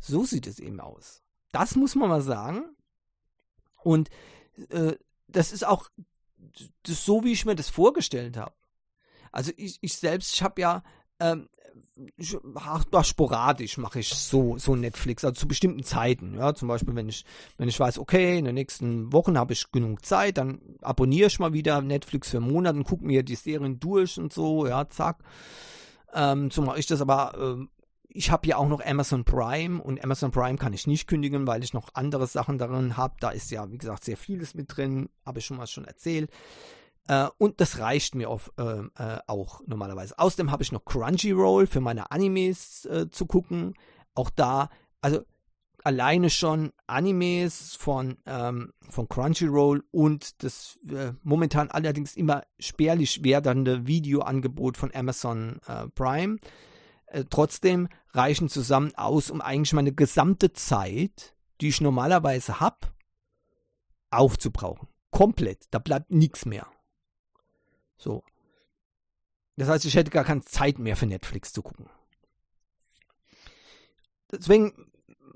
So 0.01 0.25
sieht 0.25 0.47
es 0.47 0.59
eben 0.59 0.81
aus. 0.81 1.23
Das 1.53 1.77
muss 1.77 1.95
man 1.95 2.09
mal 2.09 2.23
sagen. 2.23 2.65
Und 3.83 4.11
äh, 4.71 4.95
das 5.29 5.53
ist 5.53 5.67
auch 5.67 5.89
das 6.83 7.05
so, 7.05 7.25
wie 7.25 7.33
ich 7.33 7.45
mir 7.45 7.55
das 7.55 7.71
vorgestellt 7.71 8.37
habe. 8.37 8.55
Also 9.31 9.53
ich, 9.57 9.79
ich 9.81 9.97
selbst, 9.97 10.35
ich 10.35 10.43
habe 10.43 10.61
ja 10.61 10.83
ähm, 11.21 11.49
ich, 12.17 12.37
ach, 12.55 12.85
sporadisch 13.05 13.79
mache 13.79 14.01
ich 14.01 14.09
so, 14.09 14.57
so 14.59 14.75
Netflix, 14.77 15.25
also 15.25 15.39
zu 15.39 15.49
bestimmten 15.49 15.83
Zeiten. 15.83 16.35
Ja, 16.35 16.55
zum 16.55 16.69
Beispiel, 16.69 16.95
wenn 16.95 17.09
ich, 17.09 17.25
wenn 17.59 17.69
ich 17.69 17.79
weiß, 17.79 17.99
okay, 17.99 18.39
in 18.39 18.45
den 18.45 18.55
nächsten 18.55 19.13
Wochen 19.13 19.39
habe 19.39 19.53
ich 19.53 19.71
genug 19.71 20.05
Zeit, 20.05 20.39
dann 20.39 20.61
abonniere 20.81 21.29
ich 21.29 21.39
mal 21.39 21.53
wieder 21.53 21.81
Netflix 21.81 22.31
für 22.31 22.39
einen 22.39 22.51
Monat 22.51 22.77
und 22.77 22.85
gucke 22.85 23.05
mir 23.05 23.23
die 23.23 23.35
Serien 23.35 23.79
durch 23.79 24.19
und 24.19 24.33
so, 24.33 24.67
ja, 24.67 24.89
zack. 24.89 25.19
Ähm, 26.15 26.51
so 26.51 26.63
mache 26.63 26.79
ich 26.79 26.87
das 26.87 27.01
aber. 27.01 27.35
Ähm, 27.39 27.71
ich 28.15 28.31
habe 28.31 28.47
ja 28.47 28.57
auch 28.57 28.69
noch 28.69 28.85
Amazon 28.85 29.25
Prime 29.25 29.83
und 29.83 30.03
Amazon 30.03 30.31
Prime 30.31 30.59
kann 30.59 30.73
ich 30.73 30.87
nicht 30.87 31.07
kündigen, 31.07 31.47
weil 31.47 31.65
ich 31.65 31.73
noch 31.73 31.89
andere 31.95 32.27
Sachen 32.27 32.59
darin 32.59 32.97
habe. 32.97 33.15
Da 33.21 33.31
ist 33.31 33.51
ja, 33.51 33.71
wie 33.71 33.79
gesagt, 33.79 34.05
sehr 34.05 34.17
vieles 34.17 34.55
mit 34.55 34.77
drin, 34.77 35.09
habe 35.25 35.39
ich 35.39 35.47
schon 35.47 35.57
mal 35.57 35.67
schon 35.67 35.85
erzählt. 35.85 36.31
Äh, 37.09 37.29
und 37.39 37.61
das 37.61 37.79
reicht 37.79 38.15
mir 38.15 38.29
auf, 38.31 38.53
äh, 38.59 38.63
äh, 38.63 39.19
auch 39.27 39.61
normalerweise. 39.67 40.19
Außerdem 40.19 40.51
habe 40.51 40.63
ich 40.63 40.73
noch 40.73 40.85
Crunchyroll 40.85 41.67
für 41.67 41.81
meine 41.81 42.11
Animes 42.11 42.85
äh, 42.87 43.11
zu 43.11 43.27
gucken. 43.27 43.75
Auch 44.15 44.31
da, 44.31 44.69
also 45.01 45.23
alleine 45.85 46.31
schon 46.31 46.73
Animes 46.87 47.75
von, 47.75 48.19
ähm, 48.27 48.73
von 48.89 49.09
Crunchyroll 49.09 49.83
und 49.91 50.43
das 50.45 50.79
äh, 50.89 51.13
momentan 51.23 51.71
allerdings 51.71 52.15
immer 52.17 52.45
spärlich 52.61 53.25
werdende 53.25 53.87
Videoangebot 53.87 54.77
von 54.77 54.95
Amazon 54.95 55.61
äh, 55.67 55.89
Prime. 55.89 56.37
Trotzdem 57.31 57.89
reichen 58.11 58.49
zusammen 58.49 58.95
aus, 58.95 59.31
um 59.31 59.41
eigentlich 59.41 59.73
meine 59.73 59.93
gesamte 59.93 60.53
Zeit, 60.53 61.35
die 61.61 61.69
ich 61.69 61.81
normalerweise 61.81 62.61
habe, 62.61 62.89
aufzubrauchen. 64.11 64.89
Komplett. 65.11 65.67
Da 65.71 65.79
bleibt 65.79 66.11
nichts 66.11 66.47
mehr. 66.47 66.67
So. 67.97 68.25
Das 69.57 69.69
heißt, 69.69 69.85
ich 69.85 69.95
hätte 69.95 70.11
gar 70.11 70.25
keine 70.25 70.43
Zeit 70.43 70.79
mehr 70.79 70.97
für 70.97 71.07
Netflix 71.07 71.53
zu 71.53 71.63
gucken. 71.63 71.87
Deswegen 74.31 74.73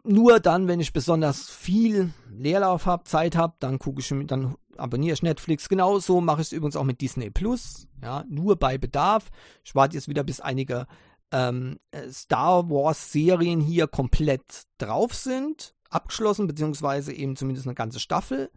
nur 0.04 0.40
dann, 0.40 0.68
wenn 0.68 0.80
ich 0.80 0.92
besonders 0.92 1.50
viel 1.50 2.12
Leerlauf 2.30 2.86
habe, 2.86 3.04
Zeit 3.04 3.36
habe, 3.36 3.54
dann 3.58 3.78
gucke 3.78 4.00
ich, 4.00 4.14
dann 4.26 4.56
abonniere 4.76 5.14
ich 5.14 5.22
Netflix. 5.22 5.68
Genauso 5.68 6.20
mache 6.20 6.40
ich 6.40 6.48
es 6.48 6.52
übrigens 6.52 6.76
auch 6.76 6.84
mit 6.84 7.00
Disney 7.00 7.30
Plus. 7.30 7.88
Ja, 8.02 8.24
nur 8.28 8.56
bei 8.56 8.78
Bedarf. 8.78 9.30
Ich 9.64 9.74
warte 9.74 9.94
jetzt 9.94 10.08
wieder, 10.08 10.24
bis 10.24 10.40
einige 10.40 10.86
ähm, 11.32 11.78
Star 12.10 12.68
Wars 12.70 13.12
Serien 13.12 13.60
hier 13.60 13.86
komplett 13.86 14.64
drauf 14.78 15.14
sind, 15.14 15.74
abgeschlossen, 15.90 16.46
beziehungsweise 16.46 17.12
eben 17.12 17.36
zumindest 17.36 17.66
eine 17.66 17.74
ganze 17.74 18.00
Staffel. 18.00 18.50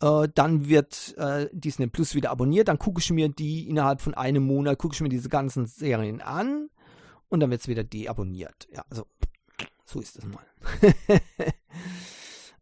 Äh, 0.00 0.28
dann 0.34 0.68
wird 0.68 1.14
äh, 1.16 1.48
Disney 1.52 1.86
Plus 1.86 2.14
wieder 2.14 2.30
abonniert. 2.30 2.68
Dann 2.68 2.78
gucke 2.78 3.00
ich 3.00 3.10
mir 3.10 3.28
die 3.28 3.68
innerhalb 3.68 4.00
von 4.00 4.14
einem 4.14 4.44
Monat, 4.44 4.78
gucke 4.78 4.94
ich 4.94 5.00
mir 5.00 5.08
diese 5.08 5.28
ganzen 5.28 5.66
Serien 5.66 6.20
an 6.20 6.68
und 7.28 7.40
dann 7.40 7.50
wird 7.50 7.62
es 7.62 7.68
wieder 7.68 7.84
deabonniert. 7.84 8.68
Ja, 8.70 8.84
also 8.90 9.06
so 9.84 10.00
ist 10.00 10.18
das 10.18 10.24
mal. 10.26 10.44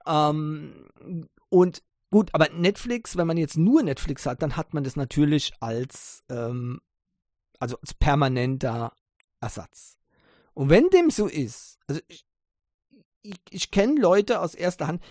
ähm, 0.31 0.89
und 1.49 1.83
gut, 2.11 2.31
aber 2.33 2.49
Netflix, 2.51 3.17
wenn 3.17 3.27
man 3.27 3.37
jetzt 3.37 3.57
nur 3.57 3.83
Netflix 3.83 4.27
hat, 4.27 4.43
dann 4.43 4.57
hat 4.57 4.75
man 4.75 4.85
das 4.85 4.95
natürlich 4.95 5.53
als, 5.61 6.23
ähm, 6.29 6.81
also 7.59 7.79
als 7.81 7.95
permanenter 7.95 8.93
Ersatz. 9.45 9.99
Und 10.55 10.71
wenn 10.71 10.89
dem 10.91 11.11
so 11.11 11.27
ist, 11.27 11.79
also 11.87 12.01
ich, 12.09 12.25
ich, 13.23 13.37
ich 13.51 13.71
kenne 13.71 14.01
Leute 14.01 14.41
aus 14.41 14.55
erster 14.55 14.87
Hand, 14.87 15.03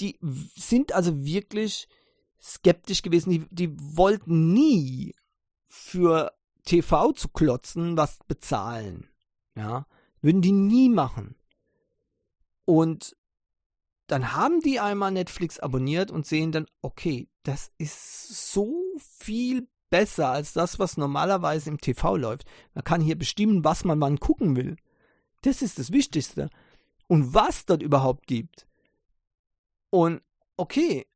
die 0.00 0.18
sind 0.56 0.92
also 0.92 1.24
wirklich 1.24 1.88
skeptisch 2.40 3.02
gewesen, 3.02 3.30
die, 3.30 3.46
die 3.50 3.96
wollten 3.96 4.52
nie 4.52 5.14
für 5.66 6.32
TV 6.64 7.12
zu 7.12 7.28
klotzen 7.28 7.96
was 7.96 8.18
bezahlen. 8.28 9.08
Ja, 9.56 9.86
würden 10.20 10.42
die 10.42 10.52
nie 10.52 10.88
machen. 10.88 11.34
Und 12.64 13.16
dann 14.06 14.32
haben 14.32 14.60
die 14.60 14.80
einmal 14.80 15.12
Netflix 15.12 15.58
abonniert 15.58 16.10
und 16.10 16.26
sehen 16.26 16.52
dann, 16.52 16.66
okay, 16.82 17.28
das 17.42 17.72
ist 17.78 18.52
so 18.52 18.82
viel 18.98 19.68
besser 19.90 20.30
als 20.30 20.52
das, 20.52 20.78
was 20.78 20.96
normalerweise 20.96 21.70
im 21.70 21.80
TV 21.80 22.16
läuft. 22.16 22.46
Man 22.74 22.84
kann 22.84 23.00
hier 23.00 23.18
bestimmen, 23.18 23.64
was 23.64 23.84
man 23.84 24.00
wann 24.00 24.20
gucken 24.20 24.56
will. 24.56 24.76
Das 25.42 25.62
ist 25.62 25.78
das 25.78 25.92
Wichtigste. 25.92 26.50
Und 27.08 27.34
was 27.34 27.66
dort 27.66 27.82
überhaupt 27.82 28.26
gibt. 28.26 28.66
Und 29.90 30.22
okay, 30.56 31.06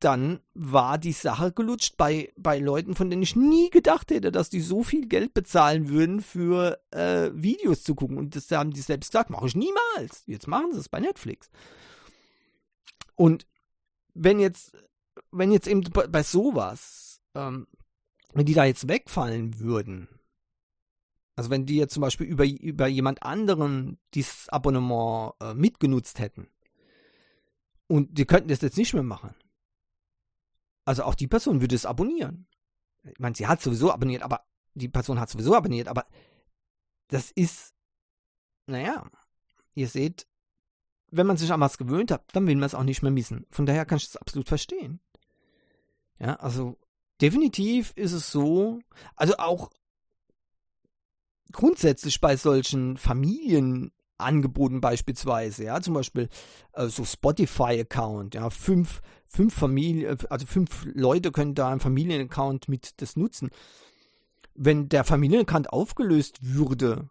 dann 0.00 0.40
war 0.54 0.98
die 0.98 1.12
Sache 1.12 1.52
gelutscht 1.52 1.96
bei, 1.96 2.32
bei 2.36 2.58
Leuten, 2.58 2.94
von 2.94 3.08
denen 3.08 3.22
ich 3.22 3.34
nie 3.34 3.70
gedacht 3.70 4.10
hätte, 4.10 4.30
dass 4.30 4.50
die 4.50 4.60
so 4.60 4.82
viel 4.82 5.06
Geld 5.06 5.32
bezahlen 5.32 5.88
würden, 5.88 6.20
für 6.20 6.78
äh, 6.90 7.30
Videos 7.32 7.82
zu 7.82 7.94
gucken. 7.94 8.18
Und 8.18 8.36
das 8.36 8.50
haben 8.50 8.72
die 8.72 8.80
selbst 8.80 9.10
gesagt, 9.10 9.30
mache 9.30 9.46
ich 9.46 9.56
niemals. 9.56 10.22
Jetzt 10.26 10.48
machen 10.48 10.72
sie 10.72 10.80
es 10.80 10.88
bei 10.88 11.00
Netflix. 11.00 11.50
Und 13.14 13.46
wenn 14.12 14.38
jetzt, 14.38 14.72
wenn 15.30 15.50
jetzt 15.50 15.66
eben 15.66 15.82
bei 15.82 16.22
sowas, 16.22 17.05
ähm, 17.36 17.66
wenn 18.32 18.46
die 18.46 18.54
da 18.54 18.64
jetzt 18.64 18.88
wegfallen 18.88 19.60
würden, 19.60 20.08
also 21.36 21.50
wenn 21.50 21.66
die 21.66 21.76
jetzt 21.76 21.94
zum 21.94 22.00
Beispiel 22.00 22.26
über, 22.26 22.46
über 22.46 22.86
jemand 22.86 23.22
anderen 23.22 23.98
dieses 24.14 24.48
Abonnement 24.48 25.34
äh, 25.40 25.54
mitgenutzt 25.54 26.18
hätten 26.18 26.48
und 27.86 28.18
die 28.18 28.24
könnten 28.24 28.48
das 28.48 28.62
jetzt 28.62 28.78
nicht 28.78 28.94
mehr 28.94 29.02
machen, 29.02 29.34
also 30.84 31.04
auch 31.04 31.14
die 31.14 31.28
Person 31.28 31.60
würde 31.60 31.74
es 31.74 31.86
abonnieren. 31.86 32.46
Ich 33.04 33.18
meine, 33.18 33.36
sie 33.36 33.46
hat 33.46 33.60
sowieso 33.60 33.92
abonniert, 33.92 34.22
aber 34.22 34.46
die 34.74 34.88
Person 34.88 35.20
hat 35.20 35.30
sowieso 35.30 35.54
abonniert, 35.54 35.88
aber 35.88 36.06
das 37.08 37.30
ist, 37.30 37.74
naja, 38.66 39.08
ihr 39.74 39.88
seht, 39.88 40.26
wenn 41.10 41.26
man 41.26 41.36
sich 41.36 41.52
an 41.52 41.60
was 41.60 41.78
gewöhnt 41.78 42.10
hat, 42.10 42.24
dann 42.34 42.46
will 42.46 42.56
man 42.56 42.64
es 42.64 42.74
auch 42.74 42.82
nicht 42.82 43.02
mehr 43.02 43.12
missen. 43.12 43.46
Von 43.50 43.66
daher 43.66 43.86
kann 43.86 43.98
ich 43.98 44.06
das 44.06 44.16
absolut 44.16 44.48
verstehen. 44.48 45.00
Ja, 46.18 46.34
also 46.36 46.78
definitiv 47.20 47.92
ist 47.96 48.12
es 48.12 48.30
so, 48.30 48.80
also 49.14 49.34
auch 49.38 49.70
grundsätzlich 51.52 52.20
bei 52.20 52.36
solchen 52.36 52.96
Familien 52.96 53.92
angeboten 54.18 54.80
beispielsweise, 54.80 55.64
ja, 55.64 55.80
zum 55.80 55.94
Beispiel 55.94 56.28
äh, 56.72 56.86
so 56.88 57.04
Spotify-Account, 57.04 58.34
ja, 58.34 58.50
fünf, 58.50 59.02
fünf 59.26 59.54
Familien, 59.54 60.18
also 60.30 60.46
fünf 60.46 60.86
Leute 60.94 61.32
können 61.32 61.54
da 61.54 61.70
einen 61.70 61.80
Familienaccount 61.80 62.68
mit 62.68 63.00
das 63.00 63.16
nutzen. 63.16 63.50
Wenn 64.54 64.88
der 64.88 65.04
Familienaccount 65.04 65.70
aufgelöst 65.70 66.38
würde, 66.40 67.10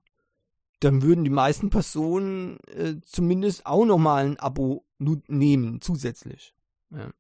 dann 0.80 1.04
würden 1.04 1.24
die 1.24 1.30
meisten 1.30 1.70
Personen 1.70 2.58
äh, 2.68 2.96
zumindest 3.06 3.66
auch 3.66 3.86
nochmal 3.86 4.26
ein 4.26 4.40
Abo 4.40 4.84
nehmen, 4.98 5.82
zusätzlich. 5.82 6.54
Ja. 6.90 7.12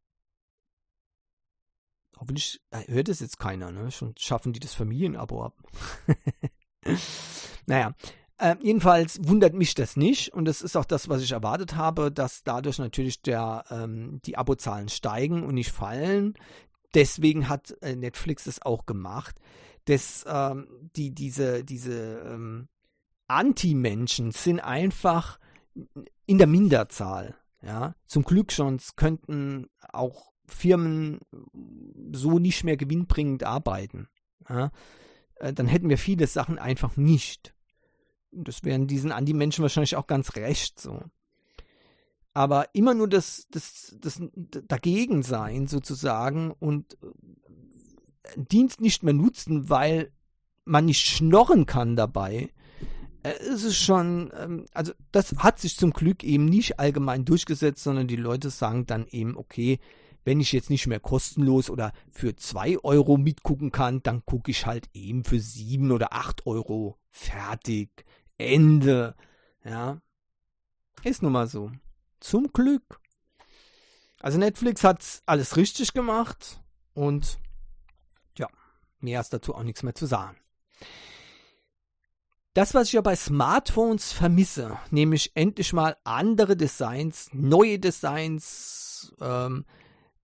Hoffentlich 2.17 2.61
hört 2.87 3.09
es 3.09 3.19
jetzt 3.19 3.39
keiner, 3.39 3.71
ne? 3.71 3.91
Schon 3.91 4.13
schaffen 4.17 4.53
die 4.53 4.59
das 4.59 4.73
Familienabo 4.73 5.43
ab. 5.43 5.57
naja, 7.65 7.93
äh, 8.37 8.55
jedenfalls 8.61 9.19
wundert 9.27 9.53
mich 9.53 9.75
das 9.75 9.95
nicht 9.95 10.33
und 10.33 10.45
das 10.45 10.61
ist 10.61 10.75
auch 10.75 10.85
das, 10.85 11.07
was 11.07 11.21
ich 11.21 11.31
erwartet 11.31 11.75
habe, 11.75 12.11
dass 12.11 12.43
dadurch 12.43 12.79
natürlich 12.79 13.21
der, 13.21 13.63
ähm, 13.69 14.19
die 14.25 14.37
Abozahlen 14.37 14.89
steigen 14.89 15.43
und 15.43 15.55
nicht 15.55 15.71
fallen. 15.71 16.33
Deswegen 16.93 17.47
hat 17.47 17.75
äh, 17.81 17.95
Netflix 17.95 18.45
das 18.45 18.61
auch 18.61 18.85
gemacht. 18.85 19.39
Das, 19.85 20.25
ähm, 20.27 20.67
die, 20.95 21.13
diese, 21.13 21.63
diese 21.63 22.19
ähm, 22.25 22.67
Anti-Menschen 23.27 24.31
sind 24.31 24.59
einfach 24.59 25.39
in 26.25 26.37
der 26.37 26.47
Minderzahl. 26.47 27.35
Ja, 27.61 27.95
zum 28.05 28.23
Glück 28.23 28.51
schon 28.51 28.79
könnten 28.95 29.67
auch 29.91 30.31
Firmen 30.47 31.19
so 32.11 32.39
nicht 32.39 32.63
mehr 32.63 32.77
gewinnbringend 32.77 33.43
arbeiten. 33.43 34.07
Ja, 34.49 34.71
äh, 35.35 35.53
dann 35.53 35.67
hätten 35.67 35.89
wir 35.89 35.97
viele 35.97 36.27
Sachen 36.27 36.59
einfach 36.59 36.97
nicht. 36.97 37.53
Das 38.31 38.63
wären 38.63 38.87
diesen 38.87 39.11
Anti-Menschen 39.11 39.61
wahrscheinlich 39.61 39.95
auch 39.95 40.07
ganz 40.07 40.35
recht 40.35 40.79
so. 40.79 41.01
Aber 42.33 42.67
immer 42.73 42.93
nur 42.93 43.07
das, 43.07 43.47
das, 43.49 43.95
das 43.99 44.21
dagegen 44.41 45.23
sein 45.23 45.67
sozusagen 45.67 46.51
und 46.51 46.97
äh, 47.01 47.07
Dienst 48.35 48.81
nicht 48.81 49.03
mehr 49.03 49.13
nutzen, 49.13 49.69
weil 49.69 50.11
man 50.65 50.85
nicht 50.85 51.05
schnorren 51.05 51.65
kann 51.65 51.95
dabei, 51.95 52.49
äh, 53.23 53.37
ist 53.39 53.63
es 53.63 53.77
schon, 53.77 54.31
ähm, 54.37 54.65
also 54.73 54.91
das 55.11 55.33
hat 55.37 55.59
sich 55.59 55.77
zum 55.77 55.91
Glück 55.91 56.23
eben 56.23 56.45
nicht 56.45 56.79
allgemein 56.79 57.23
durchgesetzt, 57.23 57.83
sondern 57.83 58.07
die 58.07 58.15
Leute 58.17 58.49
sagen 58.49 58.85
dann 58.85 59.07
eben, 59.07 59.37
okay, 59.37 59.79
wenn 60.25 60.39
ich 60.39 60.51
jetzt 60.51 60.69
nicht 60.69 60.87
mehr 60.87 60.99
kostenlos 60.99 61.69
oder 61.69 61.93
für 62.11 62.35
zwei 62.35 62.77
Euro 62.83 63.15
mitgucken 63.15 63.71
kann, 63.71 64.01
dann 64.03 64.25
gucke 64.25 64.51
ich 64.51 64.65
halt 64.65 64.89
eben 64.93 65.23
für 65.23 65.39
sieben 65.39 65.91
oder 65.91 66.13
acht 66.13 66.45
Euro 66.47 66.97
fertig. 67.11 68.05
Ende. 68.37 69.15
Ja. 69.63 70.01
Ist 71.03 71.21
nun 71.21 71.31
mal 71.31 71.47
so. 71.47 71.71
Zum 72.19 72.51
Glück. 72.51 72.99
Also 74.19 74.39
Netflix 74.39 74.83
hat 74.83 75.05
alles 75.27 75.55
richtig 75.55 75.93
gemacht 75.93 76.59
und 76.95 77.37
ja, 78.37 78.47
mehr 78.99 79.21
ist 79.21 79.31
dazu 79.31 79.53
auch 79.53 79.63
nichts 79.63 79.83
mehr 79.83 79.93
zu 79.93 80.07
sagen. 80.07 80.37
Das, 82.55 82.73
was 82.73 82.87
ich 82.87 82.93
ja 82.93 83.01
bei 83.01 83.15
Smartphones 83.15 84.13
vermisse, 84.13 84.79
nämlich 84.89 85.35
endlich 85.35 85.73
mal 85.73 85.97
andere 86.05 86.57
Designs, 86.57 87.29
neue 87.33 87.77
Designs, 87.77 89.13
ähm, 89.21 89.65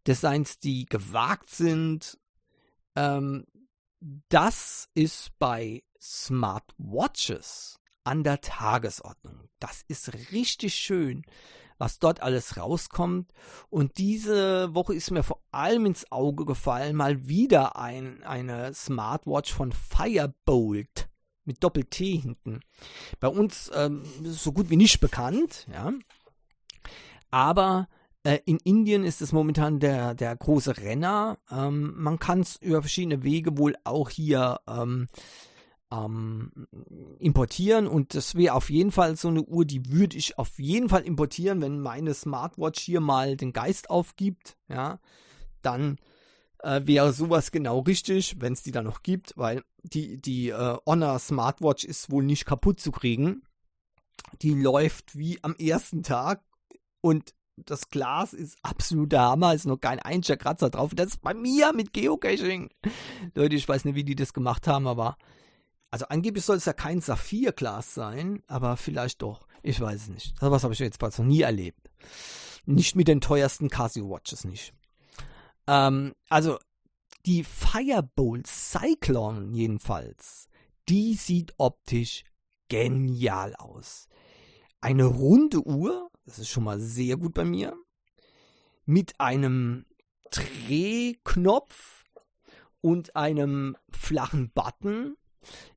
Designs, 0.07 0.59
die 0.59 0.85
gewagt 0.85 1.49
sind, 1.49 2.19
ähm, 2.95 3.45
das 4.29 4.89
ist 4.95 5.31
bei 5.37 5.83
Smartwatches 6.01 7.79
an 8.03 8.23
der 8.23 8.41
Tagesordnung. 8.41 9.49
Das 9.59 9.83
ist 9.87 10.31
richtig 10.31 10.73
schön, 10.73 11.23
was 11.77 11.99
dort 11.99 12.21
alles 12.21 12.57
rauskommt. 12.57 13.31
Und 13.69 13.97
diese 13.99 14.73
Woche 14.73 14.95
ist 14.95 15.11
mir 15.11 15.23
vor 15.23 15.43
allem 15.51 15.85
ins 15.85 16.11
Auge 16.11 16.45
gefallen, 16.45 16.95
mal 16.95 17.27
wieder 17.27 17.75
ein, 17.75 18.23
eine 18.23 18.73
Smartwatch 18.73 19.53
von 19.53 19.71
Firebolt 19.71 21.09
mit 21.45 21.63
Doppel-T 21.63 22.17
hinten. 22.17 22.61
Bei 23.19 23.27
uns 23.27 23.69
ähm, 23.73 24.03
so 24.23 24.51
gut 24.51 24.69
wie 24.69 24.77
nicht 24.77 24.99
bekannt, 24.99 25.67
ja. 25.71 25.93
Aber 27.29 27.87
in 28.23 28.57
Indien 28.57 29.03
ist 29.03 29.21
es 29.21 29.31
momentan 29.31 29.79
der, 29.79 30.13
der 30.13 30.35
große 30.35 30.77
Renner. 30.77 31.39
Ähm, 31.49 31.93
man 31.97 32.19
kann 32.19 32.41
es 32.41 32.55
über 32.57 32.81
verschiedene 32.81 33.23
Wege 33.23 33.57
wohl 33.57 33.75
auch 33.83 34.09
hier 34.09 34.59
ähm, 34.67 35.07
ähm, 35.91 36.51
importieren 37.19 37.87
und 37.87 38.15
das 38.15 38.35
wäre 38.35 38.55
auf 38.55 38.69
jeden 38.69 38.91
Fall 38.91 39.15
so 39.15 39.27
eine 39.27 39.43
Uhr, 39.43 39.65
die 39.65 39.91
würde 39.91 40.17
ich 40.17 40.37
auf 40.37 40.57
jeden 40.59 40.87
Fall 40.87 41.01
importieren, 41.01 41.61
wenn 41.61 41.81
meine 41.81 42.13
Smartwatch 42.13 42.79
hier 42.79 43.01
mal 43.01 43.35
den 43.35 43.53
Geist 43.53 43.89
aufgibt, 43.89 44.55
ja, 44.69 44.99
dann 45.61 45.97
äh, 46.59 46.81
wäre 46.85 47.11
sowas 47.11 47.51
genau 47.51 47.79
richtig, 47.79 48.39
wenn 48.39 48.53
es 48.53 48.63
die 48.63 48.71
da 48.71 48.81
noch 48.81 49.03
gibt, 49.03 49.33
weil 49.35 49.63
die, 49.83 50.21
die 50.21 50.49
äh, 50.49 50.77
Honor 50.85 51.19
Smartwatch 51.19 51.83
ist 51.83 52.09
wohl 52.11 52.23
nicht 52.23 52.45
kaputt 52.45 52.79
zu 52.79 52.91
kriegen. 52.91 53.43
Die 54.41 54.53
läuft 54.53 55.17
wie 55.17 55.39
am 55.43 55.55
ersten 55.55 56.03
Tag 56.03 56.41
und 57.01 57.33
das 57.57 57.89
Glas 57.89 58.33
ist 58.33 58.57
absoluter 58.63 59.21
Hammer, 59.21 59.53
ist 59.53 59.65
noch 59.65 59.77
kein 59.77 59.99
einziger 59.99 60.37
Kratzer 60.37 60.69
drauf. 60.69 60.93
Das 60.95 61.07
ist 61.07 61.21
bei 61.21 61.33
mir 61.33 61.73
mit 61.73 61.93
Geocaching. 61.93 62.69
Leute, 63.35 63.55
ich 63.55 63.67
weiß 63.67 63.85
nicht, 63.85 63.95
wie 63.95 64.03
die 64.03 64.15
das 64.15 64.33
gemacht 64.33 64.67
haben, 64.67 64.87
aber 64.87 65.17
also 65.91 66.05
angeblich 66.07 66.45
soll 66.45 66.57
es 66.57 66.65
ja 66.65 66.73
kein 66.73 67.01
Saphirglas 67.01 67.93
sein, 67.93 68.41
aber 68.47 68.77
vielleicht 68.77 69.21
doch. 69.21 69.45
Ich 69.61 69.79
weiß 69.79 70.03
es 70.03 70.07
nicht. 70.09 70.33
Was 70.39 70.63
habe 70.63 70.73
ich 70.73 70.79
jetzt 70.79 71.01
noch 71.01 71.25
nie 71.25 71.41
erlebt. 71.41 71.89
Nicht 72.65 72.95
mit 72.95 73.07
den 73.07 73.21
teuersten 73.21 73.69
Casio 73.69 74.09
Watches 74.09 74.45
nicht. 74.45 74.73
Ähm, 75.67 76.13
also 76.29 76.57
die 77.25 77.43
Firebolt 77.43 78.47
Cyclone 78.47 79.55
jedenfalls, 79.55 80.47
die 80.89 81.13
sieht 81.13 81.53
optisch 81.57 82.23
genial 82.69 83.55
aus. 83.55 84.07
Eine 84.81 85.05
runde 85.05 85.65
Uhr, 85.65 86.09
das 86.25 86.39
ist 86.39 86.49
schon 86.49 86.63
mal 86.63 86.79
sehr 86.79 87.17
gut 87.17 87.33
bei 87.33 87.45
mir, 87.45 87.75
mit 88.85 89.19
einem 89.19 89.85
Drehknopf 90.31 92.03
und 92.81 93.15
einem 93.15 93.77
flachen 93.89 94.51
Button 94.51 95.15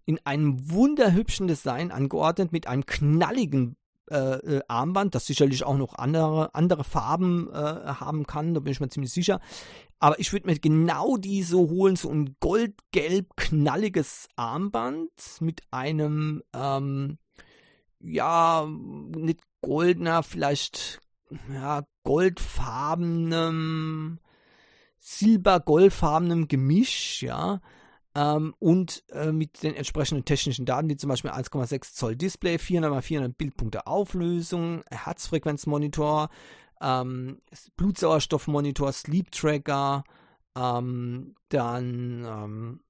in 0.07 0.19
einem 0.25 0.71
wunderhübschen 0.71 1.47
Design 1.47 1.91
angeordnet 1.91 2.53
mit 2.53 2.67
einem 2.67 2.87
knalligen 2.87 3.77
äh, 4.11 4.17
äh, 4.17 4.63
Armband, 4.69 5.15
das 5.15 5.27
sicherlich 5.27 5.65
auch 5.65 5.79
noch 5.79 5.95
andere, 5.95 6.55
andere 6.55 6.85
Farben 6.85 7.51
äh, 7.51 7.55
haben 7.55 8.27
kann, 8.27 8.53
da 8.53 8.61
bin 8.61 8.73
ich 8.73 8.81
mir 8.81 8.91
ziemlich 8.91 9.13
sicher. 9.13 9.41
Aber 9.99 10.19
ich 10.19 10.31
würde 10.33 10.47
mir 10.47 10.59
genau 10.59 11.17
diese 11.17 11.57
holen, 11.57 11.97
so 11.97 12.11
ein 12.11 12.37
goldgelb 12.39 13.35
knalliges 13.37 14.29
Armband 14.37 15.11
mit 15.41 15.63
einem, 15.71 16.43
ähm, 16.55 17.17
ja, 18.05 18.67
nicht 18.67 19.41
goldener, 19.61 20.23
vielleicht, 20.23 21.01
ja, 21.53 21.85
goldfarbenem, 22.03 24.19
silber-goldfarbenem 24.99 26.49
Gemisch, 26.49 27.23
ja 27.23 27.61
ähm, 28.15 28.55
und 28.59 29.03
äh, 29.11 29.33
mit 29.33 29.63
den 29.63 29.75
entsprechenden 29.75 30.25
technischen 30.25 30.67
Daten, 30.67 30.89
wie 30.89 30.97
zum 30.97 31.09
Beispiel 31.09 31.33
1,6 31.33 31.95
Zoll 31.95 32.17
Display, 32.17 32.59
400 32.59 32.99
x 32.99 33.07
400 33.07 33.37
Bildpunkte 33.37 33.87
Auflösung, 33.87 34.83
Herzfrequenzmonitor, 34.91 36.29
ähm, 36.81 37.41
Blutsauerstoffmonitor, 37.77 38.93
Sleep 38.93 39.31
Tracker, 39.33 40.05
ähm, 40.57 41.35
dann 41.49 42.25
ähm, 42.25 42.81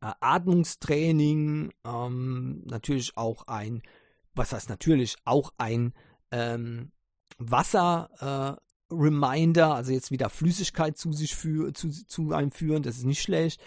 äh, 0.00 0.12
Atmungstraining, 0.20 1.72
ähm, 1.84 2.62
natürlich 2.64 3.16
auch 3.16 3.46
ein, 3.46 3.82
was 4.34 4.52
heißt 4.52 4.68
natürlich, 4.68 5.16
auch 5.24 5.52
ein 5.58 5.92
ähm, 6.30 6.92
Wasser, 7.38 8.58
äh, 8.58 8.60
Reminder, 8.92 9.74
also 9.74 9.92
jetzt 9.92 10.10
wieder 10.10 10.28
Flüssigkeit 10.28 10.98
zu 10.98 11.12
sich 11.12 11.36
für, 11.36 11.72
zu, 11.72 11.90
zu 11.90 12.32
einem 12.32 12.50
führen, 12.50 12.82
das 12.82 12.96
ist 12.96 13.04
nicht 13.04 13.22
schlecht. 13.22 13.60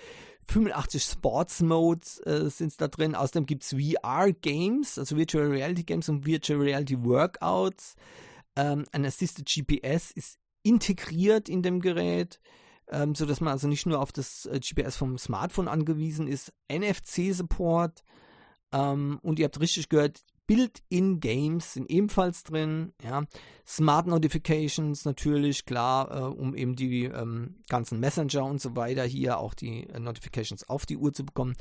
85 0.47 1.03
Sports 1.03 1.61
Modes 1.61 2.19
äh, 2.25 2.49
sind 2.49 2.79
da 2.81 2.87
drin. 2.87 3.15
Außerdem 3.15 3.45
gibt 3.45 3.63
es 3.63 3.69
VR-Games, 3.73 4.99
also 4.99 5.15
Virtual 5.15 5.47
Reality 5.47 5.83
Games 5.83 6.09
und 6.09 6.25
Virtual 6.25 6.59
Reality 6.59 7.01
Workouts. 7.03 7.95
Ähm, 8.55 8.85
ein 8.91 9.05
Assisted 9.05 9.47
GPS 9.47 10.11
ist 10.11 10.37
integriert 10.63 11.49
in 11.49 11.61
dem 11.61 11.79
Gerät, 11.79 12.39
ähm, 12.89 13.15
sodass 13.15 13.41
man 13.41 13.53
also 13.53 13.67
nicht 13.67 13.85
nur 13.85 13.99
auf 13.99 14.11
das 14.11 14.45
äh, 14.45 14.59
GPS 14.59 14.97
vom 14.97 15.17
Smartphone 15.17 15.67
angewiesen 15.67 16.27
ist. 16.27 16.51
NFC-Support. 16.69 18.03
Ähm, 18.73 19.19
und 19.21 19.39
ihr 19.39 19.45
habt 19.45 19.59
richtig 19.59 19.87
gehört, 19.87 20.23
Built-in-Games 20.47 21.73
sind 21.73 21.89
ebenfalls 21.89 22.43
drin. 22.43 22.93
Ja. 23.01 23.23
Smart 23.65 24.07
Notifications 24.07 25.05
natürlich, 25.05 25.65
klar, 25.65 26.11
äh, 26.11 26.23
um 26.23 26.55
eben 26.55 26.75
die 26.75 27.05
ähm, 27.05 27.63
ganzen 27.69 27.99
Messenger 27.99 28.45
und 28.45 28.61
so 28.61 28.75
weiter 28.75 29.03
hier 29.03 29.37
auch 29.39 29.53
die 29.53 29.87
äh, 29.87 29.99
Notifications 29.99 30.67
auf 30.67 30.85
die 30.85 30.97
Uhr 30.97 31.13
zu 31.13 31.25
bekommen. 31.25 31.55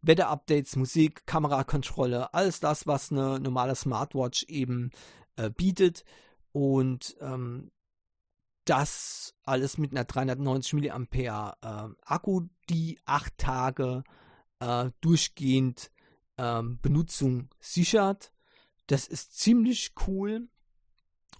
Wetter-Updates, 0.00 0.76
Musik, 0.76 1.26
Kamerakontrolle, 1.26 2.34
alles 2.34 2.58
das, 2.58 2.86
was 2.86 3.12
eine 3.12 3.38
normale 3.38 3.76
Smartwatch 3.76 4.44
eben 4.48 4.90
äh, 5.36 5.50
bietet. 5.50 6.04
Und 6.52 7.16
ähm, 7.20 7.70
das 8.64 9.34
alles 9.44 9.78
mit 9.78 9.92
einer 9.92 10.04
390 10.04 10.92
mAh 10.92 11.56
äh, 11.62 11.94
Akku, 12.04 12.42
die 12.68 12.98
acht 13.04 13.36
Tage 13.38 14.02
äh, 14.60 14.90
durchgehend 15.00 15.91
ähm, 16.38 16.78
Benutzung 16.82 17.48
sichert. 17.60 18.32
Das 18.86 19.06
ist 19.06 19.38
ziemlich 19.38 19.92
cool. 20.06 20.48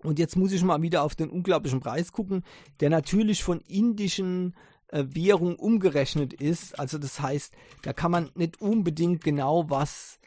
Und 0.03 0.19
jetzt 0.19 0.37
muss 0.37 0.53
ich 0.53 0.63
mal 0.65 0.83
wieder 0.83 1.03
auf 1.03 1.15
den 1.15 1.31
unglaublichen 1.31 1.81
Preis 1.81 2.13
gucken, 2.13 2.43
der 2.81 2.91
natürlich 2.91 3.45
von 3.45 3.61
indischen 3.61 4.55
äh, 4.89 5.05
Währung 5.09 5.57
umgerechnet 5.57 6.33
ist. 6.33 6.79
Also 6.79 6.99
das 6.99 7.21
heißt, 7.21 7.55
da 7.83 7.93
kann 7.93 8.11
man 8.11 8.31
nicht 8.35 8.61
unbedingt 8.61 9.23
genau 9.23 9.71
was 9.71 10.19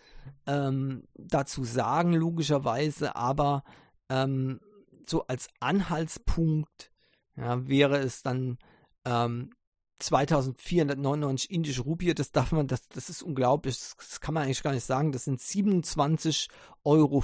ähm, 0.47 1.03
dazu 1.15 1.63
sagen, 1.63 2.13
logischerweise, 2.13 3.15
aber 3.15 3.63
ähm, 4.09 4.59
so 5.07 5.27
als 5.27 5.49
Anhaltspunkt 5.59 6.91
ja, 7.35 7.67
wäre 7.67 7.97
es 7.97 8.23
dann 8.23 8.57
ähm, 9.03 9.51
2499 9.99 11.49
indische 11.51 11.81
Rupie, 11.83 12.13
das 12.13 12.31
darf 12.31 12.51
man, 12.51 12.67
das, 12.67 12.87
das 12.89 13.09
ist 13.09 13.21
unglaublich, 13.21 13.75
das, 13.75 13.95
das 13.97 14.21
kann 14.21 14.33
man 14.33 14.43
eigentlich 14.43 14.63
gar 14.63 14.73
nicht 14.73 14.85
sagen, 14.85 15.11
das 15.11 15.25
sind 15.25 15.39
27,50 15.39 16.49
Euro. 16.83 17.23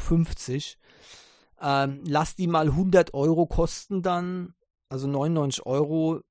Ähm, 1.62 2.02
lass 2.06 2.36
die 2.36 2.48
mal 2.48 2.68
100 2.68 3.14
Euro 3.14 3.46
kosten 3.46 4.02
dann, 4.02 4.54
also 4.90 5.08
99 5.08 5.66
Euro, 5.66 6.22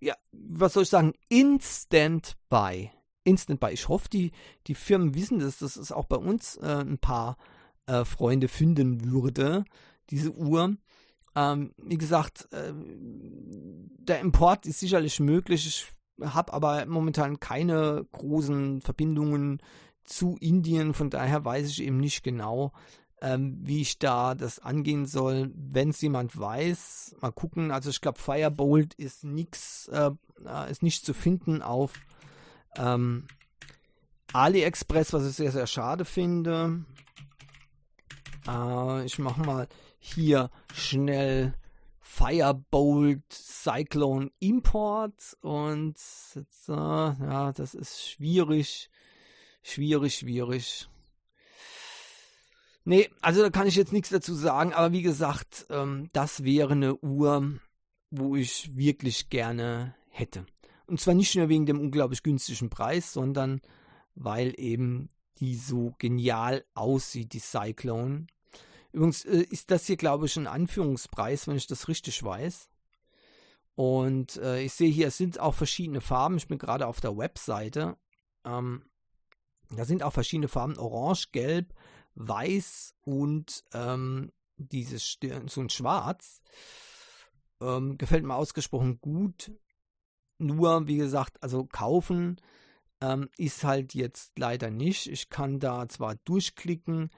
ja, 0.00 0.14
was 0.32 0.74
soll 0.74 0.84
ich 0.84 0.88
sagen, 0.88 1.12
Instant 1.28 2.36
Buy. 2.48 2.90
Instant 3.24 3.60
Buy. 3.60 3.72
Ich 3.72 3.88
hoffe, 3.88 4.08
die, 4.08 4.32
die 4.66 4.74
Firmen 4.74 5.14
wissen 5.14 5.38
das, 5.38 5.58
dass 5.58 5.76
es 5.76 5.92
auch 5.92 6.06
bei 6.06 6.16
uns 6.16 6.56
äh, 6.56 6.80
ein 6.80 6.98
paar 6.98 7.36
äh, 7.86 8.04
Freunde 8.04 8.48
finden 8.48 9.10
würde, 9.10 9.64
diese 10.10 10.32
Uhr. 10.32 10.76
Ähm, 11.34 11.72
wie 11.78 11.98
gesagt, 11.98 12.48
äh, 12.52 12.72
der 12.74 14.20
Import 14.20 14.66
ist 14.66 14.80
sicherlich 14.80 15.20
möglich. 15.20 15.66
Ich 15.66 15.86
habe 16.22 16.52
aber 16.52 16.86
momentan 16.86 17.40
keine 17.40 18.06
großen 18.12 18.82
Verbindungen 18.82 19.62
zu 20.04 20.36
Indien. 20.40 20.94
Von 20.94 21.10
daher 21.10 21.44
weiß 21.44 21.68
ich 21.68 21.82
eben 21.82 21.96
nicht 21.98 22.22
genau, 22.22 22.72
ähm, 23.20 23.58
wie 23.62 23.80
ich 23.80 23.98
da 23.98 24.34
das 24.34 24.58
angehen 24.58 25.06
soll. 25.06 25.50
Wenn 25.54 25.90
es 25.90 26.00
jemand 26.00 26.38
weiß, 26.38 27.16
mal 27.20 27.32
gucken. 27.32 27.70
Also 27.70 27.90
ich 27.90 28.00
glaube, 28.00 28.20
Firebolt 28.20 28.94
ist 28.94 29.24
nichts, 29.24 29.88
äh, 29.88 30.10
ist 30.70 30.82
nicht 30.82 31.06
zu 31.06 31.14
finden 31.14 31.62
auf 31.62 31.92
ähm, 32.76 33.26
AliExpress, 34.32 35.12
was 35.12 35.26
ich 35.26 35.36
sehr, 35.36 35.52
sehr 35.52 35.66
schade 35.66 36.04
finde. 36.04 36.84
Äh, 38.48 39.04
ich 39.04 39.18
mache 39.18 39.42
mal 39.42 39.68
hier 40.02 40.50
schnell 40.74 41.54
Firebolt 42.00 43.22
Cyclone 43.32 44.30
Import 44.40 45.36
und 45.40 45.96
jetzt, 46.34 46.68
äh, 46.68 46.72
ja, 46.72 47.52
das 47.52 47.74
ist 47.74 48.10
schwierig, 48.10 48.90
schwierig, 49.62 50.16
schwierig. 50.16 50.88
Nee, 52.84 53.08
also 53.20 53.42
da 53.42 53.50
kann 53.50 53.68
ich 53.68 53.76
jetzt 53.76 53.92
nichts 53.92 54.10
dazu 54.10 54.34
sagen, 54.34 54.72
aber 54.72 54.92
wie 54.92 55.02
gesagt, 55.02 55.66
ähm, 55.70 56.08
das 56.12 56.42
wäre 56.42 56.72
eine 56.72 56.96
Uhr, 56.96 57.60
wo 58.10 58.34
ich 58.34 58.76
wirklich 58.76 59.30
gerne 59.30 59.94
hätte. 60.10 60.44
Und 60.86 61.00
zwar 61.00 61.14
nicht 61.14 61.36
nur 61.36 61.48
wegen 61.48 61.64
dem 61.64 61.80
unglaublich 61.80 62.24
günstigen 62.24 62.70
Preis, 62.70 63.12
sondern 63.12 63.60
weil 64.16 64.52
eben 64.58 65.08
die 65.38 65.56
so 65.56 65.94
genial 65.98 66.64
aussieht, 66.74 67.32
die 67.32 67.40
Cyclone. 67.40 68.26
Übrigens 68.92 69.24
äh, 69.24 69.42
ist 69.50 69.70
das 69.70 69.86
hier, 69.86 69.96
glaube 69.96 70.26
ich, 70.26 70.36
ein 70.36 70.46
Anführungspreis, 70.46 71.48
wenn 71.48 71.56
ich 71.56 71.66
das 71.66 71.88
richtig 71.88 72.22
weiß. 72.22 72.68
Und 73.74 74.36
äh, 74.36 74.62
ich 74.62 74.74
sehe 74.74 74.90
hier, 74.90 75.08
es 75.08 75.16
sind 75.16 75.40
auch 75.40 75.54
verschiedene 75.54 76.00
Farben. 76.00 76.36
Ich 76.36 76.48
bin 76.48 76.58
gerade 76.58 76.86
auf 76.86 77.00
der 77.00 77.16
Webseite. 77.16 77.96
Ähm, 78.44 78.84
da 79.70 79.84
sind 79.84 80.02
auch 80.02 80.12
verschiedene 80.12 80.48
Farben: 80.48 80.76
Orange, 80.78 81.30
Gelb, 81.32 81.72
Weiß 82.14 82.94
und 83.00 83.64
ähm, 83.72 84.30
dieses 84.56 85.18
so 85.46 85.60
ein 85.60 85.70
Schwarz. 85.70 86.42
Ähm, 87.60 87.96
gefällt 87.96 88.24
mir 88.24 88.34
ausgesprochen 88.34 89.00
gut. 89.00 89.52
Nur, 90.38 90.86
wie 90.86 90.96
gesagt, 90.96 91.42
also 91.42 91.64
kaufen 91.64 92.40
ähm, 93.00 93.28
ist 93.36 93.64
halt 93.64 93.94
jetzt 93.94 94.38
leider 94.38 94.70
nicht. 94.70 95.06
Ich 95.06 95.28
kann 95.30 95.60
da 95.60 95.88
zwar 95.88 96.16
durchklicken, 96.16 97.10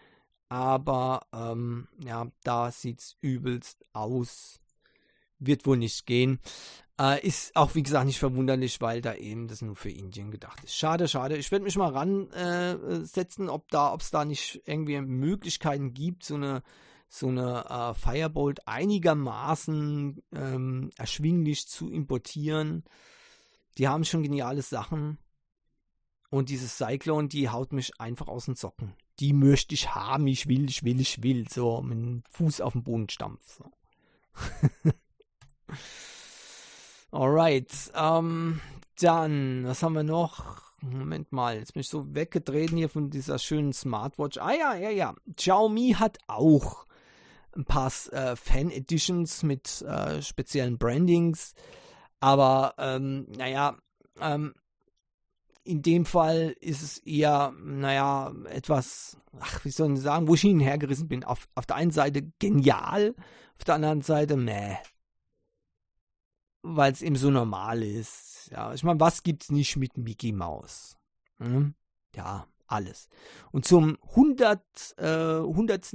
aber 0.49 1.27
ähm, 1.33 1.89
ja, 2.05 2.27
da 2.43 2.71
sieht 2.71 3.01
es 3.01 3.17
übelst 3.21 3.85
aus. 3.93 4.61
Wird 5.39 5.67
wohl 5.67 5.77
nicht 5.77 6.07
gehen. 6.07 6.41
Äh, 6.99 7.27
ist 7.27 7.57
auch, 7.57 7.75
wie 7.75 7.83
gesagt, 7.83 8.07
nicht 8.07 8.21
verwunderlich, 8.21 8.81
weil 8.81 9.01
da 9.01 9.15
eben 9.15 9.49
das 9.49 9.63
nur 9.63 9.75
für 9.75 9.91
Indien 9.91 10.31
gedacht 10.31 10.63
ist. 10.63 10.77
Schade, 10.77 11.09
schade. 11.09 11.37
Ich 11.37 11.51
werde 11.51 11.65
mich 11.65 11.77
mal 11.77 11.91
ransetzen, 11.91 13.49
äh, 13.49 13.51
ob 13.51 13.69
da, 13.71 13.93
ob 13.93 14.01
es 14.01 14.11
da 14.11 14.25
nicht 14.25 14.63
irgendwie 14.65 15.01
Möglichkeiten 15.01 15.93
gibt, 15.93 16.25
so 16.25 16.37
eine 16.37 16.63
so 17.15 17.29
eine 17.29 17.65
äh, 17.69 17.95
Firebolt 17.95 18.67
einigermaßen 18.67 20.21
ähm, 20.33 20.91
erschwinglich 20.97 21.69
zu 21.69 21.89
importieren. 21.89 22.85
Die 23.79 23.87
haben 23.87 24.05
schon 24.05 24.25
geniale 24.25 24.63
Sachen. 24.63 25.19
Und 26.31 26.49
dieses 26.49 26.77
Cyclone, 26.77 27.29
die 27.29 27.49
haut 27.49 27.73
mich 27.73 28.01
einfach 28.01 28.27
aus 28.27 28.47
den 28.47 28.57
Socken. 28.57 28.95
Die 29.21 29.33
möchte 29.33 29.75
ich 29.75 29.95
haben, 29.95 30.27
ich 30.27 30.49
will, 30.49 30.69
ich 30.69 30.83
will, 30.83 31.01
ich 31.01 31.23
will. 31.23 31.47
So, 31.49 31.81
mit 31.83 31.99
dem 31.99 32.23
Fuß 32.31 32.61
auf 32.61 32.73
den 32.73 32.83
Boden 32.83 33.09
stampf. 33.09 33.59
So. 33.59 33.73
Alright. 37.11 37.71
Ähm, 37.95 38.61
dann, 38.99 39.65
was 39.65 39.83
haben 39.83 39.95
wir 39.95 40.03
noch? 40.03 40.65
Moment 40.81 41.33
mal, 41.33 41.57
jetzt 41.59 41.73
bin 41.73 41.81
ich 41.81 41.89
so 41.89 42.15
weggedreht 42.15 42.71
hier 42.71 42.89
von 42.89 43.09
dieser 43.11 43.39
schönen 43.39 43.73
Smartwatch. 43.73 44.39
Ah 44.39 44.53
ja, 44.53 44.75
ja, 44.75 44.91
ja. 44.91 45.15
Xiaomi 45.37 45.95
hat 45.99 46.19
auch 46.27 46.85
ein 47.57 47.65
paar 47.65 47.93
äh, 48.11 48.37
Fan-Editions 48.37 49.45
mit 49.45 49.83
äh, 49.83 50.21
speziellen 50.23 50.77
Brandings. 50.77 51.55
Aber, 52.21 52.75
ähm, 52.79 53.27
naja, 53.37 53.77
ähm, 54.21 54.55
in 55.65 55.83
dem 55.83 56.05
Fall 56.05 56.55
ist 56.61 56.83
es 56.83 56.99
eher, 56.99 57.53
naja, 57.63 58.33
etwas, 58.51 59.17
ach, 59.41 59.65
wie 59.65 59.71
soll 59.71 59.95
ich 59.95 60.01
sagen, 60.01 60.29
wo 60.29 60.35
ich 60.35 60.43
hinhergerissen 60.43 61.09
bin. 61.09 61.25
Auf, 61.25 61.49
auf 61.55 61.67
der 61.67 61.77
einen 61.77 61.91
Seite 61.91 62.31
genial, 62.39 63.15
auf 63.57 63.65
der 63.65 63.77
anderen 63.77 64.03
Seite, 64.03 64.37
meh. 64.37 64.77
Weil 66.63 66.93
es 66.93 67.03
eben 67.03 67.17
so 67.17 67.31
normal 67.31 67.83
ist. 67.83 68.51
Ja, 68.51 68.75
ich 68.75 68.85
meine, 68.85 69.01
was 69.01 69.23
gibt's 69.23 69.51
nicht 69.51 69.77
mit 69.77 69.97
Mickey 69.97 70.33
Mouse? 70.33 70.99
Hm? 71.39 71.75
Ja, 72.15 72.47
alles. 72.67 73.09
Und 73.51 73.65
zum 73.65 73.99
100, 74.11 74.61
äh, 74.99 75.39
100. 75.39 75.95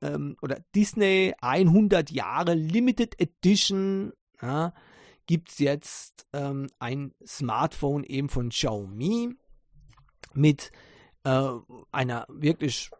Ähm, 0.00 0.36
oder 0.42 0.60
Disney 0.76 1.34
100 1.40 2.12
Jahre 2.12 2.54
Limited 2.54 3.20
Edition, 3.20 4.12
ja, 4.40 4.72
gibt 5.28 5.50
es 5.50 5.58
jetzt 5.58 6.26
ähm, 6.32 6.68
ein 6.80 7.14
Smartphone 7.24 8.02
eben 8.02 8.28
von 8.30 8.48
Xiaomi 8.48 9.36
mit 10.32 10.72
äh, 11.24 11.50
einer 11.92 12.26
wirklich 12.28 12.90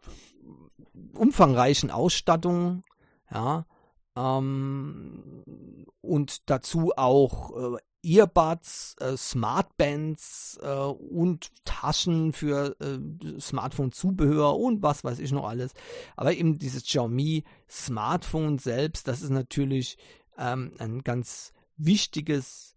umfangreichen 1.13 1.89
Ausstattung, 1.89 2.83
ja, 3.31 3.65
ähm, 4.15 5.43
und 6.01 6.49
dazu 6.49 6.91
auch 6.95 7.75
äh, 7.75 7.77
Earbuds, 8.03 8.95
äh, 8.99 9.17
Smartbands 9.17 10.59
äh, 10.61 10.67
und 10.67 11.49
Taschen 11.65 12.31
für 12.31 12.75
äh, 12.79 13.39
Smartphone-Zubehör 13.39 14.55
und 14.55 14.83
was 14.83 15.03
weiß 15.03 15.19
ich 15.19 15.31
noch 15.31 15.47
alles. 15.47 15.73
Aber 16.15 16.33
eben 16.33 16.59
dieses 16.59 16.83
Xiaomi 16.83 17.43
Smartphone 17.67 18.59
selbst, 18.59 19.07
das 19.07 19.21
ist 19.23 19.31
natürlich 19.31 19.97
ähm, 20.37 20.73
ein 20.77 21.03
ganz 21.03 21.53
wichtiges, 21.79 22.75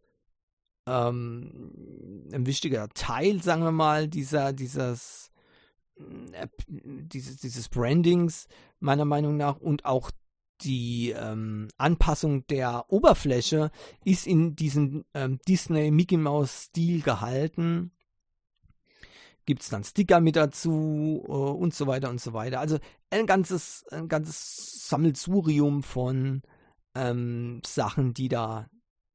ähm, 0.87 2.29
ein 2.33 2.47
wichtiger 2.47 2.89
Teil, 2.89 3.43
sagen 3.43 3.63
wir 3.63 3.73
mal, 3.73 4.09
dieser, 4.09 4.53
dieses, 4.53 5.31
äh, 6.33 6.49
dieses, 6.67 7.37
dieses 7.39 7.69
Brandings, 7.69 8.49
meiner 8.81 9.05
Meinung 9.05 9.37
nach, 9.37 9.59
und 9.59 9.85
auch 9.85 10.11
die 10.63 11.11
ähm, 11.11 11.69
Anpassung 11.77 12.47
der 12.47 12.87
Oberfläche 12.89 13.71
ist 14.05 14.27
in 14.27 14.55
diesem 14.55 15.05
ähm, 15.15 15.41
Disney 15.49 15.91
Mickey 15.91 16.17
Mouse 16.17 16.65
Stil 16.67 17.03
gehalten. 17.03 17.91
Gibt 19.45 19.63
es 19.63 19.71
dann 19.71 19.83
Sticker 19.83 20.21
mit 20.21 20.37
dazu 20.37 21.25
äh, 21.27 21.33
und 21.33 21.75
so 21.75 21.89
weiter 21.89 22.11
und 22.11 22.21
so 22.21 22.33
weiter. 22.33 22.61
Also 22.61 22.79
ein 23.11 23.27
ganzes, 23.27 23.85
ein 23.91 24.09
ganzes 24.09 24.89
Sammelsurium 24.89 25.83
von 25.83 26.43
ähm, 26.95 27.61
Sachen, 27.67 28.15
die 28.15 28.29
da 28.29 28.69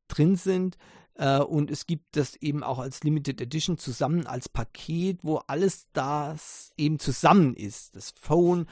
drin 0.07 0.35
sind. 0.35 0.77
Äh, 1.15 1.39
und 1.39 1.71
es 1.71 1.85
gibt 1.87 2.15
das 2.15 2.35
eben 2.35 2.63
auch 2.63 2.79
als 2.79 3.03
Limited 3.03 3.41
Edition 3.41 3.77
zusammen 3.77 4.27
als 4.27 4.49
Paket, 4.49 5.19
wo 5.23 5.37
alles 5.47 5.87
das 5.93 6.71
eben 6.77 6.99
zusammen 6.99 7.53
ist. 7.53 7.95
Das 7.95 8.11
Phone, 8.11 8.67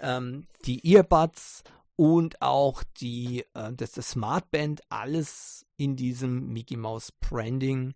ähm, 0.00 0.46
die 0.64 0.92
Earbuds 0.92 1.64
und 1.96 2.42
auch 2.42 2.82
die, 3.00 3.44
äh, 3.54 3.72
das, 3.72 3.92
das 3.92 4.10
Smartband, 4.10 4.82
alles 4.90 5.66
in 5.76 5.96
diesem 5.96 6.52
Mickey 6.52 6.76
Mouse 6.76 7.12
Branding. 7.12 7.94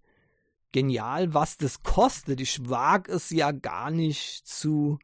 Genial, 0.73 1.35
was 1.35 1.57
das 1.57 1.83
kostet. 1.83 2.41
Ich 2.41 2.69
wage 2.69 3.13
es 3.13 3.31
ja 3.31 3.51
gar 3.51 3.91
nicht 3.91 4.47
zu, 4.47 4.99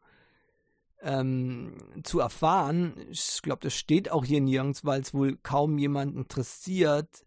ähm, 1.03 1.77
zu 2.05 2.21
erfahren. 2.21 2.95
Ich 3.11 3.43
glaube, 3.43 3.61
das 3.63 3.75
steht 3.75 4.11
auch 4.11 4.25
hier 4.25 4.41
nirgends, 4.41 4.85
weil 4.85 5.01
es 5.01 5.13
wohl 5.13 5.37
kaum 5.43 5.77
jemand 5.79 6.17
interessiert. 6.17 7.27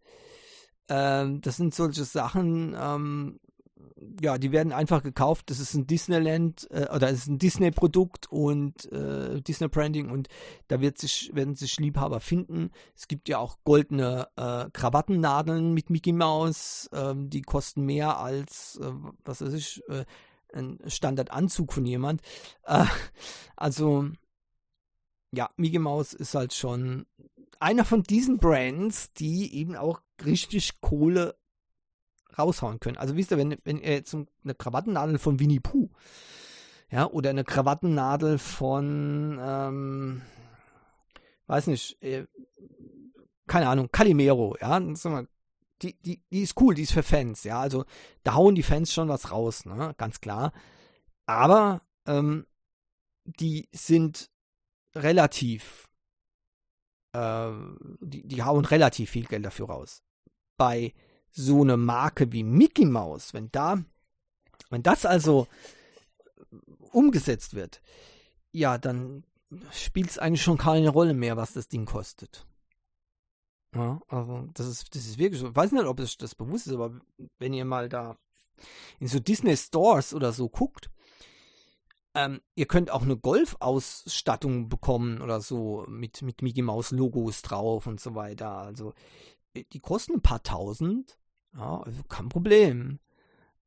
Ähm, 0.90 1.42
das 1.42 1.58
sind 1.58 1.74
solche 1.74 2.04
Sachen, 2.04 2.76
ähm, 2.80 3.40
ja, 4.22 4.38
die 4.38 4.52
werden 4.52 4.72
einfach 4.72 5.04
gekauft. 5.04 5.50
Das 5.50 5.60
ist 5.60 5.74
ein 5.74 5.88
Disneyland 5.88 6.68
äh, 6.72 6.88
oder 6.94 7.10
es 7.10 7.20
ist 7.20 7.28
ein 7.28 7.40
Disney-Produkt 7.40 8.32
und 8.32 8.92
äh, 8.92 9.42
Disney-Branding 9.42 10.10
und 10.10 10.28
da 10.68 10.82
wird 10.82 10.98
sich, 10.98 11.32
werden 11.34 11.56
sich 11.56 11.80
Liebhaber 11.80 12.20
finden. 12.20 12.72
Es 12.96 13.08
gibt 13.08 13.30
ja 13.30 13.38
auch 13.38 13.58
goldene 13.64 14.28
äh, 14.36 14.70
Krawattennadeln 14.72 15.74
mit 15.74 15.90
Mickey 15.90 16.14
Mouse, 16.14 16.90
ähm, 16.94 17.30
die 17.30 17.42
kosten 17.42 17.86
mehr 17.86 18.18
als, 18.18 18.80
äh, 18.82 18.92
was 19.26 19.42
weiß 19.42 19.54
ich, 19.54 19.84
äh, 19.90 20.06
ein 20.54 20.80
Standardanzug 20.88 21.74
von 21.74 21.86
jemand. 21.86 22.22
Äh, 22.64 22.86
also, 23.56 24.10
ja, 25.32 25.50
Mickey 25.58 25.80
Mouse 25.80 26.14
ist 26.14 26.36
halt 26.36 26.54
schon 26.54 27.06
einer 27.60 27.86
von 27.86 28.04
diesen 28.04 28.38
Brands, 28.38 29.14
die 29.14 29.54
eben 29.56 29.76
auch 29.76 30.02
richtig 30.24 30.82
Kohle 30.82 31.36
raushauen 32.38 32.80
können. 32.80 32.98
Also 32.98 33.16
wisst 33.16 33.32
ihr, 33.32 33.38
wenn, 33.38 33.58
wenn 33.64 33.80
ihr 33.80 33.94
jetzt 33.94 34.14
eine 34.14 34.56
Krawattennadel 34.56 35.20
von 35.20 35.40
Winnie 35.40 35.60
Pooh, 35.60 35.90
ja, 36.92 37.08
oder 37.08 37.30
eine 37.30 37.44
Krawattennadel 37.44 38.38
von, 38.38 39.38
ähm, 39.42 40.22
weiß 41.48 41.68
nicht, 41.68 42.02
äh, 42.02 42.26
keine 43.48 43.68
Ahnung, 43.68 43.90
Calimero, 43.92 44.56
ja, 44.60 44.80
die, 45.82 45.94
die, 46.02 46.24
die 46.32 46.42
ist 46.42 46.60
cool, 46.60 46.76
die 46.76 46.84
ist 46.84 46.94
für 46.94 47.04
Fans, 47.04 47.44
ja, 47.44 47.60
also 47.60 47.86
da 48.24 48.36
hauen 48.36 48.56
die 48.56 48.64
Fans 48.64 48.94
schon 48.94 49.10
was 49.10 49.32
raus, 49.32 49.66
ne, 49.66 49.94
ganz 49.98 50.20
klar. 50.22 50.52
Aber 51.26 51.82
ähm, 52.06 52.48
die 53.24 53.70
sind 53.72 54.32
relativ 54.96 55.89
äh, 57.14 57.52
die, 58.02 58.28
die 58.28 58.44
hauen 58.44 58.66
relativ 58.66 59.10
viel 59.12 59.26
Geld 59.26 59.46
dafür 59.46 59.68
raus. 59.68 60.04
Bei 60.58 60.94
so 61.32 61.62
eine 61.62 61.78
Marke 61.78 62.32
wie 62.32 62.44
Mickey 62.44 62.86
Mouse, 62.86 63.34
wenn 63.34 63.52
da, 63.52 63.84
wenn 64.70 64.84
das 64.84 65.06
also 65.06 65.48
umgesetzt 66.92 67.54
wird, 67.54 67.82
ja, 68.52 68.78
dann 68.78 69.24
spielt 69.72 70.10
es 70.10 70.18
eigentlich 70.18 70.42
schon 70.42 70.58
keine 70.58 70.90
Rolle 70.90 71.14
mehr, 71.14 71.38
was 71.38 71.54
das 71.54 71.68
Ding 71.68 71.86
kostet. 71.86 72.46
Ja, 73.76 74.02
also 74.08 74.48
das 74.54 74.68
ist, 74.68 74.96
das 74.96 75.06
ist 75.06 75.18
wirklich 75.20 75.40
so. 75.40 75.50
Ich 75.50 75.56
weiß 75.56 75.72
nicht, 75.72 75.86
ob 75.86 76.00
es 76.00 76.18
das 76.18 76.34
bewusst 76.34 76.68
ist, 76.68 76.74
aber 76.74 77.00
wenn 77.38 77.54
ihr 77.54 77.66
mal 77.66 77.88
da 77.88 78.18
in 79.00 79.08
so 79.08 79.20
Disney 79.20 79.56
Stores 79.56 80.14
oder 80.14 80.32
so 80.32 80.50
guckt, 80.50 80.90
ähm, 82.16 82.42
ihr 82.56 82.66
könnt 82.66 82.92
auch 82.92 83.04
eine 83.04 83.18
Golf-Ausstattung 83.18 84.70
bekommen 84.70 85.22
oder 85.22 85.42
so 85.42 85.86
mit, 85.88 86.22
mit 86.22 86.42
Mickey 86.42 86.62
Mouse 86.62 86.92
Logos 86.92 87.42
drauf 87.42 87.88
und 87.88 88.00
so 88.00 88.16
weiter. 88.16 88.50
Also 88.58 88.94
äh, 89.54 89.64
die 89.72 89.80
kosten 89.80 90.16
ein 90.16 90.22
paar 90.22 90.44
tausend. 90.44 91.18
Ja, 91.56 91.82
also 91.82 92.04
kein 92.04 92.30
Problem. 92.30 93.00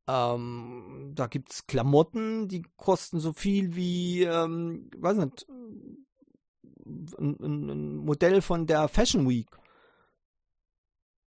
Ähm, 0.07 1.11
da 1.15 1.27
gibt 1.27 1.51
es 1.51 1.67
Klamotten, 1.67 2.49
die 2.49 2.63
kosten 2.75 3.19
so 3.19 3.31
viel 3.31 3.75
wie, 3.75 4.23
ähm, 4.23 4.89
weiß 4.97 5.17
nicht, 5.17 5.47
ein, 7.17 7.37
ein, 7.39 7.95
Modell 7.97 8.41
von 8.41 8.67
der 8.67 8.89
Fashion 8.89 9.27
Week. 9.29 9.47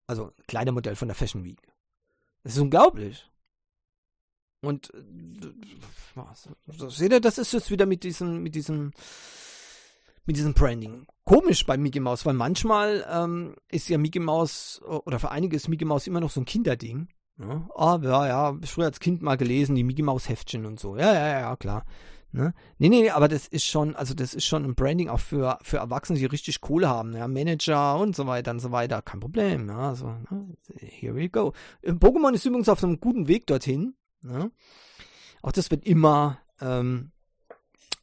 Also 0.09 0.27
ein 0.27 0.47
kleiner 0.49 0.73
Modell 0.73 0.97
von 0.97 1.09
der 1.09 1.15
Fashion 1.15 1.45
Week. 1.45 1.63
Das 2.43 2.55
ist 2.55 2.61
unglaublich. 2.61 3.31
Und 4.67 4.93
so, 6.67 6.89
seht 6.91 7.13
ihr, 7.13 7.21
das 7.21 7.39
ist 7.39 7.53
jetzt 7.53 7.71
wieder 7.71 7.87
mit 7.87 8.05
diesem, 8.05 8.43
mit 8.43 8.55
diesem, 8.55 8.93
mit 10.27 10.37
diesem 10.37 10.55
Branding. 10.55 11.07
Komisch 11.25 11.67
bei 11.67 11.77
Mickey 11.77 12.01
Mouse, 12.01 12.27
weil 12.27 12.35
manchmal 12.35 13.07
ähm, 13.11 13.55
ist 13.71 13.89
ja 13.89 13.99
Mickey 13.99 14.21
Mouse, 14.21 14.81
oder 14.83 15.19
für 15.19 15.31
einige 15.31 15.57
ist 15.57 15.69
Mickey 15.69 15.85
Mouse 15.85 16.07
immer 16.07 16.21
noch 16.21 16.31
so 16.31 16.41
ein 16.41 16.47
Kinderding. 16.47 17.09
Ne? 17.37 17.69
Ah, 17.75 17.99
ja, 18.03 18.27
ja, 18.27 18.59
früher 18.65 18.87
als 18.87 19.01
Kind 19.01 19.23
mal 19.23 19.37
gelesen, 19.37 19.75
die 19.75 19.85
Mickey 19.85 20.03
Mouse 20.03 20.29
Heftchen 20.29 20.67
und 20.67 20.79
so. 20.79 20.97
Ja, 20.97 21.13
ja, 21.13 21.41
ja, 21.41 21.57
klar. 21.57 21.85
Ne? 22.35 22.53
Nee, 22.79 22.89
nee, 22.89 23.11
aber 23.11 23.29
das 23.29 23.47
ist 23.47 23.65
schon, 23.65 23.95
also 23.95 24.13
das 24.13 24.35
ist 24.35 24.45
schon 24.45 24.65
ein 24.65 24.75
Branding 24.75 25.09
auch 25.09 25.21
für, 25.21 25.57
für 25.63 25.77
Erwachsene, 25.77 26.19
die 26.19 26.27
richtig 26.27 26.61
Kohle 26.61 26.89
haben, 26.89 27.15
ja, 27.15 27.29
Manager 27.29 27.97
und 27.99 28.17
so 28.17 28.27
weiter 28.27 28.51
und 28.51 28.59
so 28.59 28.73
weiter. 28.73 29.03
Kein 29.03 29.21
Problem, 29.21 29.69
ja, 29.69 29.91
also, 29.91 30.07
ne? 30.09 30.57
here 30.75 31.15
we 31.15 31.29
go. 31.29 31.53
Pokémon 31.85 32.35
ist 32.35 32.45
übrigens 32.45 32.69
auf 32.69 32.83
einem 32.83 32.99
guten 32.99 33.29
Weg 33.29 33.47
dorthin. 33.47 33.95
Ne? 34.25 34.51
Auch 35.43 35.53
das 35.53 35.71
wird 35.71 35.85
immer, 35.87 36.39
ähm, 36.61 37.11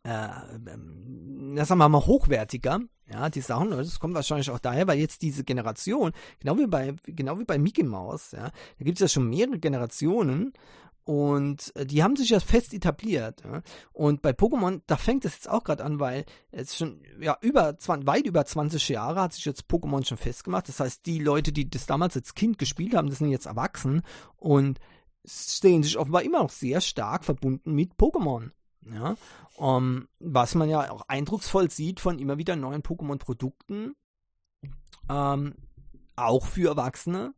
äh, 0.03 0.27
ähm, 0.71 1.57
sagen 1.57 1.79
wir 1.79 1.89
mal, 1.89 2.05
hochwertiger. 2.05 2.79
Ja, 3.11 3.29
die 3.29 3.41
Sachen, 3.41 3.71
das 3.71 3.99
kommt 3.99 4.13
wahrscheinlich 4.13 4.49
auch 4.51 4.59
daher, 4.59 4.87
weil 4.87 4.97
jetzt 4.97 5.21
diese 5.21 5.43
Generation, 5.43 6.13
genau 6.39 6.57
wie 6.57 6.67
bei, 6.67 6.95
genau 7.03 7.39
wie 7.39 7.43
bei 7.43 7.57
Mickey 7.57 7.83
Mouse, 7.83 8.31
ja, 8.31 8.51
da 8.77 8.85
gibt 8.85 8.97
es 8.97 9.01
ja 9.01 9.07
schon 9.09 9.29
mehrere 9.29 9.59
Generationen 9.59 10.53
und 11.03 11.75
äh, 11.75 11.85
die 11.85 12.03
haben 12.03 12.15
sich 12.15 12.29
ja 12.29 12.39
fest 12.39 12.73
etabliert. 12.73 13.43
Ja. 13.43 13.61
Und 13.91 14.21
bei 14.21 14.31
Pokémon, 14.31 14.81
da 14.87 14.97
fängt 14.97 15.25
es 15.25 15.33
jetzt 15.33 15.49
auch 15.49 15.63
gerade 15.63 15.83
an, 15.83 15.99
weil 15.99 16.25
es 16.51 16.77
schon 16.77 17.01
ja 17.19 17.37
über 17.41 17.77
20, 17.77 18.07
weit 18.07 18.25
über 18.25 18.45
20 18.45 18.89
Jahre 18.89 19.21
hat 19.21 19.33
sich 19.33 19.45
jetzt 19.45 19.65
Pokémon 19.67 20.05
schon 20.05 20.17
festgemacht. 20.17 20.69
Das 20.69 20.79
heißt, 20.79 21.05
die 21.05 21.19
Leute, 21.19 21.51
die 21.51 21.69
das 21.69 21.85
damals 21.85 22.15
als 22.15 22.35
Kind 22.35 22.59
gespielt 22.59 22.95
haben, 22.95 23.09
das 23.09 23.17
sind 23.17 23.29
jetzt 23.29 23.47
erwachsen 23.47 24.03
und 24.37 24.79
sehen 25.23 25.83
sich 25.83 25.97
offenbar 25.97 26.23
immer 26.23 26.43
noch 26.43 26.49
sehr 26.49 26.81
stark 26.81 27.25
verbunden 27.25 27.73
mit 27.73 27.93
Pokémon. 27.95 28.51
Ja, 28.91 29.15
um, 29.57 30.07
was 30.19 30.55
man 30.55 30.67
ja 30.67 30.89
auch 30.89 31.03
eindrucksvoll 31.07 31.69
sieht 31.69 31.99
von 31.99 32.17
immer 32.17 32.39
wieder 32.39 32.55
neuen 32.55 32.81
Pokémon-Produkten, 32.81 33.93
ähm, 35.07 35.53
auch 36.15 36.47
für 36.47 36.69
Erwachsene. 36.69 37.35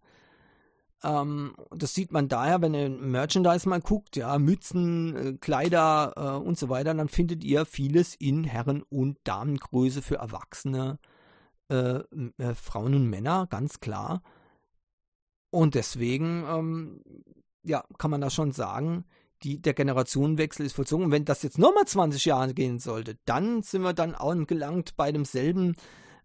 Ähm, 1.03 1.55
das 1.71 1.93
sieht 1.93 2.13
man 2.13 2.29
daher, 2.29 2.61
wenn 2.61 2.73
ihr 2.73 2.89
Merchandise 2.89 3.67
mal 3.67 3.81
guckt, 3.81 4.15
ja, 4.15 4.39
Mützen, 4.39 5.15
äh, 5.15 5.33
Kleider 5.33 6.13
äh, 6.15 6.45
und 6.45 6.57
so 6.57 6.69
weiter, 6.69 6.93
dann 6.93 7.09
findet 7.09 7.43
ihr 7.43 7.65
vieles 7.65 8.15
in 8.15 8.45
Herren- 8.45 8.83
und 8.83 9.17
Damengröße 9.25 10.01
für 10.01 10.15
Erwachsene, 10.15 10.99
äh, 11.69 11.99
äh 12.37 12.55
Frauen 12.55 12.95
und 12.95 13.09
Männer, 13.09 13.47
ganz 13.49 13.81
klar. 13.81 14.21
Und 15.49 15.75
deswegen, 15.75 16.45
ähm, 16.47 17.01
ja, 17.63 17.83
kann 17.97 18.11
man 18.11 18.21
da 18.21 18.29
schon 18.29 18.51
sagen, 18.51 19.05
die, 19.43 19.61
der 19.61 19.73
Generationenwechsel 19.73 20.65
ist 20.65 20.73
vollzogen. 20.73 21.05
Und 21.05 21.11
wenn 21.11 21.25
das 21.25 21.43
jetzt 21.43 21.57
nochmal 21.57 21.85
20 21.85 22.25
Jahre 22.25 22.53
gehen 22.53 22.79
sollte, 22.79 23.17
dann 23.25 23.61
sind 23.61 23.81
wir 23.81 23.93
dann 23.93 24.15
angelangt 24.15 24.95
bei 24.95 25.11
demselben 25.11 25.75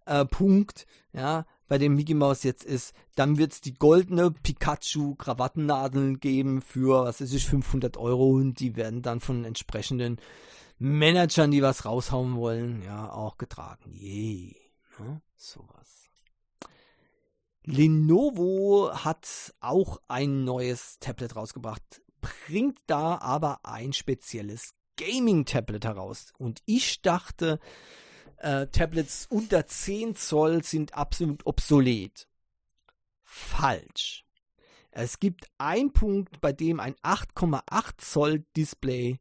äh, 0.07 0.25
Punkt, 0.25 0.87
ja, 1.13 1.47
bei 1.67 1.79
dem 1.79 1.95
Mickey 1.95 2.15
Mouse 2.15 2.45
jetzt 2.45 2.65
ist. 2.65 2.95
Dann 3.15 3.39
wird 3.39 3.53
es 3.53 3.61
die 3.61 3.75
goldene 3.75 4.31
Pikachu-Krawattennadeln 4.31 6.21
geben 6.21 6.63
für, 6.63 7.05
was 7.05 7.21
weiß 7.21 7.33
ich, 7.33 7.47
500 7.47 7.97
Euro 7.97 8.31
und 8.31 8.61
die 8.61 8.77
werden 8.77 9.03
dann 9.03 9.21
von 9.21 9.45
entsprechenden 9.45 10.19
Managern, 10.79 11.51
die 11.51 11.63
was 11.63 11.85
raushauen 11.85 12.37
wollen, 12.37 12.83
ja, 12.83 13.11
auch 13.11 13.37
getragen. 13.37 13.93
Yay. 13.93 14.57
Ne? 14.99 15.21
Sowas. 15.37 16.08
Lenovo 17.71 18.91
hat 18.93 19.55
auch 19.61 20.01
ein 20.09 20.45
neues 20.45 20.99
Tablet 21.01 21.37
rausgebracht 21.37 22.03
bringt 22.21 22.79
da 22.87 23.19
aber 23.19 23.61
ein 23.65 23.93
spezielles 23.93 24.75
Gaming-Tablet 24.97 25.85
heraus. 25.85 26.33
Und 26.39 26.63
ich 26.67 27.03
dachte, 27.03 27.61
äh, 28.39 28.67
Tablets 28.67 29.27
unter 29.31 29.67
10 29.67 30.17
Zoll 30.17 30.65
sind 30.65 30.95
absolut 30.95 31.47
obsolet. 31.47 32.29
Falsch. 33.23 34.25
Es 34.91 35.21
gibt 35.21 35.49
einen 35.59 35.93
Punkt, 35.93 36.41
bei 36.41 36.53
dem 36.53 36.81
ein 36.81 36.97
8,8 37.03 37.99
Zoll 37.99 38.45
Display 38.57 39.21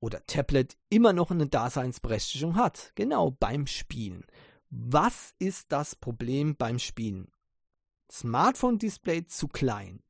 oder 0.00 0.24
Tablet 0.26 0.76
immer 0.88 1.12
noch 1.12 1.30
eine 1.30 1.46
Daseinsberechtigung 1.46 2.56
hat. 2.56 2.92
Genau 2.94 3.30
beim 3.30 3.66
Spielen. 3.66 4.24
Was 4.70 5.34
ist 5.38 5.70
das 5.70 5.94
Problem 5.94 6.56
beim 6.56 6.78
Spielen? 6.78 7.30
Smartphone-Display 8.10 9.26
zu 9.26 9.48
klein 9.48 10.02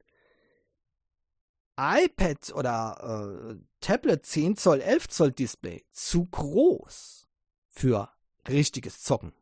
iPad 1.78 2.52
oder 2.54 3.54
äh, 3.54 3.56
Tablet 3.80 4.24
10 4.24 4.56
Zoll, 4.56 4.80
11 4.80 5.08
Zoll 5.08 5.32
Display 5.32 5.84
zu 5.92 6.24
groß 6.26 7.28
für 7.68 8.10
richtiges 8.48 9.02
Zocken. 9.02 9.32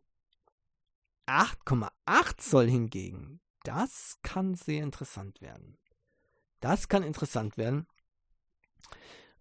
8,8 1.27 2.39
Zoll 2.39 2.69
hingegen, 2.69 3.41
das 3.63 4.19
kann 4.23 4.55
sehr 4.57 4.83
interessant 4.83 5.41
werden. 5.41 5.79
Das 6.61 6.89
kann 6.89 7.03
interessant 7.03 7.57
werden. 7.57 7.87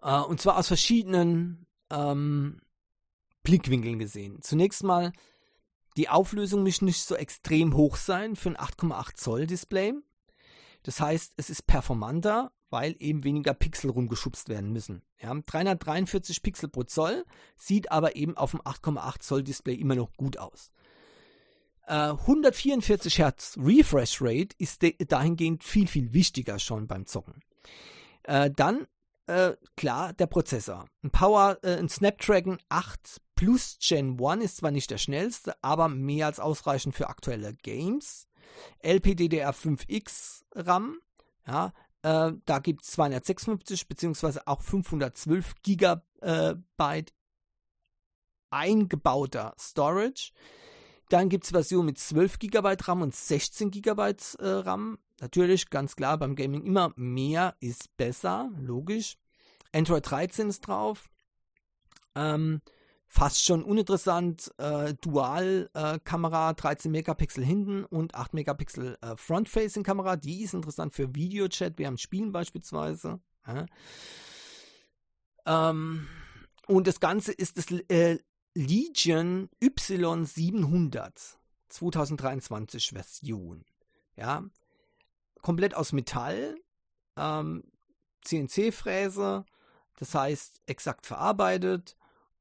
Äh, 0.02 0.20
und 0.20 0.40
zwar 0.40 0.58
aus 0.58 0.68
verschiedenen 0.68 1.66
ähm, 1.90 2.62
Blickwinkeln 3.42 4.00
gesehen. 4.00 4.42
Zunächst 4.42 4.84
mal, 4.84 5.12
die 5.98 6.10
Auflösung 6.10 6.64
muss 6.64 6.82
nicht 6.82 7.04
so 7.04 7.16
extrem 7.16 7.76
hoch 7.76 7.96
sein 7.96 8.36
für 8.36 8.50
ein 8.50 8.58
8,8 8.58 9.16
Zoll 9.16 9.48
Display. 9.48 9.94
Das 10.84 11.00
heißt, 11.00 11.34
es 11.38 11.50
ist 11.50 11.68
performanter 11.68 12.52
weil 12.74 12.96
eben 12.98 13.24
weniger 13.24 13.54
Pixel 13.54 13.92
rumgeschubst 13.92 14.50
werden 14.50 14.72
müssen. 14.72 15.04
Ja, 15.22 15.32
343 15.32 16.42
Pixel 16.42 16.70
pro 16.70 16.82
Zoll 16.82 17.24
sieht 17.56 17.92
aber 17.92 18.16
eben 18.16 18.36
auf 18.36 18.50
dem 18.50 18.62
8,8 18.62 19.20
Zoll 19.20 19.44
Display 19.44 19.76
immer 19.76 19.94
noch 19.94 20.12
gut 20.18 20.40
aus. 20.40 20.72
Äh, 21.86 22.14
144 22.14 23.20
Hertz 23.20 23.56
Refresh 23.62 24.24
Rate 24.24 24.56
ist 24.58 24.82
dahingehend 25.08 25.64
viel, 25.64 25.86
viel 25.86 26.14
wichtiger 26.14 26.58
schon 26.58 26.88
beim 26.88 27.06
Zocken. 27.06 27.42
Äh, 28.24 28.50
dann, 28.50 28.88
äh, 29.28 29.52
klar, 29.78 30.14
der 30.14 30.26
Prozessor. 30.26 30.88
Ein 31.04 31.12
Power, 31.12 31.60
ein 31.62 31.90
Snapdragon 31.90 32.58
8 32.70 33.22
Plus 33.44 33.78
Gen 33.82 34.18
1 34.18 34.42
ist 34.42 34.58
zwar 34.58 34.72
nicht 34.72 34.90
der 34.90 34.98
schnellste, 34.98 35.62
aber 35.62 35.90
mehr 35.90 36.28
als 36.28 36.40
ausreichend 36.40 36.96
für 36.96 37.10
aktuelle 37.10 37.54
Games. 37.54 38.30
LPDDR5X 38.82 40.44
RAM, 40.56 41.00
ja, 41.46 41.74
äh, 42.04 42.32
da 42.46 42.60
gibt 42.60 42.84
es 42.84 42.92
256 42.92 43.90
bzw. 43.90 44.40
auch 44.46 44.62
512 44.62 45.56
Gigabyte 45.62 47.14
eingebauter 48.50 49.54
Storage. 49.60 50.32
Dann 51.10 51.28
gibt 51.28 51.44
es 51.44 51.50
Versionen 51.50 51.88
mit 51.88 51.98
12 51.98 52.40
GB 52.40 52.78
RAM 52.80 53.02
und 53.02 53.14
16 53.14 53.72
GB 53.72 54.02
äh, 54.40 54.48
RAM. 54.48 55.00
Natürlich, 55.20 55.70
ganz 55.70 55.98
klar, 55.98 56.18
beim 56.18 56.38
Gaming 56.38 56.64
immer 56.64 56.94
mehr 56.96 57.58
ist 57.60 57.98
besser, 57.98 58.50
logisch. 58.58 59.18
Android 59.74 60.10
13 60.10 60.48
ist 60.48 60.62
drauf. 60.62 61.10
Ähm, 62.16 62.62
fast 63.14 63.46
schon 63.46 63.64
uninteressant. 63.64 64.52
Äh, 64.58 64.96
Dual-Kamera, 64.96 66.50
äh, 66.50 66.56
13 66.56 66.92
Megapixel 66.92 67.46
hinten 67.46 67.86
und 67.86 68.16
8 68.16 68.34
Megapixel 68.34 68.98
äh, 69.02 69.16
Front-Facing-Kamera. 69.16 70.16
Die 70.16 70.42
ist 70.42 70.56
interessant 70.56 70.96
für 70.96 71.14
Videochat, 71.14 71.78
während 71.78 72.02
Spielen 72.02 72.32
beispielsweise. 72.32 73.20
Ja. 73.46 73.68
Ähm, 75.46 76.08
und 76.66 76.88
das 76.88 77.00
Ganze 77.00 77.34
ist 77.34 77.60
das 77.60 77.70
äh, 77.90 78.18
Legion 78.56 79.50
Y700 79.62 81.36
2023 81.70 82.90
Version. 82.90 83.64
Ja, 84.16 84.44
komplett 85.44 85.76
aus 85.76 85.92
Metall, 85.92 86.56
ähm, 87.16 87.64
CNC-Fräse, 88.22 89.46
das 89.98 90.16
heißt 90.16 90.62
exakt 90.66 91.06
verarbeitet 91.06 91.96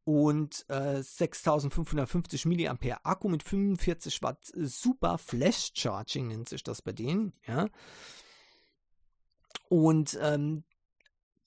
und 0.05 0.64
äh, 0.68 1.03
6550 1.03 2.46
mAh 2.46 2.98
Akku 3.05 3.28
mit 3.28 3.42
45 3.42 4.22
Watt 4.22 4.53
Super 4.55 5.18
Flash 5.18 5.70
Charging 5.74 6.28
nennt 6.28 6.48
sich 6.48 6.62
das 6.62 6.82
bei 6.82 6.92
denen, 6.92 7.32
ja. 7.46 7.68
Und 9.68 10.18
ähm, 10.20 10.64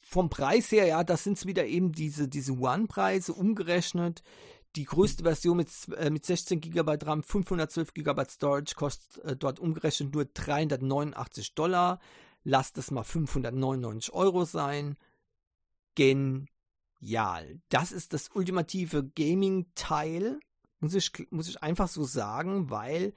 vom 0.02 0.30
Preis 0.30 0.72
her, 0.72 0.86
ja, 0.86 1.04
das 1.04 1.24
sind 1.24 1.44
wieder 1.46 1.66
eben 1.66 1.92
diese, 1.92 2.28
diese 2.28 2.54
One-Preise 2.54 3.34
umgerechnet. 3.34 4.24
Die 4.76 4.86
größte 4.86 5.24
Version 5.24 5.58
mit, 5.58 5.70
äh, 5.98 6.10
mit 6.10 6.26
16 6.26 6.62
GB 6.62 6.98
RAM, 7.02 7.24
512 7.24 7.94
GB 7.94 8.24
Storage 8.30 8.76
kostet 8.76 9.24
äh, 9.26 9.36
dort 9.36 9.60
umgerechnet 9.60 10.14
nur 10.14 10.26
389 10.26 11.56
Dollar. 11.56 12.00
Lasst 12.44 12.78
es 12.78 12.92
mal 12.92 13.04
599 13.04 14.14
Euro 14.14 14.46
sein. 14.46 14.98
Gen 15.96 16.48
genial. 17.06 17.62
Das 17.70 17.92
ist 17.92 18.14
das 18.14 18.30
ultimative 18.34 19.04
Gaming-Teil, 19.04 20.40
muss 20.80 20.96
ich, 20.96 21.12
muss 21.30 21.48
ich 21.48 21.62
einfach 21.62 21.88
so 21.88 22.04
sagen, 22.04 22.70
weil 22.70 23.14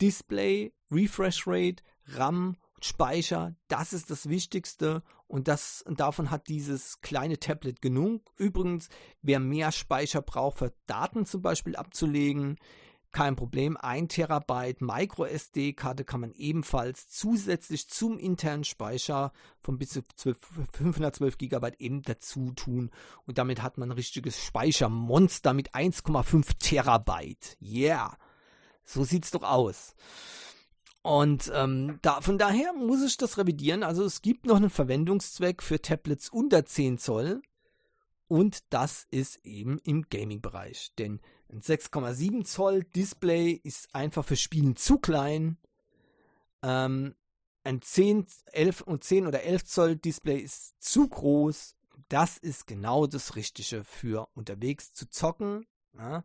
Display, 0.00 0.72
Refresh 0.90 1.46
Rate, 1.46 1.82
RAM, 2.06 2.56
Speicher, 2.82 3.54
das 3.68 3.92
ist 3.92 4.10
das 4.10 4.28
Wichtigste 4.28 5.02
und 5.26 5.48
das 5.48 5.84
davon 5.86 6.30
hat 6.30 6.48
dieses 6.48 7.00
kleine 7.02 7.38
Tablet 7.38 7.82
genug. 7.82 8.22
Übrigens, 8.36 8.88
wer 9.22 9.38
mehr 9.38 9.70
Speicher 9.70 10.22
braucht, 10.22 10.58
für 10.58 10.72
Daten 10.86 11.26
zum 11.26 11.42
Beispiel 11.42 11.76
abzulegen, 11.76 12.56
kein 13.12 13.36
Problem. 13.36 13.76
1 13.76 14.14
Terabyte 14.14 14.80
Micro 14.80 15.24
SD-Karte 15.24 16.04
kann 16.04 16.20
man 16.20 16.32
ebenfalls 16.32 17.08
zusätzlich 17.08 17.88
zum 17.88 18.18
internen 18.18 18.64
Speicher 18.64 19.32
von 19.60 19.78
bis 19.78 19.90
zu 19.90 20.02
12, 20.16 20.38
512 20.72 21.38
GB 21.38 21.72
eben 21.78 22.02
dazu 22.02 22.52
tun. 22.52 22.90
Und 23.26 23.38
damit 23.38 23.62
hat 23.62 23.78
man 23.78 23.90
ein 23.90 23.96
richtiges 23.96 24.42
Speichermonster 24.44 25.54
mit 25.54 25.74
1,5 25.74 26.58
Terabyte. 26.58 27.56
Yeah. 27.60 28.16
So 28.84 29.04
sieht's 29.04 29.30
doch 29.30 29.42
aus. 29.42 29.94
Und 31.02 31.50
ähm, 31.54 31.98
da, 32.02 32.20
von 32.20 32.38
daher 32.38 32.72
muss 32.74 33.02
ich 33.02 33.16
das 33.16 33.38
revidieren. 33.38 33.82
Also 33.82 34.04
es 34.04 34.20
gibt 34.20 34.46
noch 34.46 34.56
einen 34.56 34.70
Verwendungszweck 34.70 35.62
für 35.62 35.80
Tablets 35.80 36.28
unter 36.28 36.64
10 36.66 36.98
Zoll. 36.98 37.42
Und 38.28 38.72
das 38.72 39.06
ist 39.10 39.44
eben 39.44 39.78
im 39.78 40.02
Gaming-Bereich. 40.08 40.92
Denn 40.98 41.20
ein 41.52 41.60
6,7 41.62 42.44
Zoll 42.44 42.84
Display 42.84 43.52
ist 43.52 43.94
einfach 43.94 44.24
für 44.24 44.36
Spielen 44.36 44.76
zu 44.76 44.98
klein. 44.98 45.58
Ähm, 46.62 47.14
ein 47.64 47.82
10, 47.82 48.26
11 48.46 48.82
und 48.82 49.04
10 49.04 49.26
oder 49.26 49.42
11 49.42 49.64
Zoll 49.64 49.96
Display 49.96 50.38
ist 50.38 50.80
zu 50.82 51.08
groß. 51.08 51.76
Das 52.08 52.38
ist 52.38 52.66
genau 52.66 53.06
das 53.06 53.36
Richtige 53.36 53.84
für 53.84 54.28
unterwegs 54.34 54.92
zu 54.92 55.08
zocken. 55.08 55.66
Ja? 55.96 56.24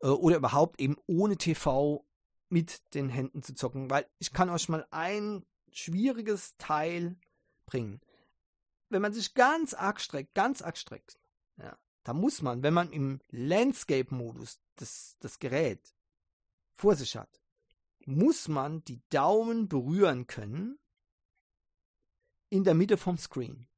Äh, 0.00 0.08
oder 0.08 0.36
überhaupt 0.36 0.80
eben 0.80 0.96
ohne 1.06 1.36
TV 1.36 2.04
mit 2.48 2.82
den 2.94 3.08
Händen 3.08 3.42
zu 3.42 3.54
zocken. 3.54 3.90
Weil 3.90 4.06
ich 4.18 4.32
kann 4.32 4.50
euch 4.50 4.68
mal 4.68 4.86
ein 4.90 5.44
schwieriges 5.72 6.56
Teil 6.56 7.16
bringen. 7.66 8.00
Wenn 8.88 9.02
man 9.02 9.12
sich 9.12 9.34
ganz 9.34 9.74
arg 9.74 10.00
streckt, 10.00 10.34
ganz 10.34 10.62
arg 10.62 10.76
streckt, 10.76 11.18
da 12.04 12.14
muss 12.14 12.42
man, 12.42 12.62
wenn 12.62 12.74
man 12.74 12.90
im 12.92 13.20
Landscape-Modus 13.30 14.60
das, 14.76 15.16
das 15.20 15.38
Gerät 15.38 15.94
vor 16.72 16.96
sich 16.96 17.16
hat, 17.16 17.40
muss 18.06 18.48
man 18.48 18.82
die 18.84 19.02
Daumen 19.10 19.68
berühren 19.68 20.26
können 20.26 20.78
in 22.48 22.64
der 22.64 22.74
Mitte 22.74 22.96
vom 22.96 23.18
Screen. 23.18 23.68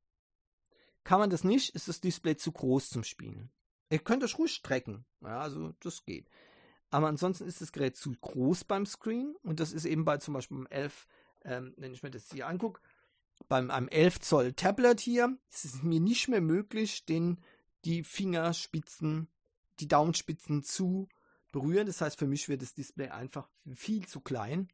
Kann 1.04 1.18
man 1.18 1.30
das 1.30 1.44
nicht, 1.44 1.74
ist 1.74 1.88
das 1.88 2.00
Display 2.00 2.36
zu 2.36 2.52
groß 2.52 2.90
zum 2.90 3.02
Spielen. 3.02 3.50
Ihr 3.90 3.98
könnt 3.98 4.22
euch 4.22 4.38
ruhig 4.38 4.54
strecken, 4.54 5.04
ja, 5.20 5.40
also 5.40 5.72
das 5.80 6.04
geht. 6.04 6.28
Aber 6.90 7.08
ansonsten 7.08 7.46
ist 7.46 7.60
das 7.60 7.72
Gerät 7.72 7.96
zu 7.96 8.12
groß 8.12 8.64
beim 8.64 8.86
Screen 8.86 9.34
und 9.42 9.60
das 9.60 9.72
ist 9.72 9.84
eben 9.84 10.04
bei 10.04 10.18
zum 10.18 10.34
Beispiel 10.34 10.58
beim 10.58 10.66
11, 10.66 11.06
ähm, 11.44 11.74
wenn 11.76 11.92
ich 11.92 12.02
mir 12.02 12.10
das 12.10 12.30
hier 12.30 12.46
angucke, 12.46 12.80
beim 13.48 13.70
einem 13.70 13.88
11 13.88 14.20
Zoll 14.20 14.52
Tablet 14.52 15.00
hier 15.00 15.36
ist 15.50 15.64
es 15.64 15.82
mir 15.82 16.00
nicht 16.00 16.28
mehr 16.28 16.40
möglich, 16.40 17.04
den, 17.04 17.40
die 17.84 18.04
Fingerspitzen, 18.04 19.28
die 19.80 19.88
Daumenspitzen 19.88 20.62
zu 20.62 21.08
berühren. 21.52 21.86
Das 21.86 22.00
heißt, 22.00 22.18
für 22.18 22.26
mich 22.26 22.48
wird 22.48 22.62
das 22.62 22.74
Display 22.74 23.08
einfach 23.08 23.48
viel 23.74 24.06
zu 24.06 24.20
klein. 24.20 24.68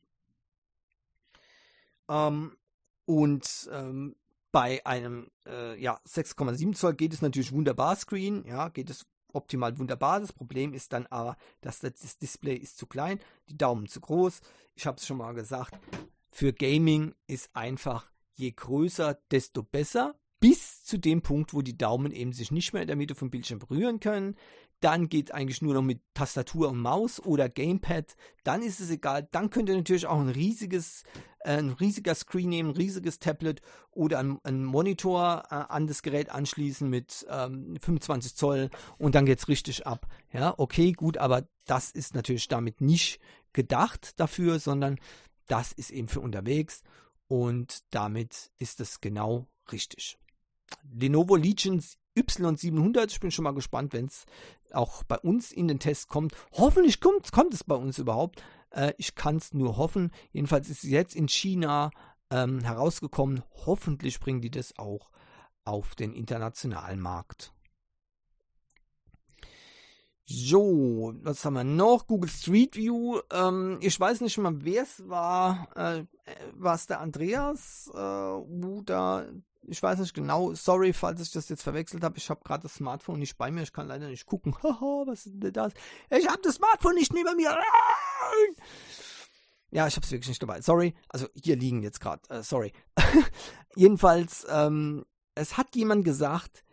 Ähm, 2.09 2.57
und 3.05 3.69
ähm, 3.73 4.17
bei 4.53 4.85
einem 4.87 5.31
äh, 5.47 5.81
ja, 5.81 6.01
6,7 6.07 6.75
Zoll 6.75 6.95
geht 6.95 7.13
es 7.13 7.23
natürlich 7.23 7.53
wunderbar 7.53 7.97
Screen, 7.97 8.45
ja, 8.47 8.69
geht 8.69 8.91
es 8.91 9.07
optimal 9.33 9.79
wunderbar. 9.79 10.21
Das 10.21 10.33
Problem 10.33 10.73
ist 10.73 10.93
dann 10.93 11.07
aber, 11.07 11.37
dass 11.61 11.81
das 11.81 12.19
Display 12.19 12.55
ist 12.55 12.79
zu 12.79 12.87
klein, 12.87 13.21
die 13.49 13.59
Daumen 13.59 13.89
zu 13.89 14.01
groß. 14.01 14.41
Ich 14.75 14.87
habe 14.87 14.97
es 14.97 15.07
schon 15.07 15.19
mal 15.19 15.35
gesagt, 15.35 15.79
für 16.31 16.53
Gaming 16.53 17.15
ist 17.27 17.51
einfach 17.55 18.11
je 18.35 18.53
größer, 18.53 19.19
desto 19.31 19.63
besser. 19.63 20.15
Bis 20.41 20.85
zu 20.85 20.99
dem 20.99 21.23
Punkt, 21.23 21.53
wo 21.55 21.63
die 21.63 21.77
Daumen 21.77 22.13
eben 22.13 22.33
sich 22.33 22.51
nicht 22.51 22.73
mehr 22.73 22.83
in 22.83 22.89
der 22.89 22.97
Mitte 22.97 23.15
vom 23.15 23.31
Bildschirm 23.31 23.59
berühren 23.59 24.01
können. 24.01 24.37
Dann 24.81 25.09
geht 25.09 25.35
eigentlich 25.35 25.61
nur 25.61 25.75
noch 25.75 25.83
mit 25.83 26.01
Tastatur 26.15 26.69
und 26.69 26.81
Maus 26.81 27.19
oder 27.21 27.49
Gamepad. 27.49 28.15
Dann 28.45 28.63
ist 28.63 28.81
es 28.81 28.91
egal. 28.91 29.27
Dann 29.33 29.51
könnt 29.51 29.69
ihr 29.69 29.77
natürlich 29.77 30.07
auch 30.07 30.21
ein 30.21 30.29
riesiges, 30.29 31.03
äh, 31.41 31.59
ein 31.59 31.71
riesiger 31.71 32.15
Screen 32.15 32.49
nehmen, 32.49 32.71
ein 32.71 32.77
riesiges 32.77 33.19
Tablet 33.19 33.61
oder 33.91 34.21
einen, 34.21 34.39
einen 34.45 34.65
Monitor 34.65 35.43
äh, 35.51 35.55
an 35.55 35.89
das 35.89 36.03
Gerät 36.03 36.31
anschließen 36.31 36.89
mit 36.89 37.27
ähm, 37.29 37.77
25 37.81 38.37
Zoll 38.37 38.71
und 38.99 39.17
dann 39.17 39.27
geht 39.27 39.41
es 39.41 39.49
richtig 39.49 39.87
ab. 39.87 40.07
Ja, 40.33 40.55
okay, 40.57 40.93
gut, 40.93 41.19
aber 41.19 41.49
das 41.67 41.91
ist 41.91 42.15
natürlich 42.15 42.47
damit 42.47 42.81
nicht 42.81 43.21
gedacht 43.53 44.21
dafür, 44.21 44.61
sondern 44.61 45.01
das 45.49 45.73
ist 45.73 45.91
eben 45.91 46.07
für 46.07 46.21
unterwegs 46.21 46.83
und 47.27 47.83
damit 47.91 48.53
ist 48.59 48.81
es 48.81 49.01
genau 49.01 49.49
richtig. 49.73 50.19
Lenovo 50.91 51.37
Legion 51.37 51.83
Y700, 52.17 53.11
ich 53.11 53.21
bin 53.21 53.31
schon 53.31 53.45
mal 53.45 53.55
gespannt, 53.55 53.93
wenn 53.93 54.07
es 54.07 54.27
auch 54.73 55.05
bei 55.05 55.19
uns 55.19 55.53
in 55.53 55.69
den 55.69 55.79
Test 55.79 56.09
kommt. 56.09 56.35
Hoffentlich 56.53 57.01
kommt, 57.01 57.31
kommt 57.33 57.55
es 57.55 57.65
bei 57.65 57.75
uns 57.75 57.99
überhaupt. 57.99 58.43
Äh, 58.71 58.93
ich 58.99 59.15
kann 59.15 59.37
es 59.37 59.55
nur 59.55 59.77
hoffen. 59.77 60.11
Jedenfalls 60.33 60.69
ist 60.69 60.85
es 60.85 60.91
jetzt 60.91 61.15
in 61.15 61.29
China 61.29 61.91
ähm, 62.31 62.61
herausgekommen. 62.61 63.43
Hoffentlich 63.67 64.21
bringen 64.21 64.41
die 64.41 64.51
das 64.51 64.79
auch 64.79 65.11
auf 65.65 65.95
den 65.95 66.13
internationalen 66.13 67.01
Markt. 67.01 67.53
So, 70.31 71.15
was 71.23 71.43
haben 71.45 71.55
wir 71.55 71.65
noch? 71.65 72.07
Google 72.07 72.29
Street 72.29 72.77
View. 72.77 73.21
Ähm, 73.33 73.79
ich 73.81 73.99
weiß 73.99 74.21
nicht 74.21 74.37
mal, 74.37 74.63
wer 74.63 74.83
es 74.83 75.09
war. 75.09 75.69
Äh, 75.75 76.05
war 76.53 76.75
es 76.75 76.87
der 76.87 77.01
Andreas? 77.01 77.91
Äh, 77.95 77.99
oder 77.99 79.27
ich 79.69 79.83
weiß 79.83 79.99
nicht 79.99 80.15
genau. 80.15 80.55
Sorry, 80.55 80.93
falls 80.93 81.21
ich 81.21 81.31
das 81.31 81.49
jetzt 81.49 81.63
verwechselt 81.63 82.03
habe. 82.03 82.19
Ich 82.19 82.31
habe 82.31 82.41
gerade 82.45 82.63
das 82.63 82.75
Smartphone 82.75 83.19
nicht 83.19 83.37
bei 83.37 83.51
mir. 83.51 83.63
Ich 83.63 83.73
kann 83.73 83.89
leider 83.89 84.09
nicht 84.09 84.27
gucken. 84.27 84.55
Haha, 84.63 85.05
was 85.07 85.27
ist 85.27 85.43
denn 85.43 85.53
das? 85.53 85.73
Ich 86.11 86.29
habe 86.29 86.41
das 86.43 86.57
Smartphone 86.57 86.95
nicht 86.95 87.13
neben 87.13 87.37
mir. 87.37 87.57
Ja, 89.71 89.87
ich 89.87 89.97
habe 89.97 90.05
es 90.05 90.13
wirklich 90.13 90.29
nicht 90.29 90.43
dabei. 90.43 90.61
Sorry. 90.61 90.95
Also 91.09 91.29
hier 91.35 91.57
liegen 91.57 91.83
jetzt 91.83 92.01
gerade. 92.01 92.23
Äh, 92.31 92.43
sorry. 92.43 92.73
Jedenfalls, 93.77 94.47
ähm, 94.49 95.05
es 95.35 95.57
hat 95.57 95.77
jemand 95.77 96.05
gesagt, 96.05 96.65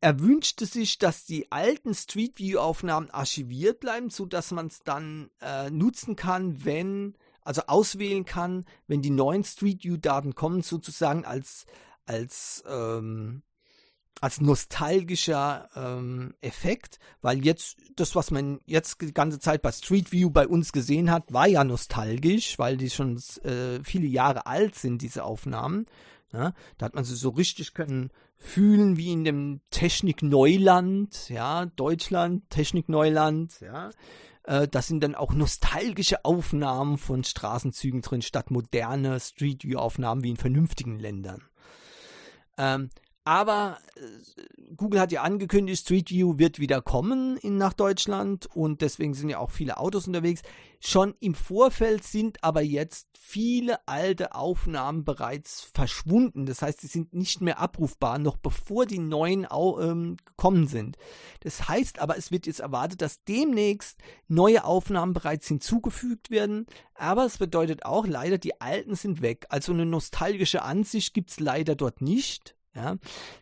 er 0.00 0.20
wünschte 0.20 0.66
sich, 0.66 0.98
dass 0.98 1.24
die 1.24 1.50
alten 1.50 1.94
Street 1.94 2.38
View 2.38 2.58
Aufnahmen 2.58 3.10
archiviert 3.10 3.80
bleiben, 3.80 4.10
so 4.10 4.26
dass 4.26 4.50
man 4.50 4.66
es 4.66 4.80
dann 4.80 5.30
äh, 5.40 5.70
nutzen 5.70 6.16
kann, 6.16 6.64
wenn 6.64 7.16
also 7.46 7.62
auswählen 7.66 8.24
kann, 8.24 8.64
wenn 8.86 9.02
die 9.02 9.10
neuen 9.10 9.44
Street 9.44 9.84
View 9.84 9.96
Daten 9.96 10.34
kommen, 10.34 10.62
sozusagen 10.62 11.24
als 11.24 11.66
als 12.04 12.62
ähm, 12.68 13.42
als 14.20 14.40
nostalgischer 14.40 15.68
ähm, 15.76 16.34
Effekt, 16.40 16.98
weil 17.20 17.44
jetzt 17.44 17.76
das, 17.96 18.14
was 18.14 18.30
man 18.30 18.60
jetzt 18.64 19.00
die 19.02 19.12
ganze 19.12 19.40
Zeit 19.40 19.60
bei 19.60 19.72
Street 19.72 20.10
View 20.10 20.30
bei 20.30 20.48
uns 20.48 20.72
gesehen 20.72 21.10
hat, 21.10 21.32
war 21.32 21.46
ja 21.46 21.64
nostalgisch, 21.64 22.58
weil 22.58 22.78
die 22.78 22.88
schon 22.88 23.20
äh, 23.42 23.82
viele 23.84 24.06
Jahre 24.06 24.46
alt 24.46 24.74
sind, 24.74 25.02
diese 25.02 25.24
Aufnahmen. 25.24 25.86
Ja, 26.32 26.54
da 26.78 26.86
hat 26.86 26.94
man 26.94 27.04
sie 27.04 27.14
so 27.14 27.28
richtig 27.30 27.72
können 27.72 28.10
fühlen 28.36 28.96
wie 28.96 29.12
in 29.12 29.24
dem 29.24 29.60
Technik-Neuland, 29.70 31.28
ja, 31.28 31.66
Deutschland, 31.66 32.48
Technik-Neuland, 32.50 33.60
ja. 33.60 33.90
Äh, 34.46 34.68
das 34.68 34.88
sind 34.88 35.02
dann 35.02 35.14
auch 35.14 35.32
nostalgische 35.32 36.24
Aufnahmen 36.24 36.98
von 36.98 37.24
Straßenzügen 37.24 38.00
drin, 38.02 38.22
statt 38.22 38.50
moderne 38.50 39.20
Street 39.20 39.64
View-Aufnahmen 39.64 40.22
wie 40.22 40.30
in 40.30 40.36
vernünftigen 40.36 40.98
Ländern. 40.98 41.42
Ähm, 42.56 42.90
aber 43.26 43.78
äh, 43.96 44.72
Google 44.76 45.00
hat 45.00 45.10
ja 45.10 45.22
angekündigt, 45.22 45.82
Street 45.82 46.10
View 46.10 46.38
wird 46.38 46.60
wieder 46.60 46.80
kommen 46.80 47.36
in, 47.38 47.56
nach 47.56 47.72
Deutschland 47.72 48.46
und 48.54 48.82
deswegen 48.82 49.14
sind 49.14 49.30
ja 49.30 49.38
auch 49.38 49.50
viele 49.50 49.78
Autos 49.78 50.06
unterwegs. 50.06 50.42
Schon 50.78 51.14
im 51.18 51.34
Vorfeld 51.34 52.04
sind 52.04 52.44
aber 52.44 52.60
jetzt 52.60 53.08
viele 53.18 53.80
alte 53.88 54.36
Aufnahmen 54.36 55.04
bereits 55.04 55.68
verschwunden. 55.74 56.46
Das 56.46 56.62
heißt, 56.62 56.80
sie 56.82 56.86
sind 56.86 57.14
nicht 57.14 57.40
mehr 57.40 57.58
abrufbar, 57.58 58.20
noch 58.20 58.36
bevor 58.36 58.86
die 58.86 59.00
neuen 59.00 59.48
ähm, 59.50 60.16
gekommen 60.24 60.68
sind. 60.68 60.96
Das 61.40 61.68
heißt 61.68 61.98
aber, 61.98 62.16
es 62.16 62.30
wird 62.30 62.46
jetzt 62.46 62.60
erwartet, 62.60 63.02
dass 63.02 63.24
demnächst 63.24 63.98
neue 64.28 64.64
Aufnahmen 64.64 65.14
bereits 65.14 65.48
hinzugefügt 65.48 66.30
werden. 66.30 66.66
Aber 66.94 67.26
es 67.26 67.38
bedeutet 67.38 67.84
auch 67.84 68.06
leider, 68.06 68.38
die 68.38 68.60
alten 68.60 68.94
sind 68.94 69.20
weg. 69.20 69.46
Also 69.48 69.72
eine 69.72 69.86
nostalgische 69.86 70.62
Ansicht 70.62 71.12
gibt 71.12 71.30
es 71.30 71.40
leider 71.40 71.74
dort 71.74 72.00
nicht. 72.00 72.55
Ja, 72.76 72.96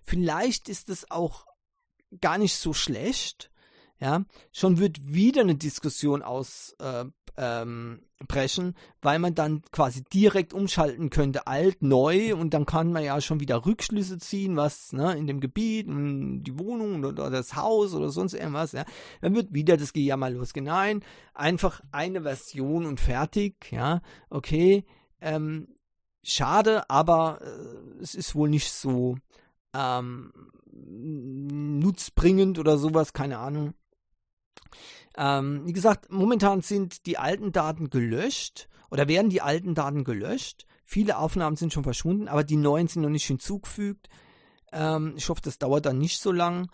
vielleicht 0.04 0.68
ist 0.68 0.88
es 0.88 1.10
auch 1.10 1.46
gar 2.20 2.38
nicht 2.38 2.54
so 2.54 2.72
schlecht. 2.72 3.50
Ja, 4.00 4.24
schon 4.52 4.78
wird 4.78 5.12
wieder 5.12 5.42
eine 5.42 5.54
Diskussion 5.54 6.22
ausbrechen, 6.22 7.14
äh, 7.36 7.38
ähm, 7.38 8.74
weil 9.00 9.18
man 9.18 9.34
dann 9.34 9.62
quasi 9.70 10.02
direkt 10.02 10.52
umschalten 10.52 11.10
könnte, 11.10 11.46
alt, 11.46 11.82
neu, 11.82 12.34
und 12.34 12.54
dann 12.54 12.66
kann 12.66 12.92
man 12.92 13.04
ja 13.04 13.20
schon 13.20 13.40
wieder 13.40 13.64
Rückschlüsse 13.64 14.18
ziehen, 14.18 14.56
was 14.56 14.92
ne, 14.92 15.16
in 15.16 15.26
dem 15.26 15.40
Gebiet, 15.40 15.86
die 15.88 16.58
Wohnung 16.58 17.04
oder 17.04 17.30
das 17.30 17.54
Haus 17.54 17.94
oder 17.94 18.10
sonst 18.10 18.34
irgendwas. 18.34 18.72
Ja, 18.72 18.84
dann 19.20 19.34
wird 19.34 19.54
wieder 19.54 19.76
das 19.76 19.92
Gejammer 19.92 20.28
losgehen. 20.28 20.66
Nein, 20.66 21.04
einfach 21.32 21.80
eine 21.92 22.22
Version 22.22 22.86
und 22.86 23.00
fertig. 23.00 23.70
Ja, 23.70 24.02
okay. 24.28 24.84
Ähm, 25.20 25.68
schade, 26.24 26.88
aber 26.90 27.40
äh, 27.42 28.02
es 28.02 28.14
ist 28.14 28.34
wohl 28.34 28.48
nicht 28.48 28.72
so 28.72 29.16
ähm, 29.74 30.32
nutzbringend 30.72 32.58
oder 32.58 32.78
sowas, 32.78 33.12
keine 33.12 33.38
Ahnung. 33.38 33.74
Ähm, 35.16 35.62
wie 35.66 35.72
gesagt, 35.72 36.10
momentan 36.10 36.62
sind 36.62 37.06
die 37.06 37.18
alten 37.18 37.52
Daten 37.52 37.90
gelöscht 37.90 38.68
oder 38.90 39.08
werden 39.08 39.30
die 39.30 39.42
alten 39.42 39.74
Daten 39.74 40.04
gelöscht. 40.04 40.66
Viele 40.84 41.18
Aufnahmen 41.18 41.56
sind 41.56 41.72
schon 41.72 41.84
verschwunden, 41.84 42.28
aber 42.28 42.44
die 42.44 42.56
neuen 42.56 42.88
sind 42.88 43.02
noch 43.02 43.08
nicht 43.10 43.26
hinzugefügt. 43.26 44.08
Ähm, 44.72 45.14
ich 45.16 45.28
hoffe, 45.28 45.40
das 45.42 45.58
dauert 45.58 45.86
dann 45.86 45.98
nicht 45.98 46.20
so 46.20 46.32
lang. 46.32 46.70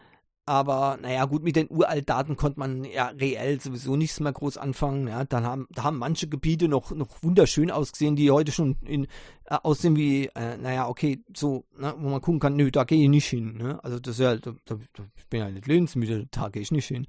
Aber 0.46 0.98
naja, 1.00 1.26
gut, 1.26 1.42
mit 1.42 1.54
den 1.54 1.70
Uraltdaten 1.70 2.36
konnte 2.36 2.58
man 2.58 2.84
ja 2.84 3.08
reell 3.08 3.60
sowieso 3.60 3.96
nichts 3.96 4.20
mehr 4.20 4.32
groß 4.32 4.56
anfangen. 4.56 5.06
Ja, 5.06 5.24
dann 5.24 5.44
haben, 5.44 5.68
da 5.70 5.84
haben 5.84 5.98
manche 5.98 6.28
Gebiete 6.28 6.66
noch, 6.66 6.90
noch 6.92 7.22
wunderschön 7.22 7.70
ausgesehen, 7.70 8.16
die 8.16 8.30
heute 8.30 8.50
schon 8.50 8.76
in, 8.84 9.04
äh, 9.44 9.56
aussehen 9.62 9.96
wie, 9.96 10.26
äh, 10.34 10.56
naja, 10.56 10.88
okay, 10.88 11.22
so, 11.36 11.66
ne, 11.78 11.94
wo 11.98 12.08
man 12.08 12.20
gucken 12.20 12.40
kann, 12.40 12.56
nö, 12.56 12.70
da 12.70 12.84
gehe 12.84 13.02
ich 13.02 13.08
nicht 13.08 13.28
hin. 13.28 13.58
Ne? 13.58 13.78
Also 13.84 14.00
das 14.00 14.14
ist 14.14 14.20
ja, 14.20 14.36
da, 14.36 14.54
da, 14.64 14.76
ich 15.16 15.26
bin 15.28 15.40
ja 15.40 15.50
nicht 15.50 15.66
lebensmüde, 15.66 16.26
da 16.30 16.48
gehe 16.48 16.62
ich 16.62 16.72
nicht 16.72 16.88
hin. 16.88 17.06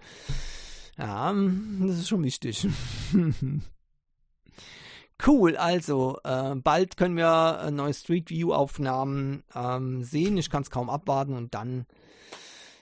Ja, 0.98 1.34
das 1.34 1.98
ist 1.98 2.10
schon 2.10 2.24
wichtig. 2.24 2.68
Cool, 5.24 5.56
also 5.56 6.18
äh, 6.24 6.56
bald 6.56 6.98
können 6.98 7.16
wir 7.16 7.60
äh, 7.64 7.70
neue 7.70 7.94
Street 7.94 8.32
View 8.32 8.54
Aufnahmen 8.54 9.44
ähm, 9.54 10.04
sehen. 10.04 10.36
Ich 10.38 10.50
kann 10.50 10.64
es 10.64 10.72
kaum 10.72 10.90
abwarten 10.90 11.36
und 11.36 11.54
dann 11.54 11.86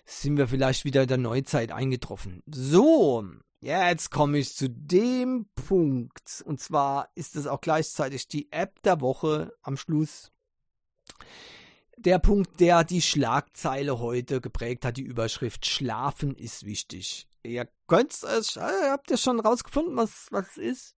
sind 0.10 0.38
wir 0.38 0.48
vielleicht 0.48 0.86
wieder 0.86 1.04
in 1.04 1.08
der 1.08 1.18
Neuzeit 1.18 1.72
eingetroffen. 1.72 2.42
So, 2.48 3.24
jetzt 3.62 4.10
komme 4.10 4.40
ich 4.40 4.56
zu 4.56 4.70
dem 4.70 5.48
Punkt. 5.56 6.44
Und 6.46 6.60
zwar 6.60 7.10
ist 7.16 7.36
es 7.36 7.48
auch 7.48 7.62
gleichzeitig 7.62 8.28
die 8.28 8.52
App 8.52 8.82
der 8.82 9.02
Woche 9.02 9.54
am 9.62 9.78
Schluss. 9.78 10.32
Der 11.98 12.18
Punkt, 12.18 12.60
der 12.60 12.84
die 12.84 13.02
Schlagzeile 13.02 14.00
heute 14.00 14.42
geprägt 14.42 14.86
hat, 14.86 14.98
die 14.98 15.04
Überschrift 15.04 15.66
Schlafen 15.66 16.36
ist 16.36 16.66
wichtig. 16.66 17.28
Ihr 17.44 17.68
könnt 17.88 18.12
es, 18.12 18.56
äh, 18.56 18.90
habt 18.90 19.12
ihr 19.12 19.18
schon 19.18 19.40
rausgefunden, 19.40 19.96
was, 19.96 20.28
was 20.32 20.58
ist? 20.58 20.96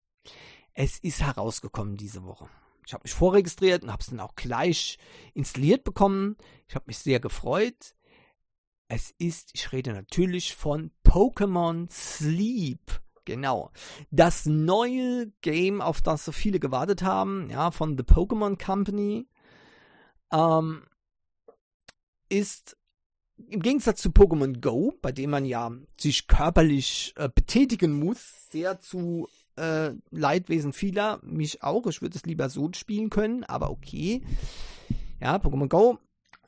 Es 0.74 0.98
ist 0.98 1.20
herausgekommen 1.20 1.96
diese 1.96 2.24
Woche. 2.24 2.48
Ich 2.86 2.94
habe 2.94 3.02
mich 3.02 3.12
vorregistriert 3.12 3.82
und 3.82 3.92
habe 3.92 4.00
es 4.00 4.08
dann 4.08 4.20
auch 4.20 4.34
gleich 4.36 4.98
installiert 5.34 5.84
bekommen. 5.84 6.36
Ich 6.68 6.74
habe 6.74 6.84
mich 6.88 6.98
sehr 6.98 7.20
gefreut. 7.20 7.94
Es 8.94 9.14
ist, 9.16 9.52
ich 9.54 9.72
rede 9.72 9.94
natürlich 9.94 10.54
von 10.54 10.90
Pokémon 11.02 11.90
Sleep. 11.90 13.00
Genau. 13.24 13.70
Das 14.10 14.44
neue 14.44 15.32
Game, 15.40 15.80
auf 15.80 16.02
das 16.02 16.26
so 16.26 16.32
viele 16.32 16.60
gewartet 16.60 17.02
haben, 17.02 17.48
ja, 17.48 17.70
von 17.70 17.96
The 17.96 18.04
Pokémon 18.04 18.62
Company, 18.62 19.30
ähm, 20.30 20.82
ist 22.28 22.76
im 23.38 23.62
Gegensatz 23.62 24.02
zu 24.02 24.10
Pokémon 24.10 24.60
Go, 24.60 24.92
bei 25.00 25.10
dem 25.10 25.30
man 25.30 25.46
ja 25.46 25.70
sich 25.98 26.26
körperlich 26.26 27.14
äh, 27.16 27.30
betätigen 27.34 27.98
muss, 27.98 28.50
sehr 28.50 28.78
zu 28.78 29.26
äh, 29.56 29.92
Leidwesen 30.10 30.74
vieler, 30.74 31.18
mich 31.22 31.62
auch. 31.62 31.86
Ich 31.86 32.02
würde 32.02 32.18
es 32.18 32.26
lieber 32.26 32.50
so 32.50 32.68
spielen 32.74 33.08
können, 33.08 33.44
aber 33.44 33.70
okay. 33.70 34.22
Ja, 35.18 35.36
Pokémon 35.36 35.68
Go 35.68 35.98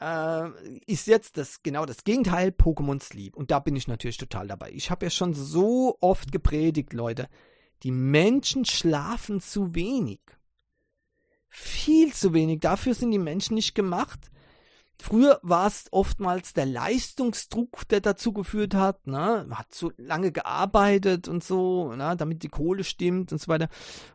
äh, 0.05 0.51
ist 0.87 1.07
jetzt 1.07 1.39
das 1.39 1.63
genau 1.63 1.87
das 1.87 2.05
Gegenteil, 2.05 2.51
Pokémon 2.51 3.01
Sleep. 3.01 3.37
Und 3.37 3.51
da 3.51 3.59
bin 3.59 3.75
ich 3.77 3.89
natürlich 3.89 4.19
total 4.19 4.47
dabei. 4.47 4.71
Ich 4.73 4.91
habe 4.91 5.07
ja 5.07 5.11
schon 5.11 5.33
so 5.33 5.97
oft 6.01 6.31
gepredigt, 6.31 6.93
Leute. 6.93 7.29
Die 7.83 7.91
Menschen 7.91 8.65
schlafen 8.65 9.41
zu 9.41 9.75
wenig. 9.75 10.21
Viel 11.49 12.13
zu 12.13 12.35
wenig. 12.35 12.61
Dafür 12.61 12.95
sind 12.95 13.13
die 13.13 13.19
Menschen 13.19 13.55
nicht 13.55 13.75
gemacht. 13.75 14.31
Früher 15.01 15.41
war 15.43 15.67
es 15.67 15.87
oftmals 15.91 16.53
der 16.53 16.67
Leistungsdruck, 16.67 17.89
der 17.89 18.01
dazu 18.01 18.33
geführt 18.33 18.75
hat. 18.75 19.07
Ne? 19.07 19.45
Man 19.49 19.59
hat 19.59 19.75
so 19.75 19.93
lange 19.97 20.31
gearbeitet 20.33 21.29
und 21.29 21.43
so, 21.43 21.93
ne? 21.95 22.17
damit 22.17 22.43
die 22.43 22.49
Kohle 22.49 22.85
stimmt 22.85 23.33
und 23.33 23.41
so 23.41 23.49
weiter. 23.49 23.69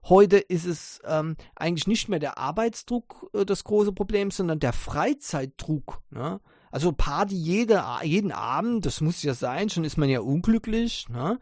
Heute 0.05 0.37
ist 0.37 0.65
es 0.65 1.01
ähm, 1.05 1.35
eigentlich 1.55 1.87
nicht 1.87 2.07
mehr 2.07 2.19
der 2.19 2.37
Arbeitsdruck 2.37 3.29
äh, 3.33 3.45
das 3.45 3.63
große 3.63 3.91
Problem, 3.91 4.31
sondern 4.31 4.59
der 4.59 4.73
Freizeitdruck. 4.73 6.01
Ne? 6.11 6.39
Also 6.71 6.91
Party 6.91 7.35
jede, 7.35 7.83
jeden 8.03 8.31
Abend, 8.31 8.85
das 8.85 9.01
muss 9.01 9.21
ja 9.21 9.33
sein, 9.33 9.69
schon 9.69 9.83
ist 9.83 9.97
man 9.97 10.09
ja 10.09 10.21
unglücklich. 10.21 11.07
Ne? 11.09 11.39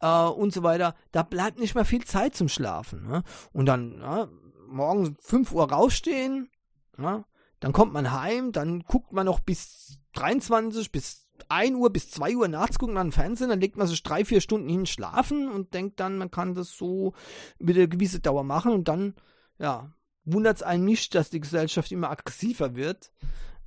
Äh, 0.00 0.26
und 0.26 0.52
so 0.52 0.62
weiter. 0.62 0.94
Da 1.12 1.22
bleibt 1.22 1.58
nicht 1.58 1.74
mehr 1.74 1.84
viel 1.84 2.04
Zeit 2.04 2.34
zum 2.34 2.48
Schlafen. 2.48 3.06
Ne? 3.06 3.22
Und 3.52 3.66
dann 3.66 3.98
ne? 3.98 4.28
morgen 4.66 5.16
5 5.20 5.52
Uhr 5.52 5.70
rausstehen. 5.70 6.50
Ne? 6.96 7.24
Dann 7.64 7.72
kommt 7.72 7.94
man 7.94 8.12
heim, 8.12 8.52
dann 8.52 8.80
guckt 8.80 9.12
man 9.12 9.24
noch 9.24 9.40
bis 9.40 9.98
23, 10.12 10.92
bis 10.92 11.26
1 11.48 11.76
Uhr, 11.76 11.90
bis 11.90 12.10
2 12.10 12.36
Uhr 12.36 12.48
nachts 12.48 12.78
guckt 12.78 12.92
man 12.92 13.10
Fernsehen, 13.10 13.48
dann 13.48 13.60
legt 13.60 13.76
man 13.76 13.86
sich 13.86 14.02
drei, 14.02 14.24
vier 14.24 14.42
Stunden 14.42 14.68
hin 14.68 14.84
schlafen 14.84 15.48
und 15.48 15.72
denkt 15.72 15.98
dann, 15.98 16.18
man 16.18 16.30
kann 16.30 16.54
das 16.54 16.76
so 16.76 17.14
mit 17.58 17.76
einer 17.76 17.86
gewissen 17.86 18.20
Dauer 18.20 18.44
machen 18.44 18.72
und 18.72 18.88
dann, 18.88 19.14
ja, 19.58 19.92
wundert 20.26 20.56
es 20.56 20.62
einen 20.62 20.84
nicht, 20.84 21.14
dass 21.14 21.30
die 21.30 21.40
Gesellschaft 21.40 21.90
immer 21.90 22.10
aggressiver 22.10 22.76
wird. 22.76 23.12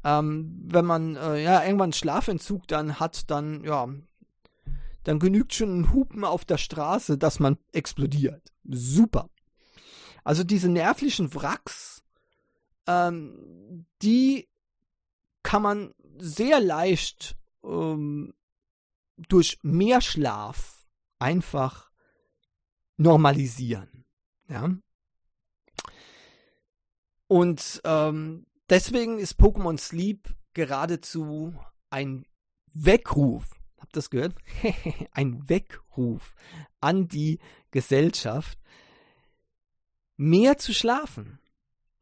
Ähm, 0.04 0.62
wenn 0.64 0.86
man 0.86 1.16
äh, 1.16 1.44
ja 1.44 1.64
irgendwann 1.64 1.92
Schlafentzug 1.92 2.68
dann 2.68 3.00
hat, 3.00 3.32
dann 3.32 3.64
ja, 3.64 3.88
dann 5.04 5.20
genügt 5.20 5.56
schon 5.56 5.80
ein 5.80 5.94
Hupen 5.94 6.24
auf 6.24 6.46
der 6.46 6.58
Straße, 6.58 7.18
dass 7.18 7.40
man 7.40 7.58
explodiert. 7.72 8.54
Super. 8.64 9.30
Also 10.24 10.44
diese 10.44 10.70
nervlichen 10.70 11.34
Wracks, 11.34 11.97
ähm, 12.88 13.86
die 14.02 14.48
kann 15.44 15.62
man 15.62 15.94
sehr 16.18 16.60
leicht 16.60 17.38
ähm, 17.64 18.34
durch 19.18 19.60
mehr 19.62 20.02
Schlaf 20.02 20.86
einfach 21.20 21.92
normalisieren. 22.98 24.06
Ja. 24.48 24.76
Und 27.28 27.82
ähm, 27.84 28.46
deswegen 28.70 29.20
ist 29.20 29.40
Pokémon 29.40 29.78
Sleep 29.78 30.34
geradezu 30.54 31.54
ein 31.90 32.26
Weckruf. 32.74 33.60
Habt 33.78 33.92
ihr 33.92 34.00
das 34.00 34.10
gehört? 34.10 34.36
ein 35.12 35.48
Weckruf 35.50 36.36
an 36.80 37.08
die 37.08 37.40
Gesellschaft, 37.72 38.58
mehr 40.16 40.58
zu 40.58 40.74
schlafen. 40.74 41.40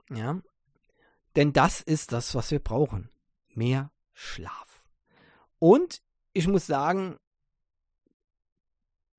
Ja. 0.09 0.41
Denn 1.36 1.53
das 1.53 1.81
ist 1.81 2.11
das, 2.11 2.36
was 2.36 2.51
wir 2.51 2.59
brauchen. 2.59 3.09
Mehr 3.53 3.91
Schlaf. 4.13 4.89
Und 5.59 6.01
ich 6.33 6.47
muss 6.47 6.65
sagen, 6.65 7.17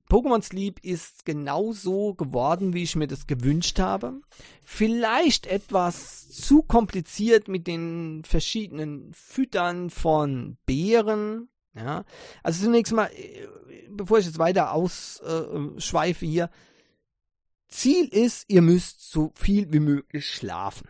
Pokémon 0.09 0.41
Sleep 0.43 0.79
ist 0.85 1.25
genauso 1.25 2.15
geworden, 2.15 2.75
wie 2.75 2.85
ich 2.85 2.95
mir 2.95 3.09
das 3.09 3.27
gewünscht 3.27 3.81
habe. 3.81 4.21
Vielleicht 4.65 5.47
etwas 5.47 6.29
zu 6.29 6.63
kompliziert 6.63 7.49
mit 7.49 7.67
den 7.67 8.23
verschiedenen 8.25 9.13
Füttern 9.13 9.91
von 9.91 10.59
Beeren. 10.65 11.49
Ja, 11.75 12.05
also 12.43 12.65
zunächst 12.65 12.93
mal, 12.93 13.11
äh, 13.13 13.47
bevor 13.91 14.19
ich 14.19 14.27
jetzt 14.27 14.39
weiter 14.39 14.73
ausschweife 14.73 16.25
äh, 16.25 16.29
hier, 16.29 16.51
Ziel 17.69 18.07
ist, 18.07 18.45
ihr 18.49 18.63
müsst 18.63 19.11
so 19.11 19.33
viel 19.35 19.73
wie 19.73 19.81
möglich 19.81 20.27
schlafen. 20.27 20.89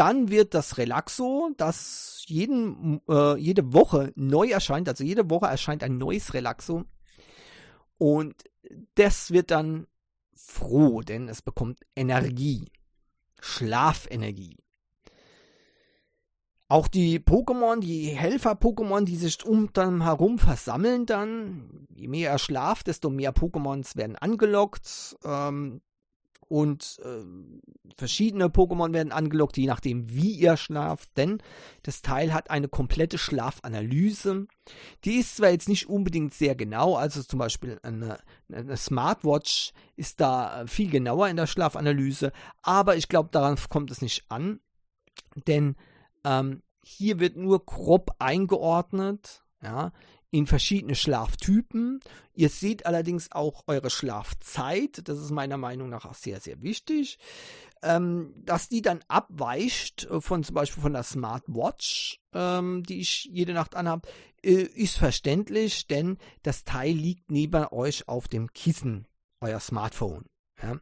Dann 0.00 0.30
wird 0.30 0.54
das 0.54 0.78
Relaxo, 0.78 1.50
das 1.58 2.24
jeden, 2.24 3.02
äh, 3.06 3.36
jede 3.36 3.74
Woche 3.74 4.14
neu 4.16 4.48
erscheint, 4.48 4.88
also 4.88 5.04
jede 5.04 5.28
Woche 5.28 5.44
erscheint 5.44 5.84
ein 5.84 5.98
neues 5.98 6.32
Relaxo. 6.32 6.86
Und 7.98 8.34
das 8.94 9.30
wird 9.30 9.50
dann 9.50 9.86
froh, 10.34 11.02
denn 11.02 11.28
es 11.28 11.42
bekommt 11.42 11.80
Energie, 11.94 12.64
Schlafenergie. 13.42 14.56
Auch 16.68 16.88
die 16.88 17.18
Pokémon, 17.18 17.80
die 17.80 18.06
Helfer-Pokémon, 18.06 19.04
die 19.04 19.16
sich 19.16 19.44
um 19.44 19.70
dann 19.74 20.04
herum 20.04 20.38
versammeln 20.38 21.04
dann, 21.04 21.86
je 21.94 22.08
mehr 22.08 22.30
er 22.30 22.38
schlaft, 22.38 22.86
desto 22.86 23.10
mehr 23.10 23.34
Pokémons 23.34 23.98
werden 23.98 24.16
angelockt. 24.16 25.18
Ähm, 25.24 25.82
und 26.50 27.00
äh, 27.04 27.94
verschiedene 27.96 28.46
Pokémon 28.46 28.92
werden 28.92 29.12
angelockt, 29.12 29.56
je 29.56 29.68
nachdem, 29.68 30.12
wie 30.12 30.32
ihr 30.32 30.56
schlaft, 30.56 31.16
denn 31.16 31.40
das 31.84 32.02
Teil 32.02 32.34
hat 32.34 32.50
eine 32.50 32.66
komplette 32.66 33.18
Schlafanalyse. 33.18 34.48
Die 35.04 35.14
ist 35.14 35.36
zwar 35.36 35.50
jetzt 35.50 35.68
nicht 35.68 35.88
unbedingt 35.88 36.34
sehr 36.34 36.56
genau, 36.56 36.96
also 36.96 37.22
zum 37.22 37.38
Beispiel 37.38 37.78
eine, 37.84 38.18
eine 38.52 38.76
Smartwatch 38.76 39.72
ist 39.94 40.20
da 40.20 40.64
viel 40.66 40.90
genauer 40.90 41.28
in 41.28 41.36
der 41.36 41.46
Schlafanalyse, 41.46 42.32
aber 42.62 42.96
ich 42.96 43.08
glaube, 43.08 43.28
daran 43.30 43.56
kommt 43.68 43.92
es 43.92 44.02
nicht 44.02 44.24
an, 44.28 44.58
denn 45.46 45.76
ähm, 46.24 46.62
hier 46.82 47.20
wird 47.20 47.36
nur 47.36 47.64
grob 47.64 48.10
eingeordnet, 48.18 49.44
ja, 49.62 49.92
in 50.30 50.46
verschiedene 50.46 50.94
Schlaftypen. 50.94 52.00
Ihr 52.34 52.48
seht 52.48 52.86
allerdings 52.86 53.32
auch 53.32 53.64
eure 53.66 53.90
Schlafzeit. 53.90 55.08
Das 55.08 55.18
ist 55.18 55.30
meiner 55.30 55.56
Meinung 55.56 55.88
nach 55.88 56.04
auch 56.04 56.14
sehr, 56.14 56.40
sehr 56.40 56.62
wichtig. 56.62 57.18
Ähm, 57.82 58.34
dass 58.36 58.68
die 58.68 58.82
dann 58.82 59.00
abweicht 59.08 60.04
äh, 60.04 60.20
von 60.20 60.44
zum 60.44 60.54
Beispiel 60.54 60.82
von 60.82 60.92
der 60.92 61.02
Smartwatch, 61.02 62.20
ähm, 62.34 62.82
die 62.82 63.00
ich 63.00 63.24
jede 63.24 63.54
Nacht 63.54 63.74
anhabe, 63.74 64.06
äh, 64.42 64.62
ist 64.62 64.98
verständlich, 64.98 65.86
denn 65.86 66.18
das 66.42 66.64
Teil 66.64 66.94
liegt 66.94 67.30
neben 67.30 67.66
euch 67.70 68.06
auf 68.06 68.28
dem 68.28 68.52
Kissen, 68.52 69.06
euer 69.40 69.60
Smartphone. 69.60 70.26
Ja. 70.62 70.78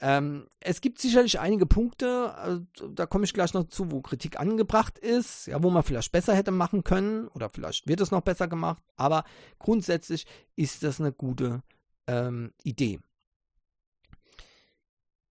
Ähm, 0.00 0.48
es 0.60 0.80
gibt 0.80 1.00
sicherlich 1.00 1.38
einige 1.38 1.66
Punkte, 1.66 2.34
äh, 2.76 2.84
da 2.92 3.06
komme 3.06 3.24
ich 3.24 3.32
gleich 3.32 3.54
noch 3.54 3.64
zu, 3.64 3.92
wo 3.92 4.00
Kritik 4.00 4.40
angebracht 4.40 4.98
ist, 4.98 5.46
ja, 5.46 5.62
wo 5.62 5.70
man 5.70 5.84
vielleicht 5.84 6.10
besser 6.10 6.34
hätte 6.34 6.50
machen 6.50 6.82
können 6.82 7.28
oder 7.28 7.48
vielleicht 7.48 7.86
wird 7.86 8.00
es 8.00 8.10
noch 8.10 8.22
besser 8.22 8.48
gemacht, 8.48 8.82
aber 8.96 9.24
grundsätzlich 9.58 10.26
ist 10.56 10.82
das 10.82 11.00
eine 11.00 11.12
gute 11.12 11.62
ähm, 12.06 12.52
Idee. 12.64 12.98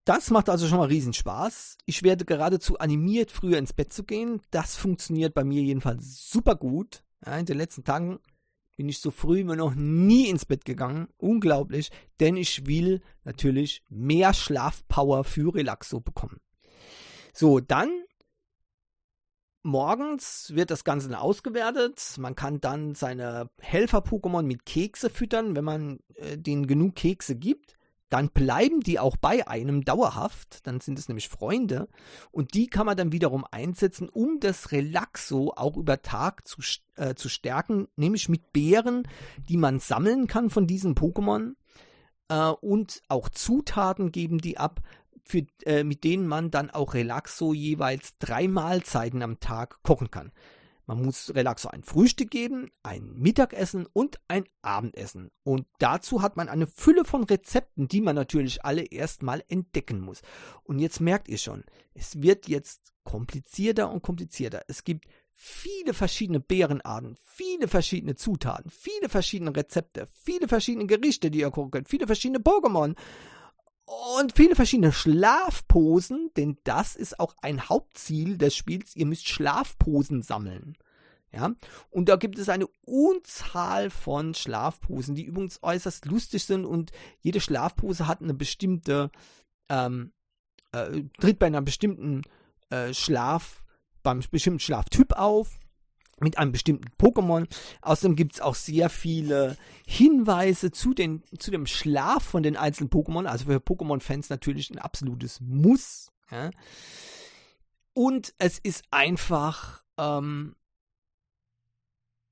Das 0.04 0.30
macht 0.30 0.48
also 0.48 0.66
schon 0.66 0.78
mal 0.78 0.88
riesen 0.88 1.12
Spaß. 1.12 1.78
Ich 1.86 2.02
werde 2.02 2.24
geradezu 2.24 2.78
animiert, 2.78 3.30
früher 3.30 3.58
ins 3.58 3.72
Bett 3.72 3.92
zu 3.92 4.02
gehen. 4.02 4.40
Das 4.50 4.74
funktioniert 4.74 5.32
bei 5.32 5.44
mir 5.44 5.62
jedenfalls 5.62 6.28
super 6.28 6.56
gut. 6.56 7.04
Ja, 7.24 7.36
in 7.36 7.46
den 7.46 7.56
letzten 7.56 7.84
Tagen 7.84 8.18
bin 8.77 8.89
ich 8.89 9.01
so 9.01 9.11
früh 9.11 9.41
immer 9.41 9.57
noch 9.57 9.75
nie 9.75 10.29
ins 10.29 10.45
Bett 10.45 10.64
gegangen. 10.64 11.09
Unglaublich, 11.18 11.91
denn 12.20 12.37
ich 12.37 12.66
will 12.66 13.01
natürlich 13.25 13.83
mehr 13.89 14.35
Schlafpower 14.35 15.25
für 15.25 15.55
Relaxo 15.55 16.01
bekommen. 16.01 16.41
So, 17.35 17.61
dann 17.61 17.91
morgens 19.62 20.53
wird 20.55 20.70
das 20.70 20.85
Ganze 20.85 21.18
ausgewertet. 21.18 22.16
Man 22.18 22.35
kann 22.35 22.61
dann 22.61 22.95
seine 22.95 23.51
Helfer-Pokémon 23.61 24.43
mit 24.43 24.66
Kekse 24.66 25.11
füttern, 25.11 25.55
wenn 25.57 25.64
man 25.64 26.01
äh, 26.14 26.37
denen 26.37 26.66
genug 26.66 26.97
Kekse 26.97 27.37
gibt 27.37 27.77
dann 28.12 28.28
bleiben 28.28 28.80
die 28.80 28.98
auch 28.98 29.16
bei 29.16 29.48
einem 29.48 29.84
dauerhaft, 29.84 30.66
dann 30.66 30.80
sind 30.80 30.98
es 30.98 31.08
nämlich 31.08 31.30
Freunde 31.30 31.88
und 32.30 32.52
die 32.52 32.66
kann 32.66 32.84
man 32.84 32.96
dann 32.96 33.10
wiederum 33.10 33.46
einsetzen, 33.50 34.10
um 34.10 34.38
das 34.38 34.70
Relaxo 34.70 35.54
auch 35.56 35.78
über 35.78 36.02
Tag 36.02 36.46
zu, 36.46 36.60
äh, 36.96 37.14
zu 37.14 37.30
stärken, 37.30 37.88
nämlich 37.96 38.28
mit 38.28 38.52
Beeren, 38.52 39.08
die 39.48 39.56
man 39.56 39.80
sammeln 39.80 40.26
kann 40.26 40.50
von 40.50 40.66
diesen 40.66 40.94
Pokémon 40.94 41.54
äh, 42.28 42.50
und 42.50 43.00
auch 43.08 43.30
Zutaten 43.30 44.12
geben 44.12 44.38
die 44.38 44.58
ab, 44.58 44.82
für, 45.24 45.46
äh, 45.64 45.82
mit 45.82 46.04
denen 46.04 46.26
man 46.26 46.50
dann 46.50 46.68
auch 46.68 46.92
Relaxo 46.92 47.54
jeweils 47.54 48.18
drei 48.18 48.46
Mahlzeiten 48.46 49.22
am 49.22 49.40
Tag 49.40 49.82
kochen 49.82 50.10
kann. 50.10 50.32
Man 50.87 51.03
muss 51.03 51.35
Relaxo 51.35 51.68
ein 51.68 51.83
Frühstück 51.83 52.30
geben, 52.30 52.68
ein 52.83 53.12
Mittagessen 53.14 53.87
und 53.93 54.18
ein 54.28 54.45
Abendessen. 54.62 55.30
Und 55.45 55.66
dazu 55.78 56.22
hat 56.22 56.37
man 56.37 56.49
eine 56.49 56.66
Fülle 56.66 57.05
von 57.05 57.24
Rezepten, 57.24 57.89
die 57.89 58.01
man 58.01 58.16
natürlich 58.16 58.64
alle 58.64 58.85
erstmal 58.85 59.45
entdecken 59.49 60.01
muss. 60.01 60.22
Und 60.64 60.80
jetzt 60.80 61.01
merkt 61.01 61.28
ihr 61.28 61.39
schon, 61.39 61.64
es 61.95 62.20
wird 62.20 62.49
jetzt 62.49 62.93
komplizierter 63.05 63.91
und 63.91 64.03
komplizierter. 64.03 64.62
Es 64.68 64.85
gibt 64.85 65.07
viele 65.33 65.95
verschiedene 65.95 66.41
Beerenarten, 66.41 67.16
viele 67.20 67.68
verschiedene 67.68 68.14
Zutaten, 68.14 68.70
viele 68.70 69.09
verschiedene 69.09 69.55
Rezepte, 69.55 70.07
viele 70.12 70.49
verschiedene 70.49 70.87
Gerichte, 70.87 71.30
die 71.30 71.41
ihr 71.41 71.51
gucken 71.51 71.70
könnt, 71.70 71.89
viele 71.89 72.07
verschiedene 72.07 72.41
Pokémon 72.41 72.95
und 74.18 74.34
viele 74.36 74.55
verschiedene 74.55 74.93
Schlafposen, 74.93 76.30
denn 76.36 76.57
das 76.64 76.97
ist 76.97 77.18
auch 77.20 77.34
ein 77.43 77.68
Hauptziel 77.68 78.38
des 78.38 78.55
Spiels. 78.55 78.97
Ihr 78.97 79.07
müsst 79.07 79.28
Schlafposen 79.28 80.22
sammeln. 80.22 80.76
Ja, 81.34 81.55
und 81.90 82.11
da 82.11 82.16
gibt 82.16 82.38
es 82.38 82.51
eine 82.51 82.66
Unzahl 82.84 83.88
von 83.88 84.34
Schlafposen, 84.34 85.14
die 85.14 85.24
übrigens 85.24 85.61
äußerst 85.62 86.05
lustig 86.05 86.45
sind 86.45 86.66
und 86.66 86.93
jede 87.20 87.40
Schlafpose 87.40 88.07
hat 88.07 88.20
eine 88.20 88.34
bestimmte, 88.34 89.11
ähm, 89.70 90.12
äh, 90.72 91.05
tritt 91.18 91.38
bei 91.38 91.47
einer 91.47 91.62
bestimmten 91.62 92.20
äh, 92.68 92.93
Schlaf, 92.93 93.64
beim 94.03 94.20
bestimmten 94.30 94.61
Schlaftyp 94.61 95.14
auf 95.14 95.59
mit 96.23 96.39
einem 96.39 96.53
bestimmten 96.53 96.89
Pokémon. 96.99 97.47
Außerdem 97.83 98.16
gibt 98.16 98.35
es 98.35 98.41
auch 98.41 98.55
sehr 98.55 98.89
viele 98.89 99.57
Hinweise 99.87 100.70
zu, 100.70 100.95
den, 100.95 101.23
zu 101.39 101.51
dem 101.51 101.66
Schlaf 101.66 102.23
von 102.23 102.43
den 102.43 102.57
einzelnen 102.57 102.91
Pokémon. 102.91 103.27
Also 103.27 103.47
für 103.47 103.59
Pokémon-Fans 103.59 104.31
natürlich 104.31 104.70
ein 104.70 104.79
absolutes 104.79 105.41
Muss. 105.41 106.11
Ja. 106.31 106.51
Und 107.95 108.35
es 108.39 108.59
ist 108.59 108.85
einfach, 108.91 109.83
ähm, 109.99 110.57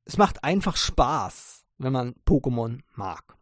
es 0.04 0.16
macht 0.16 0.42
einfach 0.42 0.76
Spaß, 0.76 1.64
wenn 1.78 1.92
man 1.92 2.14
Pokémon 2.26 2.80
mag. 2.94 3.36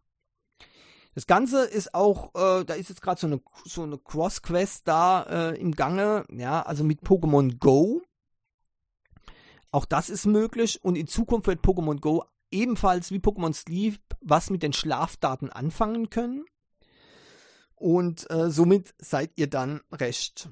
Das 1.15 1.27
Ganze 1.27 1.65
ist 1.65 1.95
auch, 1.95 2.33
äh, 2.35 2.65
da 2.65 2.75
ist 2.75 2.91
jetzt 2.91 3.03
gerade 3.03 3.21
so 3.21 3.27
eine, 3.27 3.41
so 3.65 3.83
eine 3.83 3.99
Cross-Quest 3.99 4.87
da 4.87 5.23
äh, 5.23 5.61
im 5.61 5.73
Gange, 5.73 6.25
ja, 6.31 6.63
also 6.63 6.85
mit 6.85 7.03
Pokémon 7.03 7.59
Go. 7.59 8.03
Auch 9.71 9.85
das 9.85 10.09
ist 10.11 10.27
möglich 10.27 10.83
und 10.83 10.97
in 10.97 11.07
Zukunft 11.07 11.47
wird 11.47 11.65
Pokémon 11.65 12.01
Go 12.01 12.25
ebenfalls 12.51 13.11
wie 13.11 13.19
Pokémon 13.19 13.53
Sleep 13.53 14.01
was 14.21 14.51
mit 14.51 14.63
den 14.63 14.73
Schlafdaten 14.73 15.51
anfangen 15.51 16.11
können. 16.11 16.45
Und 17.75 18.29
äh, 18.31 18.51
somit 18.51 18.95
seid 18.99 19.33
ihr 19.37 19.49
dann 19.49 19.83
recht 19.93 20.51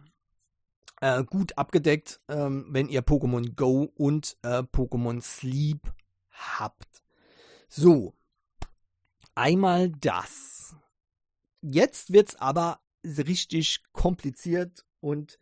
äh, 1.01 1.25
gut 1.25 1.59
abgedeckt, 1.59 2.21
ähm, 2.29 2.67
wenn 2.71 2.89
ihr 2.89 3.03
Pokémon 3.03 3.55
Go 3.55 3.91
und 3.97 4.37
äh, 4.43 4.62
Pokémon 4.62 5.21
Sleep 5.21 5.81
habt. 6.31 7.03
So, 7.69 8.14
einmal 9.35 9.91
das. 9.91 10.77
Jetzt 11.61 12.12
wird 12.12 12.29
es 12.29 12.37
aber 12.37 12.81
richtig 13.05 13.83
kompliziert 13.93 14.85
und 15.01 15.39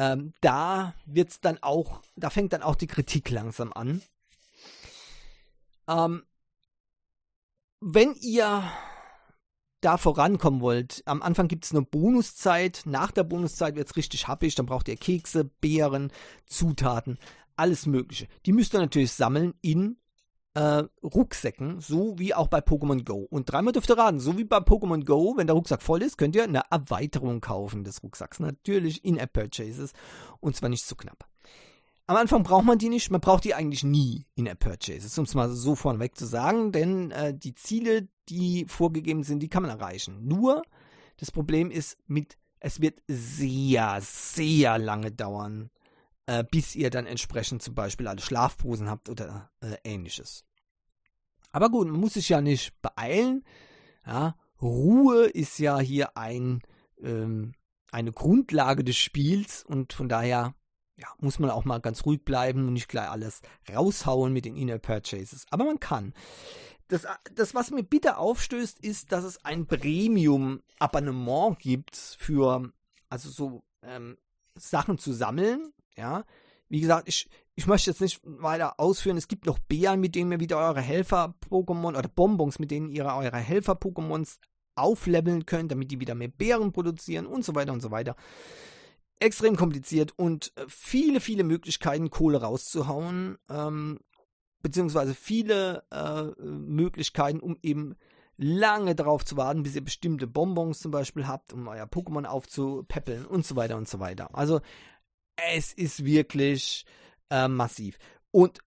ähm, 0.00 0.32
da 0.40 0.94
wird's 1.04 1.40
dann 1.40 1.58
auch, 1.60 2.00
da 2.16 2.30
fängt 2.30 2.54
dann 2.54 2.62
auch 2.62 2.74
die 2.74 2.86
Kritik 2.86 3.28
langsam 3.28 3.70
an. 3.74 4.00
Ähm, 5.86 6.22
wenn 7.80 8.14
ihr 8.14 8.64
da 9.82 9.98
vorankommen 9.98 10.62
wollt, 10.62 11.02
am 11.04 11.20
Anfang 11.20 11.48
gibt 11.48 11.66
es 11.66 11.72
eine 11.72 11.82
Bonuszeit, 11.82 12.82
nach 12.86 13.10
der 13.10 13.24
Bonuszeit 13.24 13.76
wird 13.76 13.88
es 13.88 13.96
richtig 13.96 14.26
happig, 14.26 14.54
dann 14.54 14.64
braucht 14.64 14.88
ihr 14.88 14.96
Kekse, 14.96 15.44
Beeren, 15.44 16.10
Zutaten, 16.46 17.18
alles 17.56 17.84
Mögliche. 17.84 18.26
Die 18.46 18.52
müsst 18.52 18.74
ihr 18.74 18.80
natürlich 18.80 19.12
sammeln 19.12 19.52
in 19.60 19.98
äh, 20.54 20.84
Rucksäcken, 21.02 21.80
so 21.80 22.18
wie 22.18 22.34
auch 22.34 22.48
bei 22.48 22.58
Pokémon 22.58 23.04
Go. 23.04 23.26
Und 23.30 23.50
dreimal 23.50 23.72
dürft 23.72 23.90
ihr 23.90 23.98
raten, 23.98 24.20
so 24.20 24.36
wie 24.36 24.44
bei 24.44 24.58
Pokémon 24.58 25.04
Go, 25.04 25.34
wenn 25.36 25.46
der 25.46 25.54
Rucksack 25.54 25.82
voll 25.82 26.02
ist, 26.02 26.18
könnt 26.18 26.34
ihr 26.34 26.44
eine 26.44 26.62
Erweiterung 26.70 27.40
kaufen 27.40 27.84
des 27.84 28.02
Rucksacks. 28.02 28.40
Natürlich 28.40 29.04
In-App-Purchases 29.04 29.92
und 30.40 30.56
zwar 30.56 30.68
nicht 30.68 30.86
zu 30.86 30.96
knapp. 30.96 31.30
Am 32.10 32.16
Anfang 32.16 32.42
braucht 32.42 32.64
man 32.64 32.76
die 32.76 32.88
nicht, 32.88 33.12
man 33.12 33.20
braucht 33.20 33.44
die 33.44 33.54
eigentlich 33.54 33.84
nie 33.84 34.26
in 34.34 34.48
App 34.48 34.58
Purchases, 34.58 35.16
um 35.16 35.26
es 35.26 35.36
mal 35.36 35.48
so 35.48 35.76
vorneweg 35.76 36.16
zu 36.16 36.26
sagen, 36.26 36.72
denn 36.72 37.12
äh, 37.12 37.32
die 37.32 37.54
Ziele, 37.54 38.08
die 38.28 38.64
vorgegeben 38.66 39.22
sind, 39.22 39.38
die 39.38 39.48
kann 39.48 39.62
man 39.62 39.70
erreichen. 39.70 40.26
Nur 40.26 40.64
das 41.18 41.30
Problem 41.30 41.70
ist 41.70 41.98
mit, 42.08 42.36
es 42.58 42.80
wird 42.80 43.00
sehr, 43.06 44.00
sehr 44.00 44.76
lange 44.78 45.12
dauern, 45.12 45.70
äh, 46.26 46.42
bis 46.42 46.74
ihr 46.74 46.90
dann 46.90 47.06
entsprechend 47.06 47.62
zum 47.62 47.76
Beispiel 47.76 48.08
alle 48.08 48.20
Schlafposen 48.20 48.90
habt 48.90 49.08
oder 49.08 49.52
äh, 49.60 49.76
ähnliches. 49.84 50.44
Aber 51.52 51.70
gut, 51.70 51.88
man 51.88 52.00
muss 52.00 52.14
sich 52.14 52.28
ja 52.28 52.40
nicht 52.40 52.80
beeilen. 52.82 53.44
Ja, 54.06 54.36
Ruhe 54.60 55.26
ist 55.26 55.58
ja 55.58 55.78
hier 55.78 56.16
ein, 56.16 56.62
ähm, 57.02 57.52
eine 57.90 58.12
Grundlage 58.12 58.84
des 58.84 58.96
Spiels 58.96 59.64
und 59.64 59.92
von 59.92 60.08
daher 60.08 60.54
ja, 61.00 61.08
muss 61.18 61.38
man 61.38 61.50
auch 61.50 61.64
mal 61.64 61.80
ganz 61.80 62.04
ruhig 62.04 62.24
bleiben 62.24 62.66
und 62.66 62.74
nicht 62.74 62.88
gleich 62.88 63.08
alles 63.08 63.40
raushauen 63.72 64.32
mit 64.32 64.44
den 64.44 64.56
Inner 64.56 64.78
Purchases. 64.78 65.46
Aber 65.50 65.64
man 65.64 65.80
kann. 65.80 66.12
Das, 66.88 67.06
das, 67.34 67.54
was 67.54 67.70
mir 67.70 67.84
bitter 67.84 68.18
aufstößt, 68.18 68.80
ist, 68.84 69.12
dass 69.12 69.24
es 69.24 69.44
ein 69.44 69.66
Premium-Abonnement 69.66 71.58
gibt 71.58 71.96
für, 71.96 72.72
also 73.08 73.30
so 73.30 73.62
ähm, 73.82 74.18
Sachen 74.56 74.98
zu 74.98 75.12
sammeln. 75.12 75.72
Ja, 75.96 76.24
wie 76.70 76.80
gesagt, 76.80 77.08
ich, 77.08 77.28
ich 77.56 77.66
möchte 77.66 77.90
jetzt 77.90 78.00
nicht 78.00 78.20
weiter 78.24 78.78
ausführen. 78.78 79.16
Es 79.16 79.28
gibt 79.28 79.44
noch 79.44 79.58
Bären, 79.58 80.00
mit 80.00 80.14
denen 80.14 80.32
ihr 80.32 80.40
wieder 80.40 80.56
eure 80.56 80.80
Helfer-Pokémon 80.80 81.98
oder 81.98 82.08
Bonbons, 82.08 82.58
mit 82.58 82.70
denen 82.70 82.88
ihr 82.88 83.04
eure 83.04 83.36
Helfer-Pokémons 83.36 84.38
aufleveln 84.76 85.44
könnt, 85.46 85.72
damit 85.72 85.90
die 85.90 86.00
wieder 86.00 86.14
mehr 86.14 86.28
Bären 86.28 86.72
produzieren 86.72 87.26
und 87.26 87.44
so 87.44 87.54
weiter 87.54 87.72
und 87.72 87.82
so 87.82 87.90
weiter. 87.90 88.16
Extrem 89.18 89.56
kompliziert 89.56 90.12
und 90.16 90.52
äh, 90.56 90.64
viele, 90.68 91.20
viele 91.20 91.44
Möglichkeiten, 91.44 92.08
Kohle 92.08 92.40
rauszuhauen, 92.40 93.36
ähm, 93.50 93.98
beziehungsweise 94.62 95.14
viele 95.14 95.82
äh, 95.90 96.40
Möglichkeiten, 96.42 97.40
um 97.40 97.58
eben 97.62 97.96
lange 98.36 98.94
darauf 98.94 99.24
zu 99.24 99.36
warten, 99.36 99.64
bis 99.64 99.74
ihr 99.74 99.84
bestimmte 99.84 100.26
Bonbons 100.26 100.78
zum 100.78 100.92
Beispiel 100.92 101.26
habt, 101.26 101.52
um 101.52 101.66
euer 101.68 101.84
Pokémon 101.84 102.24
aufzupäppeln 102.24 103.26
und 103.26 103.44
so 103.44 103.56
weiter 103.56 103.76
und 103.76 103.88
so 103.88 103.98
weiter. 103.98 104.34
Also 104.34 104.60
es 105.52 105.72
ist 105.72 106.04
wirklich 106.04 106.84
äh, 107.30 107.48
massiv. 107.48 107.98
Und 108.30 108.60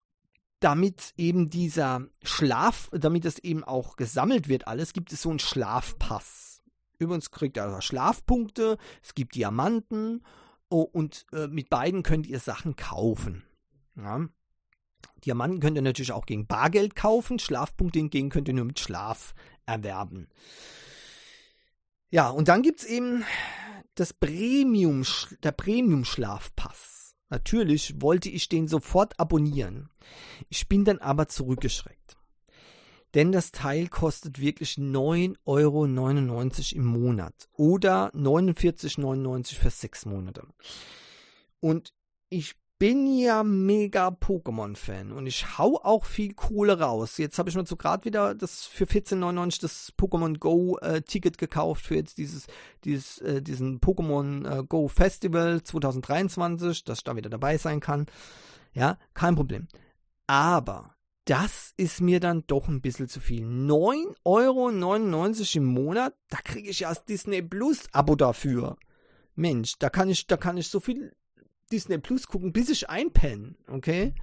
damit 0.61 1.13
eben 1.17 1.51
dieser 1.51 2.07
Schlaf, 2.23 2.89
damit 2.93 3.25
es 3.25 3.39
eben 3.39 3.65
auch 3.65 3.97
gesammelt 3.97 4.49
wird, 4.49 4.69
alles, 4.69 4.93
gibt 4.93 5.13
es 5.13 5.23
so 5.23 5.31
einen 5.31 5.39
Schlafpass. 5.39 6.63
Übrigens 6.99 7.31
kriegt 7.31 7.57
ihr 7.57 7.65
also 7.65 7.81
Schlafpunkte, 7.81 8.79
es 9.03 9.15
gibt 9.15 9.35
Diamanten 9.35 10.23
oh, 10.69 10.83
und 10.83 11.27
äh, 11.33 11.49
mit 11.49 11.69
beiden 11.69 12.05
könnt 12.05 12.29
ihr 12.29 12.39
Sachen 12.39 12.77
kaufen. 12.77 13.43
Ja. 13.97 14.29
Diamanten 15.25 15.61
könnt 15.61 15.77
ihr 15.77 15.83
natürlich 15.83 16.13
auch 16.13 16.27
gegen 16.27 16.47
Bargeld 16.47 16.95
kaufen, 16.95 17.39
Schlafpunkte 17.39 17.99
hingegen 17.99 18.31
könnt 18.31 18.49
ihr 18.49 18.55
nur 18.55 18.65
mit 18.65 18.79
Schlaf 18.79 19.35
erwerben. 19.67 20.29
Ja, 22.11 22.29
und 22.29 22.49
dann 22.49 22.63
gibt 22.63 22.81
es 22.81 22.85
eben 22.85 23.25
das 23.95 24.13
Premium, 24.13 25.05
der 25.43 25.53
Premium-Schlafpass. 25.53 27.15
Natürlich 27.29 28.01
wollte 28.01 28.29
ich 28.29 28.49
den 28.49 28.69
sofort 28.69 29.19
abonnieren. 29.19 29.89
Ich 30.49 30.69
bin 30.69 30.85
dann 30.85 30.99
aber 30.99 31.29
zurückgeschreckt. 31.29 32.17
Denn 33.15 33.33
das 33.33 33.53
Teil 33.53 33.89
kostet 33.89 34.41
wirklich 34.41 34.75
9,99 34.75 35.37
Euro 35.45 35.85
im 35.85 36.85
Monat 36.85 37.49
oder 37.53 38.15
49,99 38.15 39.05
Euro 39.05 39.43
für 39.43 39.71
sechs 39.71 40.07
Monate. 40.07 40.47
Und 41.61 41.93
ich 42.31 42.55
bin 42.83 43.07
ja 43.07 43.45
mega 43.45 44.09
Pokémon-Fan 44.09 45.13
und 45.13 45.29
ich 45.29 45.57
hau 45.57 45.77
auch 45.85 46.05
viel 46.05 46.35
Kohle 46.35 46.81
raus. 46.81 47.17
Jetzt 47.17 47.39
habe 47.39 47.49
ich 47.49 47.55
mir 47.55 47.65
so 47.65 47.77
gerade 47.77 48.05
wieder 48.05 48.35
das 48.35 48.67
für 48.67 48.87
14,99 48.87 49.61
das 49.61 49.93
Pokémon 49.97 50.37
Go 50.41 50.79
äh, 50.79 51.01
Ticket 51.01 51.39
gekauft 51.39 51.87
für 51.87 51.95
jetzt 51.95 52.19
dieses, 52.19 52.49
dieses 52.83 53.19
äh, 53.19 53.41
diesen 53.41 53.79
Pokémon 53.79 54.63
äh, 54.63 54.65
Go 54.65 54.89
Festival 54.89 55.63
2023, 55.63 56.83
dass 56.83 56.99
ich 56.99 57.05
da 57.05 57.15
wieder 57.15 57.31
dabei 57.31 57.57
sein 57.57 57.79
kann. 57.79 58.07
Ja, 58.73 58.99
kein 59.15 59.37
Problem. 59.37 59.69
Aber 60.27 60.97
das 61.27 61.75
ist 61.77 62.01
mir 62.01 62.19
dann 62.19 62.43
doch 62.49 62.67
ein 62.67 62.81
bisschen 62.81 63.07
zu 63.07 63.21
viel. 63.21 63.47
9,99 63.47 64.17
Euro 64.25 64.71
im 65.55 65.67
Monat, 65.67 66.17
da 66.31 66.39
kriege 66.39 66.69
ich 66.69 66.81
ja 66.81 66.89
das 66.89 67.05
Disney 67.05 67.43
Plus 67.43 67.85
Abo 67.93 68.17
dafür. 68.17 68.77
Mensch, 69.37 69.79
da 69.79 69.89
kann 69.89 70.11
ich, 70.11 70.27
da 70.27 70.37
kann 70.37 70.57
ich 70.57 70.67
so 70.67 70.81
viel 70.81 71.13
Disney 71.73 71.99
Plus 71.99 72.27
gucken, 72.27 72.53
bis 72.53 72.69
ich 72.69 72.89
einpenne, 72.89 73.55
okay? 73.69 74.15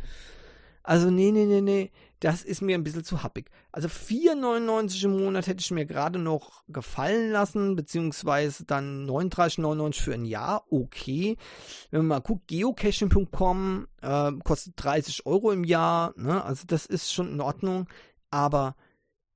Also, 0.84 1.12
nee, 1.12 1.32
nee, 1.32 1.46
nee, 1.46 1.62
nee, 1.62 1.92
das 2.20 2.44
ist 2.44 2.62
mir 2.62 2.76
ein 2.76 2.84
bisschen 2.84 3.04
zu 3.04 3.22
happig. 3.22 3.50
Also 3.72 3.88
4,99 3.88 5.06
im 5.06 5.24
Monat 5.24 5.48
hätte 5.48 5.62
ich 5.62 5.72
mir 5.72 5.86
gerade 5.86 6.20
noch 6.20 6.64
gefallen 6.68 7.32
lassen, 7.32 7.76
beziehungsweise 7.76 8.66
dann 8.66 9.08
39,99 9.08 10.02
für 10.02 10.14
ein 10.14 10.26
Jahr, 10.26 10.66
okay. 10.72 11.38
Wenn 11.92 12.02
man 12.02 12.08
mal 12.08 12.22
guckt, 12.22 12.48
geocaching.com 12.48 13.88
äh, 14.02 14.32
kostet 14.44 14.74
30 14.78 15.26
Euro 15.26 15.52
im 15.52 15.64
Jahr, 15.64 16.14
ne? 16.18 16.44
also 16.44 16.64
das 16.66 16.86
ist 16.86 17.14
schon 17.14 17.32
in 17.32 17.42
Ordnung, 17.42 17.88
aber 18.32 18.76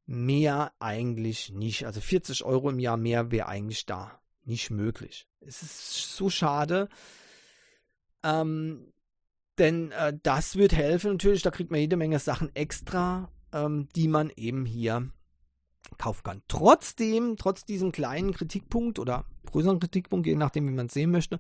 mehr 0.05 0.73
eigentlich 0.79 1.51
nicht. 1.51 1.85
Also 1.85 2.01
40 2.01 2.43
Euro 2.43 2.69
im 2.69 2.79
Jahr 2.79 2.97
mehr 2.97 3.31
wäre 3.31 3.47
eigentlich 3.47 3.85
da 3.85 4.19
nicht 4.43 4.71
möglich. 4.71 5.27
Es 5.39 5.61
ist 5.61 6.15
so 6.15 6.29
schade. 6.29 6.89
Ähm, 8.23 8.91
denn 9.57 9.91
äh, 9.91 10.17
das 10.23 10.55
wird 10.55 10.73
helfen 10.73 11.11
natürlich, 11.11 11.43
da 11.43 11.51
kriegt 11.51 11.71
man 11.71 11.79
jede 11.79 11.97
Menge 11.97 12.19
Sachen 12.19 12.55
extra, 12.55 13.29
ähm, 13.51 13.87
die 13.95 14.07
man 14.07 14.31
eben 14.35 14.65
hier 14.65 15.11
kaufen 15.97 16.23
kann. 16.23 16.41
Trotzdem, 16.47 17.35
trotz 17.37 17.65
diesem 17.65 17.91
kleinen 17.91 18.33
Kritikpunkt 18.33 18.99
oder 18.99 19.25
größeren 19.45 19.79
Kritikpunkt, 19.79 20.25
je 20.25 20.35
nachdem, 20.35 20.67
wie 20.67 20.73
man 20.73 20.87
es 20.87 20.93
sehen 20.93 21.11
möchte, 21.11 21.39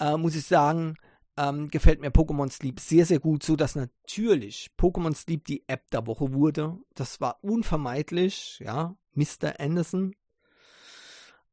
äh, 0.00 0.16
muss 0.16 0.34
ich 0.34 0.46
sagen, 0.46 0.96
ähm, 1.36 1.70
gefällt 1.70 2.00
mir 2.00 2.10
Pokémon 2.10 2.50
Sleep 2.50 2.80
sehr, 2.80 3.06
sehr 3.06 3.20
gut, 3.20 3.42
so 3.42 3.56
dass 3.56 3.76
natürlich 3.76 4.70
Pokémon 4.78 5.14
Sleep 5.14 5.44
die 5.44 5.64
App 5.68 5.90
der 5.90 6.06
Woche 6.06 6.32
wurde. 6.32 6.78
Das 6.94 7.20
war 7.20 7.38
unvermeidlich, 7.42 8.58
ja, 8.64 8.96
Mr. 9.14 9.58
Anderson. 9.58 10.14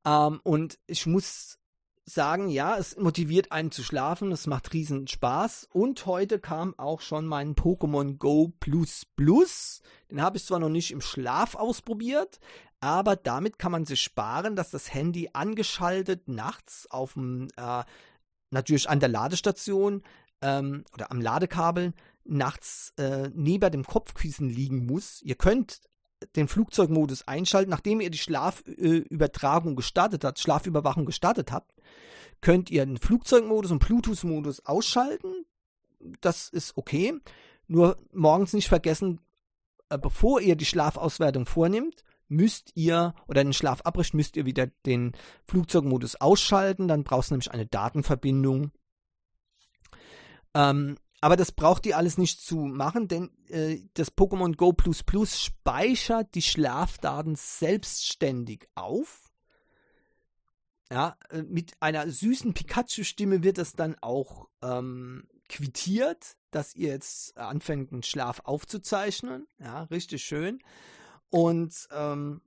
Ähm, 0.06 0.40
und 0.44 0.80
ich 0.88 1.06
muss 1.06 1.57
sagen, 2.10 2.48
ja, 2.48 2.78
es 2.78 2.96
motiviert 2.98 3.52
einen 3.52 3.70
zu 3.70 3.84
schlafen, 3.84 4.32
es 4.32 4.48
macht 4.48 4.74
riesen 4.74 5.08
Spaß. 5.08 5.68
Und 5.74 6.06
heute 6.06 6.40
kam 6.40 6.74
auch 6.80 7.02
schon 7.02 7.28
mein 7.28 7.54
Pokémon 7.54 8.18
Go 8.18 8.54
Plus 8.60 9.06
Plus. 9.18 9.82
Den 10.10 10.22
habe 10.22 10.38
ich 10.38 10.46
zwar 10.46 10.60
noch 10.60 10.70
nicht 10.70 10.92
im 10.92 11.02
Schlaf 11.02 11.56
ausprobiert, 11.56 12.40
aber 12.80 13.18
damit 13.18 13.60
kann 13.60 13.74
man 13.74 13.86
sich 13.86 14.02
sparen, 14.02 14.56
dass 14.56 14.72
das 14.72 14.94
Handy 14.94 15.30
angeschaltet 15.34 16.30
nachts 16.30 16.90
auf 16.90 17.14
dem, 17.14 17.50
äh, 17.58 17.84
natürlich 18.52 18.90
an 18.90 19.02
der 19.02 19.10
Ladestation 19.10 20.02
ähm, 20.42 20.86
oder 20.94 21.12
am 21.12 21.20
Ladekabel 21.20 21.94
nachts 22.24 22.94
äh, 22.98 23.30
neben 23.34 23.72
dem 23.72 23.84
Kopfkissen 23.84 24.50
liegen 24.50 24.86
muss. 24.86 25.22
Ihr 25.24 25.36
könnt 25.36 25.82
den 26.36 26.48
Flugzeugmodus 26.48 27.28
einschalten, 27.28 27.70
nachdem 27.70 28.02
ihr 28.02 28.10
die 28.10 28.18
Schlafübertragung 28.18 29.76
gestartet 29.76 30.24
habt, 30.24 30.40
Schlafüberwachung 30.40 31.06
gestartet 31.06 31.52
habt, 31.52 31.72
könnt 32.42 32.70
ihr 32.70 32.86
den 32.86 32.98
Flugzeugmodus 32.98 33.72
und 33.72 33.80
Bluetooth-Modus 33.80 34.66
ausschalten. 34.66 35.46
Das 36.22 36.50
ist 36.50 36.78
okay. 36.78 37.20
Nur 37.68 37.98
morgens 38.14 38.54
nicht 38.54 38.70
vergessen, 38.70 39.20
äh, 39.90 39.98
bevor 39.98 40.42
ihr 40.42 40.56
die 40.56 40.66
Schlafauswertung 40.66 41.46
vornimmt, 41.46 42.04
müsst 42.30 42.72
ihr 42.76 43.14
oder 43.28 43.44
den 43.44 43.54
Schlaf 43.54 43.82
abbricht, 43.82 44.14
müsst 44.14 44.36
ihr 44.38 44.46
wieder 44.46 44.68
den 44.86 45.14
Flugzeugmodus 45.48 46.16
ausschalten. 46.16 46.88
Dann 46.88 47.04
brauchst 47.04 47.30
du 47.30 47.36
nämlich 47.36 47.52
eine 47.52 47.66
Datenverbindung. 47.66 48.72
Ähm, 50.54 50.98
aber 51.20 51.36
das 51.36 51.52
braucht 51.52 51.86
ihr 51.86 51.98
alles 51.98 52.18
nicht 52.18 52.42
zu 52.42 52.58
machen, 52.58 53.08
denn 53.08 53.32
äh, 53.50 53.80
das 53.96 54.16
Pokémon 54.16 54.56
Go 54.56 54.74
Plus 54.74 55.04
Plus 55.04 55.42
speichert 55.42 56.36
die 56.36 56.42
Schlafdaten 56.42 57.36
selbstständig 57.36 58.68
auf. 58.76 59.27
Ja, 60.92 61.18
äh, 61.30 61.44
mit 61.44 61.74
einer 61.82 62.10
süßen 62.10 62.54
Pikachu-Stimme 62.54 63.44
wird 63.44 63.58
das 63.58 63.74
dann 63.74 63.96
auch 64.02 64.50
ähm, 64.62 65.28
quittiert, 65.50 66.38
dass 66.52 66.76
ihr 66.76 66.90
jetzt 66.90 67.38
anfängt, 67.38 67.92
einen 67.92 68.04
Schlaf 68.04 68.42
aufzuzeichnen. 68.46 69.48
Ja, 69.60 69.84
richtig 69.84 70.24
schön. 70.24 70.60
Und 71.30 71.88
ähm, 71.92 72.42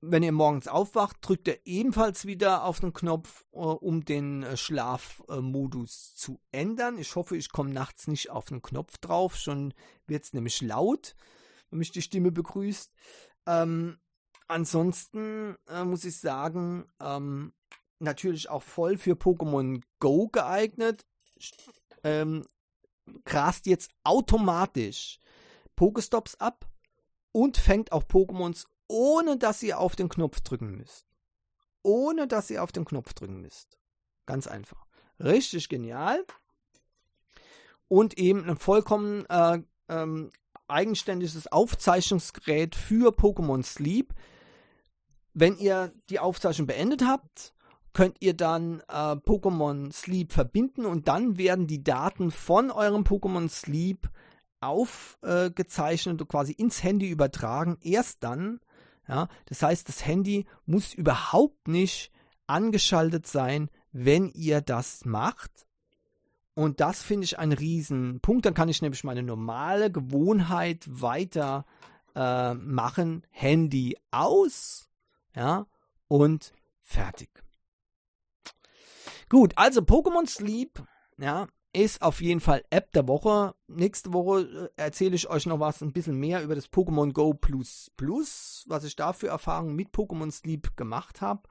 wenn 0.00 0.22
ihr 0.22 0.32
morgens 0.32 0.68
aufwacht, 0.68 1.16
drückt 1.22 1.48
ihr 1.48 1.58
ebenfalls 1.64 2.26
wieder 2.26 2.64
auf 2.64 2.80
den 2.80 2.92
Knopf, 2.92 3.44
äh, 3.52 3.58
um 3.58 4.04
den 4.04 4.42
äh, 4.42 4.56
Schlafmodus 4.56 6.14
zu 6.14 6.40
ändern. 6.52 6.98
Ich 6.98 7.16
hoffe, 7.16 7.36
ich 7.36 7.50
komme 7.50 7.70
nachts 7.70 8.06
nicht 8.06 8.30
auf 8.30 8.46
den 8.46 8.62
Knopf 8.62 8.98
drauf, 8.98 9.36
schon 9.36 9.72
wird 10.06 10.24
es 10.24 10.32
nämlich 10.32 10.60
laut, 10.60 11.16
wenn 11.70 11.78
mich 11.78 11.90
die 11.90 12.02
Stimme 12.02 12.32
begrüßt. 12.32 12.92
Ähm, 13.46 13.98
ansonsten 14.48 15.56
äh, 15.68 15.84
muss 15.84 16.04
ich 16.04 16.18
sagen, 16.18 16.86
ähm, 17.00 17.52
natürlich 17.98 18.48
auch 18.48 18.62
voll 18.62 18.98
für 18.98 19.14
Pokémon 19.14 19.82
Go 20.00 20.28
geeignet. 20.28 21.04
Ähm, 22.02 22.46
grast 23.24 23.66
jetzt 23.66 23.90
automatisch 24.02 25.18
Pokestops 25.76 26.36
ab 26.36 26.66
und 27.32 27.56
fängt 27.56 27.92
auch 27.92 28.04
Pokémons 28.04 28.66
ohne 28.86 29.38
dass 29.38 29.62
ihr 29.62 29.80
auf 29.80 29.96
den 29.96 30.08
Knopf 30.08 30.40
drücken 30.40 30.76
müsst. 30.76 31.06
Ohne 31.82 32.26
dass 32.26 32.50
ihr 32.50 32.62
auf 32.62 32.72
den 32.72 32.84
Knopf 32.84 33.14
drücken 33.14 33.40
müsst. 33.40 33.78
Ganz 34.26 34.46
einfach. 34.46 34.86
Richtig 35.20 35.68
genial. 35.68 36.24
Und 37.88 38.18
eben 38.18 38.48
ein 38.48 38.56
vollkommen 38.56 39.26
äh, 39.26 39.62
ähm, 39.88 40.30
eigenständiges 40.68 41.46
Aufzeichnungsgerät 41.46 42.74
für 42.74 43.12
Pokémon 43.12 43.62
Sleep. 43.62 44.14
Wenn 45.34 45.56
ihr 45.58 45.92
die 46.08 46.20
Aufzeichnung 46.20 46.66
beendet 46.66 47.04
habt, 47.04 47.52
könnt 47.92 48.16
ihr 48.20 48.34
dann 48.34 48.80
äh, 48.88 49.16
Pokémon 49.16 49.92
Sleep 49.92 50.32
verbinden 50.32 50.86
und 50.86 51.08
dann 51.08 51.38
werden 51.38 51.66
die 51.66 51.84
Daten 51.84 52.30
von 52.30 52.70
eurem 52.70 53.02
Pokémon 53.02 53.48
Sleep 53.48 54.08
aufgezeichnet 54.60 56.20
und 56.20 56.28
quasi 56.28 56.52
ins 56.52 56.82
Handy 56.82 57.08
übertragen. 57.08 57.76
Erst 57.82 58.24
dann 58.24 58.60
ja, 59.08 59.28
das 59.46 59.62
heißt, 59.62 59.88
das 59.88 60.06
Handy 60.06 60.46
muss 60.66 60.94
überhaupt 60.94 61.68
nicht 61.68 62.10
angeschaltet 62.46 63.26
sein, 63.26 63.70
wenn 63.92 64.30
ihr 64.30 64.60
das 64.60 65.04
macht. 65.04 65.66
Und 66.54 66.80
das 66.80 67.02
finde 67.02 67.24
ich 67.24 67.38
einen 67.38 67.52
riesen 67.52 68.20
Punkt. 68.20 68.46
Dann 68.46 68.54
kann 68.54 68.68
ich 68.68 68.80
nämlich 68.80 69.04
meine 69.04 69.22
normale 69.22 69.90
Gewohnheit 69.90 70.84
weiter 70.88 71.66
äh, 72.14 72.54
machen. 72.54 73.26
Handy 73.30 73.96
aus, 74.10 74.88
ja, 75.34 75.66
und 76.08 76.52
fertig. 76.82 77.30
Gut, 79.28 79.52
also 79.56 79.80
Pokémon 79.80 80.26
Sleep, 80.28 80.82
ja, 81.18 81.48
ist 81.74 82.02
auf 82.02 82.20
jeden 82.20 82.40
Fall 82.40 82.62
App 82.70 82.92
der 82.92 83.08
Woche. 83.08 83.54
Nächste 83.66 84.12
Woche 84.12 84.70
äh, 84.76 84.82
erzähle 84.82 85.16
ich 85.16 85.28
euch 85.28 85.46
noch 85.46 85.60
was 85.60 85.82
ein 85.82 85.92
bisschen 85.92 86.18
mehr 86.18 86.42
über 86.42 86.54
das 86.54 86.70
Pokémon 86.70 87.12
Go 87.12 87.34
Plus 87.34 87.90
Plus, 87.96 88.64
was 88.68 88.84
ich 88.84 88.96
da 88.96 89.12
für 89.12 89.28
Erfahrungen 89.28 89.74
mit 89.74 89.88
Pokémon 89.90 90.30
Sleep 90.30 90.76
gemacht 90.76 91.20
habe. 91.20 91.42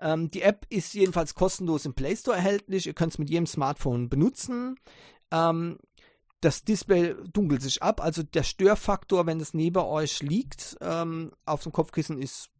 Ähm, 0.00 0.30
die 0.30 0.42
App 0.42 0.66
ist 0.68 0.94
jedenfalls 0.94 1.34
kostenlos 1.34 1.84
im 1.86 1.94
Play 1.94 2.14
Store 2.16 2.36
erhältlich. 2.36 2.86
Ihr 2.86 2.94
könnt 2.94 3.12
es 3.12 3.18
mit 3.18 3.30
jedem 3.30 3.46
Smartphone 3.46 4.08
benutzen. 4.08 4.76
Ähm, 5.32 5.78
das 6.40 6.64
Display 6.64 7.14
dunkelt 7.32 7.62
sich 7.62 7.82
ab, 7.82 8.00
also 8.00 8.24
der 8.24 8.42
Störfaktor, 8.42 9.26
wenn 9.26 9.40
es 9.40 9.54
neben 9.54 9.78
euch 9.78 10.22
liegt, 10.22 10.76
ähm, 10.80 11.30
auf 11.46 11.62
dem 11.62 11.70
Kopfkissen 11.70 12.20
ist 12.20 12.50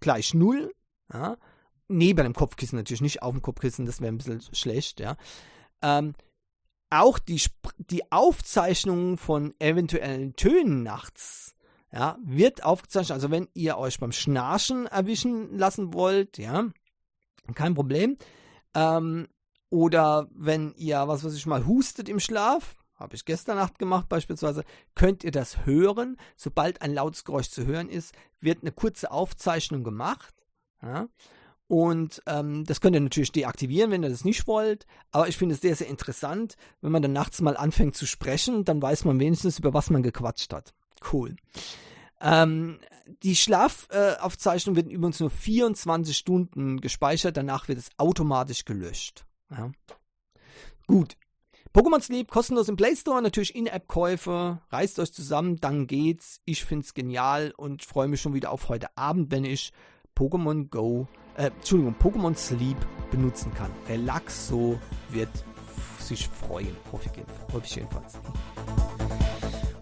gleich 0.00 0.34
null. 0.34 0.74
Ja? 1.12 1.36
Neben 1.88 2.24
dem 2.24 2.34
Kopfkissen 2.34 2.76
natürlich, 2.76 3.00
nicht 3.00 3.22
auf 3.22 3.32
dem 3.32 3.42
Kopfkissen, 3.42 3.86
das 3.86 4.00
wäre 4.00 4.12
ein 4.12 4.18
bisschen 4.18 4.42
schlecht, 4.52 5.00
ja. 5.00 5.16
Ähm, 5.82 6.14
auch 6.90 7.18
die, 7.18 7.40
die 7.78 8.10
Aufzeichnung 8.10 9.16
von 9.16 9.54
eventuellen 9.60 10.34
Tönen 10.34 10.82
nachts 10.82 11.54
ja, 11.92 12.18
wird 12.22 12.64
aufgezeichnet. 12.64 13.12
Also 13.12 13.30
wenn 13.30 13.48
ihr 13.54 13.78
euch 13.78 13.98
beim 13.98 14.12
Schnarchen 14.12 14.86
erwischen 14.86 15.56
lassen 15.56 15.94
wollt, 15.94 16.38
ja, 16.38 16.68
kein 17.54 17.74
Problem. 17.74 18.16
Ähm, 18.74 19.28
oder 19.70 20.28
wenn 20.32 20.74
ihr, 20.74 21.06
was 21.06 21.24
weiß 21.24 21.34
ich 21.34 21.46
mal, 21.46 21.66
hustet 21.66 22.08
im 22.08 22.20
Schlaf, 22.20 22.79
habe 23.00 23.16
ich 23.16 23.24
gestern 23.24 23.56
Nacht 23.56 23.78
gemacht 23.78 24.08
beispielsweise, 24.08 24.64
könnt 24.94 25.24
ihr 25.24 25.30
das 25.30 25.64
hören. 25.64 26.18
Sobald 26.36 26.82
ein 26.82 26.94
lautes 26.94 27.24
Geräusch 27.24 27.48
zu 27.48 27.66
hören 27.66 27.88
ist, 27.88 28.14
wird 28.40 28.62
eine 28.62 28.72
kurze 28.72 29.10
Aufzeichnung 29.10 29.82
gemacht. 29.82 30.34
Ja? 30.82 31.08
Und 31.66 32.22
ähm, 32.26 32.64
das 32.64 32.80
könnt 32.80 32.96
ihr 32.96 33.00
natürlich 33.00 33.32
deaktivieren, 33.32 33.90
wenn 33.90 34.02
ihr 34.02 34.10
das 34.10 34.24
nicht 34.24 34.46
wollt. 34.46 34.86
Aber 35.12 35.28
ich 35.28 35.36
finde 35.36 35.54
es 35.54 35.60
sehr, 35.60 35.76
sehr 35.76 35.88
interessant, 35.88 36.56
wenn 36.80 36.92
man 36.92 37.00
dann 37.00 37.12
nachts 37.12 37.40
mal 37.40 37.56
anfängt 37.56 37.96
zu 37.96 38.06
sprechen, 38.06 38.64
dann 38.64 38.82
weiß 38.82 39.04
man 39.04 39.18
wenigstens, 39.18 39.58
über 39.58 39.72
was 39.72 39.88
man 39.88 40.02
gequatscht 40.02 40.52
hat. 40.52 40.74
Cool. 41.12 41.36
Ähm, 42.20 42.80
die 43.22 43.36
Schlafaufzeichnung 43.36 44.76
wird 44.76 44.90
übrigens 44.90 45.20
nur 45.20 45.30
24 45.30 46.16
Stunden 46.16 46.80
gespeichert, 46.80 47.36
danach 47.36 47.68
wird 47.68 47.78
es 47.78 47.90
automatisch 47.96 48.64
gelöscht. 48.64 49.24
Ja. 49.50 49.70
Gut. 50.86 51.16
Pokémon 51.72 52.00
Sleep 52.00 52.28
kostenlos 52.28 52.68
im 52.68 52.74
Play 52.74 52.96
Store, 52.96 53.22
natürlich 53.22 53.54
In-App-Käufe. 53.54 54.58
Reißt 54.70 54.98
euch 54.98 55.12
zusammen, 55.12 55.60
dann 55.60 55.86
geht's. 55.86 56.40
Ich 56.44 56.64
find's 56.64 56.94
genial 56.94 57.54
und 57.56 57.84
freue 57.84 58.08
mich 58.08 58.20
schon 58.20 58.34
wieder 58.34 58.50
auf 58.50 58.68
heute 58.68 58.88
Abend, 58.98 59.30
wenn 59.30 59.44
ich 59.44 59.72
Pokémon 60.16 60.68
Go, 60.68 61.06
äh, 61.36 61.46
Entschuldigung, 61.46 61.94
Pokémon 61.94 62.34
Sleep 62.34 62.76
benutzen 63.12 63.54
kann. 63.54 63.70
Relaxo 63.88 64.80
wird 65.10 65.28
sich 66.00 66.26
freuen, 66.26 66.76
hoffe 66.90 67.08
ich, 67.64 67.76
jedenfalls. 67.76 68.18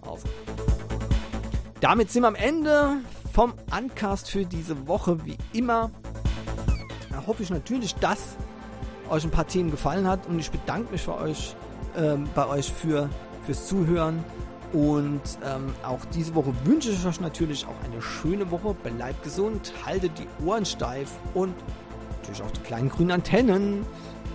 Also. 0.03 0.27
Damit 1.81 2.11
sind 2.11 2.21
wir 2.21 2.27
am 2.27 2.35
Ende 2.35 2.97
vom 3.33 3.55
Uncast 3.75 4.29
für 4.29 4.45
diese 4.45 4.87
Woche, 4.87 5.25
wie 5.25 5.37
immer. 5.53 5.89
Da 7.09 7.25
hoffe 7.25 7.41
ich 7.41 7.49
natürlich, 7.49 7.95
dass 7.95 8.35
euch 9.09 9.23
ein 9.23 9.31
paar 9.31 9.47
Themen 9.47 9.71
gefallen 9.71 10.07
hat 10.07 10.27
und 10.27 10.37
ich 10.37 10.51
bedanke 10.51 10.91
mich 10.91 11.01
für 11.01 11.15
euch, 11.15 11.55
ähm, 11.97 12.27
bei 12.35 12.47
euch 12.47 12.71
für, 12.71 13.09
fürs 13.45 13.67
Zuhören. 13.67 14.23
Und 14.71 15.21
ähm, 15.43 15.73
auch 15.83 16.05
diese 16.13 16.35
Woche 16.35 16.53
wünsche 16.63 16.91
ich 16.91 17.05
euch 17.05 17.19
natürlich 17.19 17.65
auch 17.65 17.83
eine 17.83 18.01
schöne 18.01 18.51
Woche. 18.51 18.75
Bleibt 18.75 19.23
gesund, 19.23 19.73
haltet 19.85 20.11
die 20.19 20.45
Ohren 20.45 20.65
steif 20.65 21.11
und 21.33 21.55
natürlich 22.17 22.43
auch 22.43 22.51
die 22.51 22.61
kleinen 22.61 22.89
grünen 22.89 23.11
Antennen. 23.11 23.85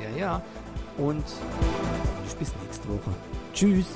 Ja, 0.03 0.19
ja. 0.19 0.43
Und 0.99 1.25
bis 2.39 2.53
nächste 2.63 2.89
Woche. 2.89 3.15
Tschüss. 3.53 3.87